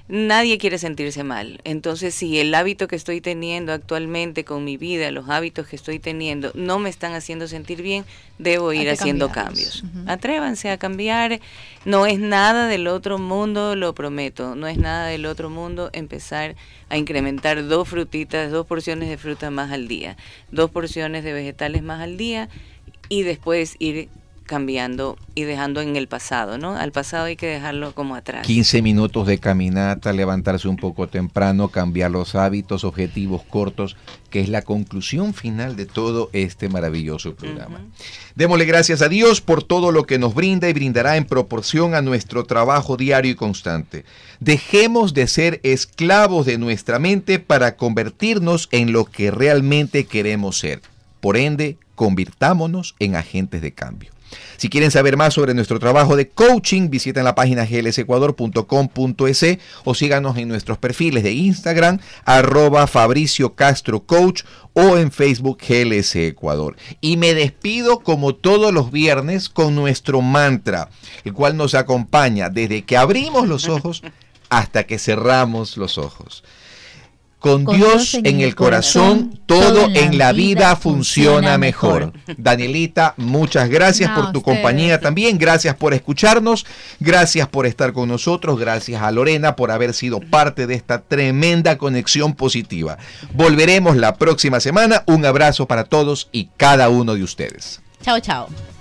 Nadie 0.10 0.58
quiere 0.58 0.78
sentirse 0.78 1.24
mal. 1.24 1.60
Entonces, 1.64 2.14
si 2.14 2.40
el 2.40 2.54
hábito 2.54 2.88
que 2.88 2.96
estoy 2.96 3.22
teniendo 3.22 3.74
actualmente 3.74 4.44
con 4.44 4.64
mi 4.64 4.78
vida, 4.78 5.12
los 5.12 5.30
hábitos 5.30 5.68
que 5.68 5.76
estoy 5.76 6.00
teniendo, 6.00 6.52
no 6.56 6.80
me 6.80 6.90
están 6.90 7.14
haciendo 7.14 7.48
sentir 7.48 7.82
bien, 7.82 8.06
debo 8.38 8.72
ir 8.74 8.90
haciendo 8.90 9.30
cambiarlos. 9.30 9.82
cambios. 9.82 10.04
Ujú. 10.04 10.12
Atrévanse 10.12 10.70
a 10.72 10.78
cambiar. 10.78 11.40
No 11.86 12.06
es 12.06 12.20
nada 12.20 12.68
del 12.68 12.88
otro 12.88 13.18
mundo, 13.18 13.76
lo 13.76 13.94
prometo. 13.96 14.56
No 14.56 14.68
es 14.68 14.78
nada 14.78 15.08
del 15.08 15.26
otro 15.26 15.50
mundo 15.50 15.90
empezar 15.94 16.56
a 16.90 16.98
incrementar 16.98 17.66
dos 17.68 17.88
frutitas, 17.88 18.52
dos 18.52 18.66
porciones 18.66 19.10
de 19.10 19.18
fruta 19.18 19.52
más 19.52 19.72
al 19.72 19.88
día, 19.88 20.16
dos 20.52 20.70
porciones 20.70 21.24
de 21.24 21.34
vegetales 21.34 21.84
más 21.84 22.02
al 22.02 22.18
día 22.18 22.50
y 23.10 23.24
después 23.24 23.76
ir 23.80 24.10
cambiando 24.48 25.18
y 25.36 25.44
dejando 25.44 25.82
en 25.82 25.96
el 25.96 26.08
pasado, 26.08 26.58
¿no? 26.58 26.76
Al 26.76 26.92
pasado 26.92 27.26
hay 27.26 27.36
que 27.36 27.46
dejarlo 27.46 27.94
como 27.94 28.16
atrás. 28.16 28.48
15 28.48 28.82
minutos 28.82 29.28
de 29.28 29.38
caminata, 29.38 30.14
levantarse 30.14 30.68
un 30.68 30.78
poco 30.78 31.08
temprano, 31.08 31.68
cambiar 31.68 32.10
los 32.10 32.34
hábitos, 32.34 32.84
objetivos 32.84 33.44
cortos, 33.44 33.96
que 34.32 34.40
es 34.40 34.50
la 34.50 34.64
conclusión 34.64 35.36
final 35.36 35.76
de 35.76 35.86
todo 35.86 36.30
este 36.34 36.70
maravilloso 36.70 37.36
programa. 37.36 37.82
Démosle 38.36 38.66
gracias 38.66 39.02
a 39.02 39.10
Dios 39.10 39.42
por 39.42 39.64
todo 39.64 39.92
lo 39.92 40.06
que 40.06 40.18
nos 40.18 40.34
brinda 40.34 40.70
y 40.70 40.74
brindará 40.74 41.18
en 41.18 41.26
proporción 41.26 41.94
a 41.94 42.02
nuestro 42.02 42.46
trabajo 42.46 42.98
diario 42.98 43.32
y 43.32 43.36
constante. 43.36 44.06
Dejemos 44.40 45.14
de 45.14 45.28
ser 45.28 45.60
esclavos 45.64 46.46
de 46.46 46.58
nuestra 46.58 47.00
mente 47.00 47.40
para 47.40 47.76
convertirnos 47.76 48.70
en 48.72 48.94
lo 48.94 49.06
que 49.06 49.30
realmente 49.30 50.06
queremos 50.06 50.58
ser. 50.58 50.82
Por 51.28 51.36
ende, 51.36 51.78
convirtámonos 51.96 52.96
en 53.00 53.18
agentes 53.18 53.62
de 53.62 53.74
cambio. 53.74 54.12
Si 54.56 54.70
quieren 54.70 54.92
saber 54.92 55.18
más 55.18 55.34
sobre 55.34 55.54
nuestro 55.54 55.78
trabajo 55.78 56.16
de 56.16 56.30
coaching, 56.30 56.90
visiten 56.90 57.26
la 57.26 57.36
página 57.36 57.66
glsecuador.com.es 57.66 59.58
o 59.84 59.94
síganos 59.94 60.38
en 60.38 60.48
nuestros 60.48 60.78
perfiles 60.78 61.24
de 61.24 61.34
Instagram, 61.34 62.00
arroba 62.24 62.88
Fabricio 62.88 63.56
Castro 63.56 64.04
Coach 64.04 64.44
o 64.72 64.96
en 64.98 65.12
Facebook 65.12 65.58
GLS 65.68 66.16
Ecuador. 66.16 66.78
Y 67.02 67.18
me 67.18 67.34
despido 67.34 68.00
como 68.00 68.34
todos 68.34 68.74
los 68.74 68.94
viernes 68.94 69.50
con 69.50 69.76
nuestro 69.76 70.22
mantra, 70.22 70.88
el 71.26 71.34
cual 71.34 71.58
nos 71.58 71.76
acompaña 71.76 72.50
desde 72.50 72.86
que 72.86 72.96
abrimos 72.96 73.50
los 73.50 73.68
ojos 73.68 74.02
hasta 74.48 74.86
que 74.86 74.98
cerramos 74.98 75.76
los 75.76 75.98
ojos. 75.98 76.46
Con, 77.40 77.66
Dios, 77.66 78.16
en 78.16 78.42
el 78.42 78.56
corazón, 78.56 79.40
todo 79.46 79.88
en 79.94 80.18
la 80.18 80.32
vida 80.34 80.76
funciona 80.76 81.58
mejor. 81.60 82.12
Danielita, 82.36 83.14
muchas 83.18 83.70
gracias 83.70 84.10
No, 84.10 84.16
por 84.16 84.32
tu 84.32 84.40
ustedes. 84.40 84.56
compañía 84.58 85.00
también, 85.00 85.38
gracias 85.38 85.76
por 85.76 85.94
escucharnos, 85.94 86.66
gracias 87.00 87.48
por 87.48 87.68
estar 87.68 87.94
con 87.94 88.10
nosotros, 88.10 88.60
gracias 88.60 89.02
a 89.04 89.12
Lorena 89.12 89.56
por 89.56 89.70
haber 89.70 89.94
sido 89.94 90.20
parte 90.20 90.66
de 90.66 90.74
esta 90.74 91.02
tremenda 91.04 91.78
conexión 91.78 92.34
positiva. 92.34 92.98
Volveremos 93.34 93.98
la 93.98 94.16
próxima 94.16 94.60
semana, 94.60 95.04
un 95.06 95.24
abrazo 95.24 95.68
para 95.68 95.84
todos 95.84 96.30
y 96.32 96.50
cada 96.58 96.90
uno 96.90 97.14
de 97.14 97.24
ustedes. 97.24 97.82
Chao, 98.02 98.20
chao. 98.20 98.77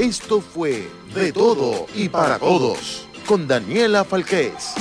Esto 0.00 0.40
fue 0.40 0.88
De 1.14 1.30
Todo 1.30 1.86
y 1.94 2.08
para 2.08 2.38
Todos 2.38 3.06
con 3.26 3.46
Daniela 3.46 4.02
Falqués. 4.02 4.72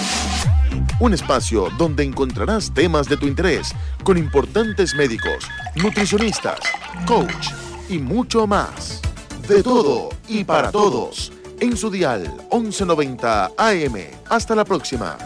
Un 1.01 1.13
espacio 1.13 1.67
donde 1.77 2.05
encontrarás 2.05 2.73
temas 2.73 3.09
de 3.09 3.17
tu 3.17 3.27
interés 3.27 3.73
con 4.05 4.17
importantes 4.17 4.95
médicos, 4.95 5.45
nutricionistas, 5.75 6.61
coach 7.05 7.49
y 7.89 7.97
mucho 7.97 8.47
más. 8.47 9.01
De 9.45 9.61
todo 9.61 10.07
y 10.29 10.45
para 10.45 10.71
todos 10.71 11.33
en 11.59 11.75
su 11.75 11.91
dial 11.91 12.33
1190 12.53 13.51
AM. 13.57 13.95
Hasta 14.29 14.55
la 14.55 14.63
próxima. 14.63 15.17